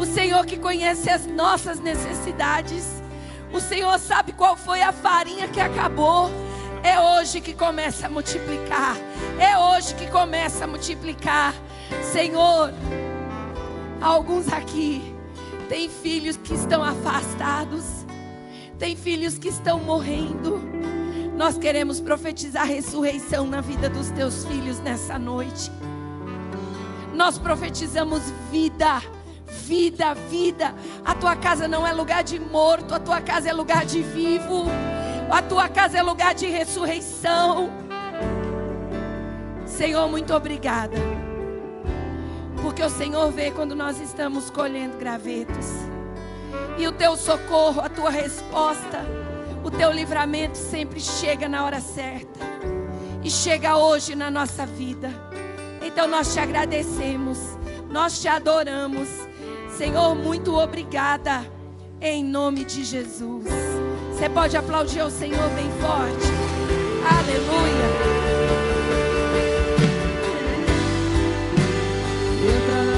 O 0.00 0.06
Senhor 0.06 0.46
que 0.46 0.56
conhece 0.56 1.10
as 1.10 1.26
nossas 1.26 1.78
necessidades. 1.78 3.02
O 3.52 3.60
Senhor 3.60 3.98
sabe 3.98 4.32
qual 4.32 4.56
foi 4.56 4.80
a 4.80 4.92
farinha 4.92 5.46
que 5.46 5.60
acabou. 5.60 6.30
É 6.82 6.98
hoje 6.98 7.38
que 7.42 7.52
começa 7.52 8.06
a 8.06 8.10
multiplicar. 8.10 8.96
É 9.38 9.58
hoje 9.58 9.94
que 9.94 10.06
começa 10.06 10.64
a 10.64 10.66
multiplicar. 10.66 11.54
Senhor, 12.02 12.72
alguns 14.00 14.50
aqui 14.50 15.14
têm 15.68 15.90
filhos 15.90 16.38
que 16.38 16.54
estão 16.54 16.82
afastados. 16.82 17.84
Tem 18.78 18.96
filhos 18.96 19.36
que 19.36 19.48
estão 19.48 19.80
morrendo. 19.80 20.62
Nós 21.36 21.58
queremos 21.58 22.00
profetizar 22.00 22.66
ressurreição 22.66 23.46
na 23.46 23.60
vida 23.60 23.90
dos 23.90 24.08
teus 24.12 24.46
filhos 24.46 24.80
nessa 24.80 25.18
noite. 25.18 25.70
Nós 27.12 27.36
profetizamos 27.36 28.22
vida, 28.50 29.02
vida, 29.50 30.14
vida. 30.14 30.74
A 31.04 31.14
tua 31.14 31.36
casa 31.36 31.66
não 31.66 31.86
é 31.86 31.92
lugar 31.92 32.22
de 32.22 32.38
morto, 32.38 32.94
a 32.94 33.00
tua 33.00 33.20
casa 33.20 33.48
é 33.48 33.52
lugar 33.52 33.84
de 33.84 34.02
vivo. 34.02 34.66
A 35.30 35.42
tua 35.42 35.68
casa 35.68 35.98
é 35.98 36.02
lugar 36.02 36.34
de 36.34 36.46
ressurreição. 36.46 37.70
Senhor, 39.66 40.08
muito 40.08 40.34
obrigada. 40.34 40.96
Porque 42.62 42.82
o 42.82 42.90
Senhor 42.90 43.30
vê 43.30 43.50
quando 43.50 43.74
nós 43.74 44.00
estamos 44.00 44.50
colhendo 44.50 44.98
gravetos. 44.98 45.66
E 46.76 46.86
o 46.86 46.92
teu 46.92 47.16
socorro, 47.16 47.80
a 47.80 47.88
tua 47.88 48.10
resposta, 48.10 49.04
o 49.62 49.70
teu 49.70 49.92
livramento 49.92 50.58
sempre 50.58 51.00
chega 51.00 51.48
na 51.48 51.64
hora 51.64 51.80
certa. 51.80 52.40
E 53.22 53.30
chega 53.30 53.76
hoje 53.76 54.14
na 54.14 54.30
nossa 54.30 54.66
vida. 54.66 55.10
Então 55.82 56.08
nós 56.08 56.32
te 56.32 56.40
agradecemos, 56.40 57.38
nós 57.88 58.20
te 58.20 58.28
adoramos. 58.28 59.29
Senhor, 59.80 60.14
muito 60.14 60.54
obrigada. 60.54 61.42
Em 62.02 62.22
nome 62.22 62.66
de 62.66 62.84
Jesus. 62.84 63.46
Você 64.12 64.28
pode 64.28 64.54
aplaudir 64.54 65.00
o 65.00 65.10
Senhor 65.10 65.48
bem 65.54 65.70
forte. 65.80 66.28
Aleluia. 67.02 67.88
Entra 72.44 72.84
na 72.84 72.89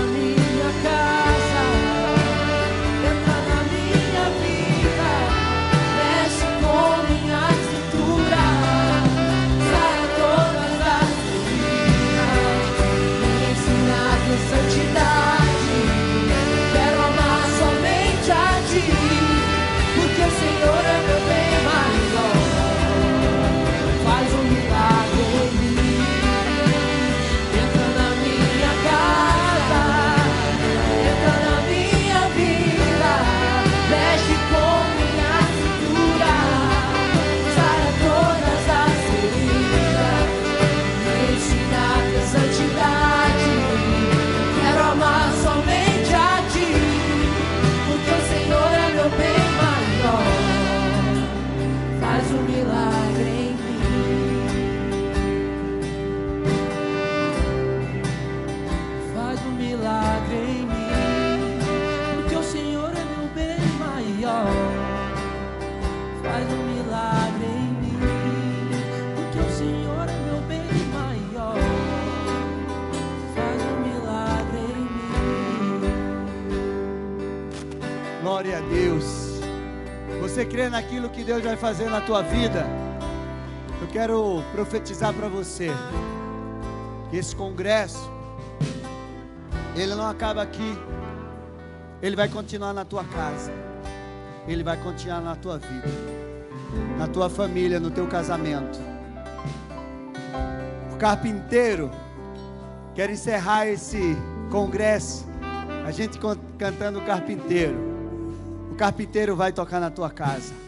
que 81.23 81.27
Deus 81.27 81.45
vai 81.45 81.57
fazer 81.57 81.89
na 81.89 82.01
tua 82.01 82.21
vida? 82.21 82.67
Eu 83.81 83.87
quero 83.87 84.43
profetizar 84.51 85.15
para 85.15 85.29
você 85.29 85.69
que 87.11 87.17
esse 87.17 87.35
congresso 87.37 88.11
ele 89.77 89.95
não 89.95 90.11
acaba 90.11 90.43
aqui. 90.43 90.77
Ele 92.03 92.17
vai 92.17 92.29
continuar 92.29 92.73
na 92.73 92.85
tua 92.85 93.05
casa. 93.05 93.53
Ele 94.49 94.65
vai 94.65 94.77
continuar 94.77 95.21
na 95.21 95.37
tua 95.37 95.59
vida, 95.59 95.87
na 96.99 97.07
tua 97.07 97.31
família, 97.31 97.79
no 97.79 97.93
teu 97.93 98.09
casamento. 98.09 98.81
O 100.93 100.97
carpinteiro 100.97 101.89
quer 102.97 103.09
encerrar 103.09 103.69
esse 103.69 104.17
congresso. 104.51 105.25
A 105.87 105.93
gente 105.93 106.19
cantando 106.59 106.99
o 106.99 107.03
carpinteiro. 107.03 107.79
O 108.73 108.75
carpinteiro 108.75 109.37
vai 109.37 109.53
tocar 109.53 109.79
na 109.79 109.89
tua 109.89 110.11
casa. 110.11 110.62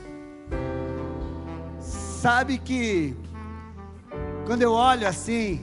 Sabe 2.25 2.57
que 2.57 3.15
quando 4.47 4.63
eu 4.63 4.73
olho 4.73 5.07
assim, 5.07 5.63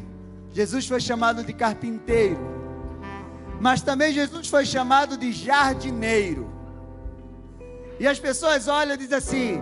Jesus 0.54 0.88
foi 0.88 1.02
chamado 1.02 1.44
de 1.44 1.54
carpinteiro, 1.54 2.38
mas 3.60 3.82
também 3.82 4.14
Jesus 4.14 4.48
foi 4.48 4.64
chamado 4.64 5.18
de 5.18 5.32
jardineiro. 5.32 6.48
E 8.00 8.08
as 8.08 8.20
pessoas 8.20 8.68
olham 8.68 8.94
e 8.94 8.98
dizem 8.98 9.18
assim: 9.18 9.62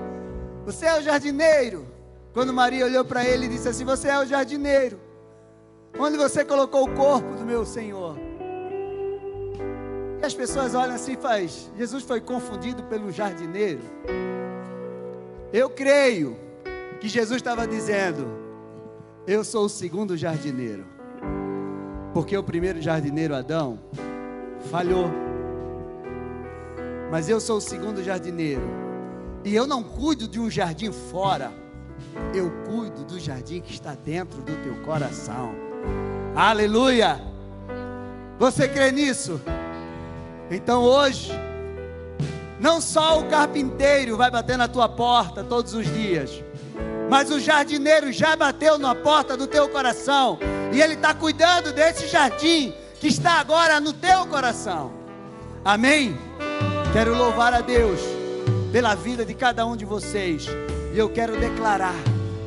Você 0.65 0.87
é 0.87 0.99
o 0.99 1.01
jardineiro. 1.01 1.87
Quando 2.33 2.51
Maria 2.51 2.83
olhou 2.83 3.05
para 3.05 3.23
ele 3.23 3.45
e 3.45 3.49
disse 3.49 3.69
assim: 3.69 3.85
Você 3.85 4.09
é 4.09 4.19
o 4.19 4.25
jardineiro. 4.25 4.99
Onde 5.97 6.17
você 6.17 6.43
colocou 6.43 6.83
o 6.83 6.93
corpo 6.95 7.33
do 7.33 7.45
meu 7.45 7.65
Senhor? 7.65 8.17
E 10.21 10.25
as 10.25 10.33
pessoas 10.33 10.75
olham 10.75 10.95
assim 10.95 11.13
e 11.13 11.15
faz, 11.15 11.71
Jesus 11.77 12.03
foi 12.03 12.19
confundido 12.19 12.83
pelo 12.83 13.09
jardineiro. 13.09 13.83
Eu 15.53 15.69
creio 15.69 16.48
que 16.99 17.07
Jesus 17.07 17.37
estava 17.37 17.65
dizendo, 17.65 18.27
eu 19.25 19.43
sou 19.43 19.65
o 19.65 19.69
segundo 19.69 20.17
jardineiro. 20.17 20.85
Porque 22.13 22.35
o 22.37 22.43
primeiro 22.43 22.81
jardineiro, 22.81 23.35
Adão, 23.35 23.79
falhou. 24.69 25.09
Mas 27.11 27.29
eu 27.29 27.39
sou 27.39 27.57
o 27.57 27.61
segundo 27.61 28.03
jardineiro. 28.03 28.63
E 29.43 29.55
eu 29.55 29.65
não 29.65 29.81
cuido 29.81 30.27
de 30.27 30.39
um 30.39 30.49
jardim 30.49 30.91
fora. 30.91 31.51
Eu 32.33 32.51
cuido 32.65 33.03
do 33.05 33.19
jardim 33.19 33.61
que 33.61 33.71
está 33.71 33.95
dentro 33.95 34.41
do 34.41 34.55
teu 34.63 34.75
coração. 34.83 35.53
Aleluia! 36.35 37.21
Você 38.37 38.67
crê 38.67 38.91
nisso? 38.91 39.39
Então 40.49 40.83
hoje, 40.83 41.31
não 42.59 42.81
só 42.81 43.19
o 43.19 43.27
carpinteiro 43.27 44.17
vai 44.17 44.31
bater 44.31 44.57
na 44.57 44.67
tua 44.67 44.89
porta 44.89 45.43
todos 45.43 45.73
os 45.73 45.85
dias, 45.85 46.43
mas 47.09 47.31
o 47.31 47.39
jardineiro 47.39 48.11
já 48.11 48.35
bateu 48.35 48.77
na 48.77 48.93
porta 48.93 49.35
do 49.35 49.47
teu 49.47 49.67
coração 49.67 50.37
e 50.71 50.79
ele 50.79 50.93
está 50.93 51.13
cuidando 51.13 51.73
desse 51.73 52.07
jardim 52.07 52.73
que 52.99 53.07
está 53.07 53.39
agora 53.39 53.79
no 53.79 53.91
teu 53.91 54.27
coração. 54.27 54.91
Amém? 55.65 56.17
Quero 56.93 57.15
louvar 57.15 57.53
a 57.53 57.61
Deus 57.61 57.99
pela 58.71 58.93
vida 58.93 59.25
de 59.25 59.33
cada 59.33 59.65
um 59.65 59.75
de 59.75 59.85
vocês 59.85 60.45
e 60.93 60.99
eu 60.99 61.09
quero 61.09 61.39
declarar 61.39 61.95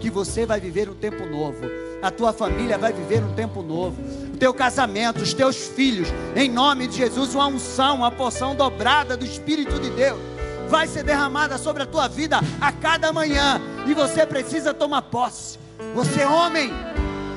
que 0.00 0.08
você 0.08 0.46
vai 0.46 0.60
viver 0.60 0.88
um 0.88 0.94
tempo 0.94 1.26
novo. 1.26 1.64
A 2.00 2.10
tua 2.10 2.32
família 2.32 2.78
vai 2.78 2.92
viver 2.92 3.22
um 3.22 3.32
tempo 3.34 3.62
novo. 3.62 4.00
O 4.34 4.36
teu 4.36 4.52
casamento, 4.52 5.22
os 5.22 5.32
teus 5.32 5.56
filhos, 5.68 6.08
em 6.34 6.48
nome 6.48 6.88
de 6.88 6.96
Jesus, 6.96 7.34
uma 7.34 7.46
unção, 7.46 7.96
uma 7.96 8.10
porção 8.10 8.54
dobrada 8.54 9.16
do 9.16 9.24
Espírito 9.24 9.78
de 9.78 9.90
Deus 9.90 10.32
vai 10.73 10.89
ser 10.89 11.05
derramada 11.05 11.59
sobre 11.59 11.83
a 11.83 11.87
tua 11.87 12.09
vida 12.09 12.41
a 12.59 12.73
cada 12.73 13.12
manhã. 13.12 13.61
E 13.87 13.93
você 13.93 14.25
precisa 14.25 14.73
tomar 14.73 15.03
posse. 15.03 15.59
Você, 15.95 16.25
homem, 16.25 16.70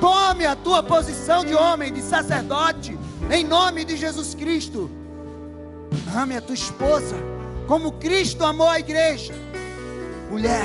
tome 0.00 0.46
a 0.46 0.56
tua 0.56 0.82
posição 0.82 1.44
de 1.44 1.54
homem, 1.54 1.92
de 1.92 2.00
sacerdote, 2.00 2.98
em 3.30 3.44
nome 3.44 3.84
de 3.84 3.94
Jesus 3.94 4.34
Cristo. 4.34 4.90
Ame 6.16 6.34
a 6.34 6.40
tua 6.40 6.54
esposa, 6.54 7.14
como 7.68 7.92
Cristo 7.92 8.42
amou 8.42 8.70
a 8.70 8.80
igreja. 8.80 9.34
Mulher, 10.30 10.64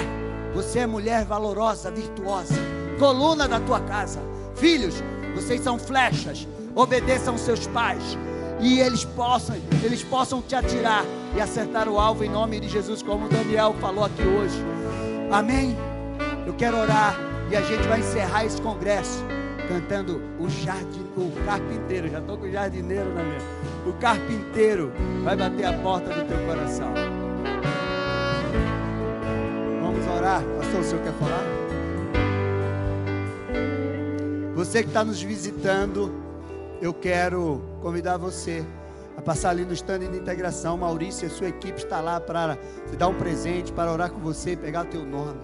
você 0.53 0.79
é 0.79 0.87
mulher 0.87 1.25
valorosa, 1.25 1.91
virtuosa, 1.91 2.55
coluna 2.97 3.49
da 3.49 3.59
tua 3.59 3.81
casa. 3.81 4.21
Filhos, 4.55 4.95
vocês 5.35 5.61
são 5.61 5.77
flechas, 5.77 6.47
obedeçam 6.73 7.37
seus 7.37 7.67
pais 7.67 8.17
e 8.61 8.79
eles 8.79 9.03
possam, 9.03 9.55
eles 9.83 10.03
possam 10.03 10.41
te 10.41 10.55
atirar 10.55 11.03
e 11.35 11.41
acertar 11.41 11.89
o 11.89 11.99
alvo 11.99 12.23
em 12.23 12.29
nome 12.29 12.59
de 12.59 12.69
Jesus, 12.69 13.01
como 13.01 13.27
Daniel 13.27 13.73
falou 13.81 14.05
aqui 14.05 14.21
hoje. 14.21 14.63
Amém? 15.31 15.75
Eu 16.45 16.53
quero 16.53 16.77
orar 16.77 17.15
e 17.49 17.55
a 17.55 17.61
gente 17.61 17.87
vai 17.87 17.99
encerrar 17.99 18.45
esse 18.45 18.61
congresso 18.61 19.23
cantando 19.67 20.21
o 20.39 20.49
jardim, 20.49 21.05
o 21.15 21.31
carpinteiro. 21.45 22.09
Já 22.09 22.19
estou 22.19 22.37
com 22.37 22.45
o 22.45 22.51
jardineiro 22.51 23.13
na 23.13 23.23
minha. 23.23 23.39
O 23.87 23.93
carpinteiro 23.93 24.91
vai 25.23 25.35
bater 25.35 25.65
a 25.65 25.73
porta 25.73 26.09
do 26.13 26.27
teu 26.27 26.37
coração. 26.45 26.93
Vamos 29.81 30.05
orar. 30.07 30.43
Pastor, 30.57 30.81
o 30.81 30.83
senhor 30.83 31.03
quer 31.03 31.13
falar? 31.13 31.45
Você 34.55 34.83
que 34.83 34.89
está 34.89 35.03
nos 35.03 35.21
visitando, 35.21 36.13
eu 36.81 36.93
quero 36.93 37.61
convidar 37.79 38.17
você 38.17 38.65
a 39.15 39.21
passar 39.21 39.51
ali 39.51 39.63
no 39.63 39.73
stand 39.73 39.99
de 39.99 40.17
integração. 40.17 40.77
Maurício 40.77 41.25
e 41.25 41.27
a 41.27 41.29
sua 41.29 41.49
equipe 41.49 41.77
está 41.77 42.01
lá 42.01 42.19
para 42.19 42.57
te 42.89 42.97
dar 42.97 43.07
um 43.07 43.13
presente, 43.13 43.71
para 43.71 43.91
orar 43.91 44.09
com 44.09 44.19
você, 44.19 44.55
pegar 44.55 44.81
o 44.81 44.87
teu 44.87 45.05
nome. 45.05 45.39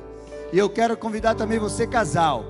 E 0.52 0.58
eu 0.58 0.68
quero 0.68 0.98
convidar 0.98 1.36
também 1.36 1.60
você, 1.60 1.86
casal. 1.86 2.44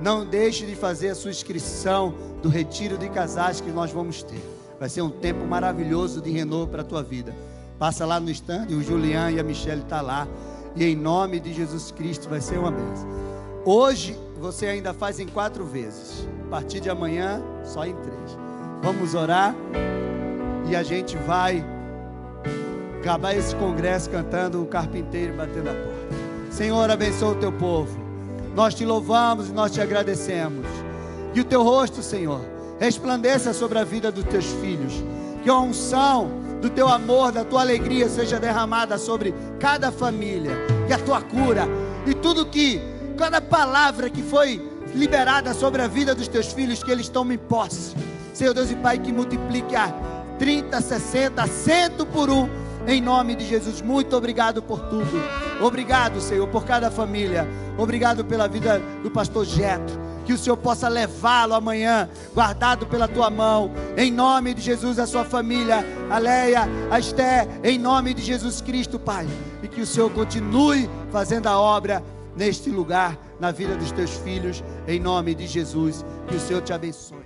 Não 0.00 0.24
deixe 0.24 0.64
de 0.64 0.74
fazer 0.74 1.10
a 1.10 1.14
sua 1.14 1.30
inscrição 1.30 2.14
do 2.42 2.48
retiro 2.48 2.96
de 2.96 3.08
casais 3.10 3.60
que 3.60 3.70
nós 3.70 3.90
vamos 3.90 4.22
ter. 4.22 4.42
Vai 4.80 4.88
ser 4.88 5.02
um 5.02 5.10
tempo 5.10 5.44
maravilhoso 5.46 6.20
de 6.22 6.30
renovo 6.30 6.70
para 6.70 6.82
a 6.82 6.84
tua 6.84 7.02
vida. 7.02 7.34
Passa 7.78 8.06
lá 8.06 8.18
no 8.18 8.30
stand, 8.30 8.68
o 8.70 8.82
Julian 8.82 9.30
e 9.30 9.40
a 9.40 9.42
Michelle 9.42 9.82
estão 9.82 9.98
tá 9.98 10.02
lá. 10.02 10.28
E 10.74 10.84
em 10.84 10.96
nome 10.96 11.38
de 11.38 11.52
Jesus 11.52 11.90
Cristo 11.90 12.28
vai 12.28 12.40
ser 12.40 12.58
uma 12.58 12.70
bênção. 12.70 13.08
Hoje 13.64 14.16
você 14.38 14.66
ainda 14.66 14.92
faz 14.92 15.18
em 15.18 15.26
quatro 15.26 15.64
vezes. 15.64 16.28
A 16.46 16.50
partir 16.50 16.80
de 16.80 16.90
amanhã, 16.90 17.42
só 17.64 17.84
em 17.84 17.94
três. 17.94 18.38
Vamos 18.82 19.14
orar 19.14 19.54
e 20.68 20.76
a 20.76 20.82
gente 20.82 21.16
vai 21.16 21.64
acabar 23.00 23.34
esse 23.34 23.54
congresso 23.54 24.10
cantando 24.10 24.62
o 24.62 24.66
carpinteiro 24.66 25.34
batendo 25.34 25.70
a 25.70 25.74
porta. 25.74 26.16
Senhor, 26.50 26.90
abençoa 26.90 27.32
o 27.32 27.36
teu 27.36 27.52
povo. 27.52 27.98
Nós 28.54 28.74
te 28.74 28.84
louvamos 28.84 29.48
e 29.48 29.52
nós 29.52 29.72
te 29.72 29.80
agradecemos. 29.80 30.66
Que 31.32 31.40
o 31.40 31.44
teu 31.44 31.62
rosto, 31.62 32.02
Senhor, 32.02 32.40
resplandeça 32.80 33.52
sobre 33.52 33.78
a 33.78 33.84
vida 33.84 34.10
dos 34.10 34.24
teus 34.24 34.46
filhos. 34.46 34.92
Que 35.42 35.50
a 35.50 35.58
unção 35.58 36.30
do 36.60 36.70
teu 36.70 36.88
amor, 36.88 37.30
da 37.30 37.44
tua 37.44 37.60
alegria 37.60 38.08
seja 38.08 38.40
derramada 38.40 38.98
sobre 38.98 39.34
cada 39.60 39.92
família. 39.92 40.52
Que 40.86 40.92
a 40.92 40.98
tua 40.98 41.20
cura 41.20 41.68
e 42.06 42.14
tudo 42.14 42.46
que, 42.46 42.80
cada 43.16 43.40
palavra 43.40 44.08
que 44.10 44.22
foi 44.22 44.62
liberada 44.94 45.52
sobre 45.52 45.82
a 45.82 45.88
vida 45.88 46.14
dos 46.14 46.28
teus 46.28 46.52
filhos, 46.52 46.82
que 46.82 46.90
eles 46.90 47.08
tomem 47.08 47.38
posse. 47.38 47.94
Senhor 48.32 48.54
Deus 48.54 48.70
e 48.70 48.76
Pai, 48.76 48.98
que 48.98 49.12
multiplique 49.12 49.74
a 49.74 49.92
30, 50.38 50.80
60, 50.80 51.46
100 51.46 51.90
por 52.12 52.30
um 52.30 52.48
em 52.86 53.00
nome 53.00 53.34
de 53.34 53.46
Jesus. 53.46 53.82
Muito 53.82 54.16
obrigado 54.16 54.62
por 54.62 54.80
tudo. 54.80 55.10
Obrigado, 55.60 56.20
Senhor, 56.20 56.46
por 56.48 56.64
cada 56.64 56.90
família. 56.90 57.46
Obrigado 57.76 58.24
pela 58.24 58.46
vida 58.46 58.80
do 59.02 59.10
pastor 59.10 59.44
Jetro. 59.44 60.06
Que 60.24 60.32
o 60.32 60.38
Senhor 60.38 60.56
possa 60.56 60.88
levá-lo 60.88 61.54
amanhã, 61.54 62.08
guardado 62.34 62.86
pela 62.86 63.06
tua 63.06 63.30
mão. 63.30 63.70
Em 63.96 64.10
nome 64.10 64.54
de 64.54 64.60
Jesus, 64.60 64.98
a 64.98 65.06
sua 65.06 65.24
família, 65.24 65.84
a 66.10 66.18
Leia, 66.18 66.68
a 66.90 66.98
Esté, 66.98 67.46
em 67.62 67.78
nome 67.78 68.12
de 68.12 68.22
Jesus 68.22 68.60
Cristo, 68.60 68.98
Pai. 68.98 69.26
E 69.62 69.68
que 69.68 69.80
o 69.80 69.86
Senhor 69.86 70.10
continue 70.10 70.90
fazendo 71.12 71.46
a 71.46 71.58
obra 71.58 72.02
neste 72.36 72.70
lugar, 72.70 73.18
na 73.40 73.50
vida 73.50 73.74
dos 73.76 73.90
teus 73.90 74.16
filhos, 74.18 74.62
em 74.86 75.00
nome 75.00 75.34
de 75.34 75.46
Jesus. 75.46 76.04
Que 76.28 76.36
o 76.36 76.40
Senhor 76.40 76.62
te 76.62 76.72
abençoe. 76.72 77.25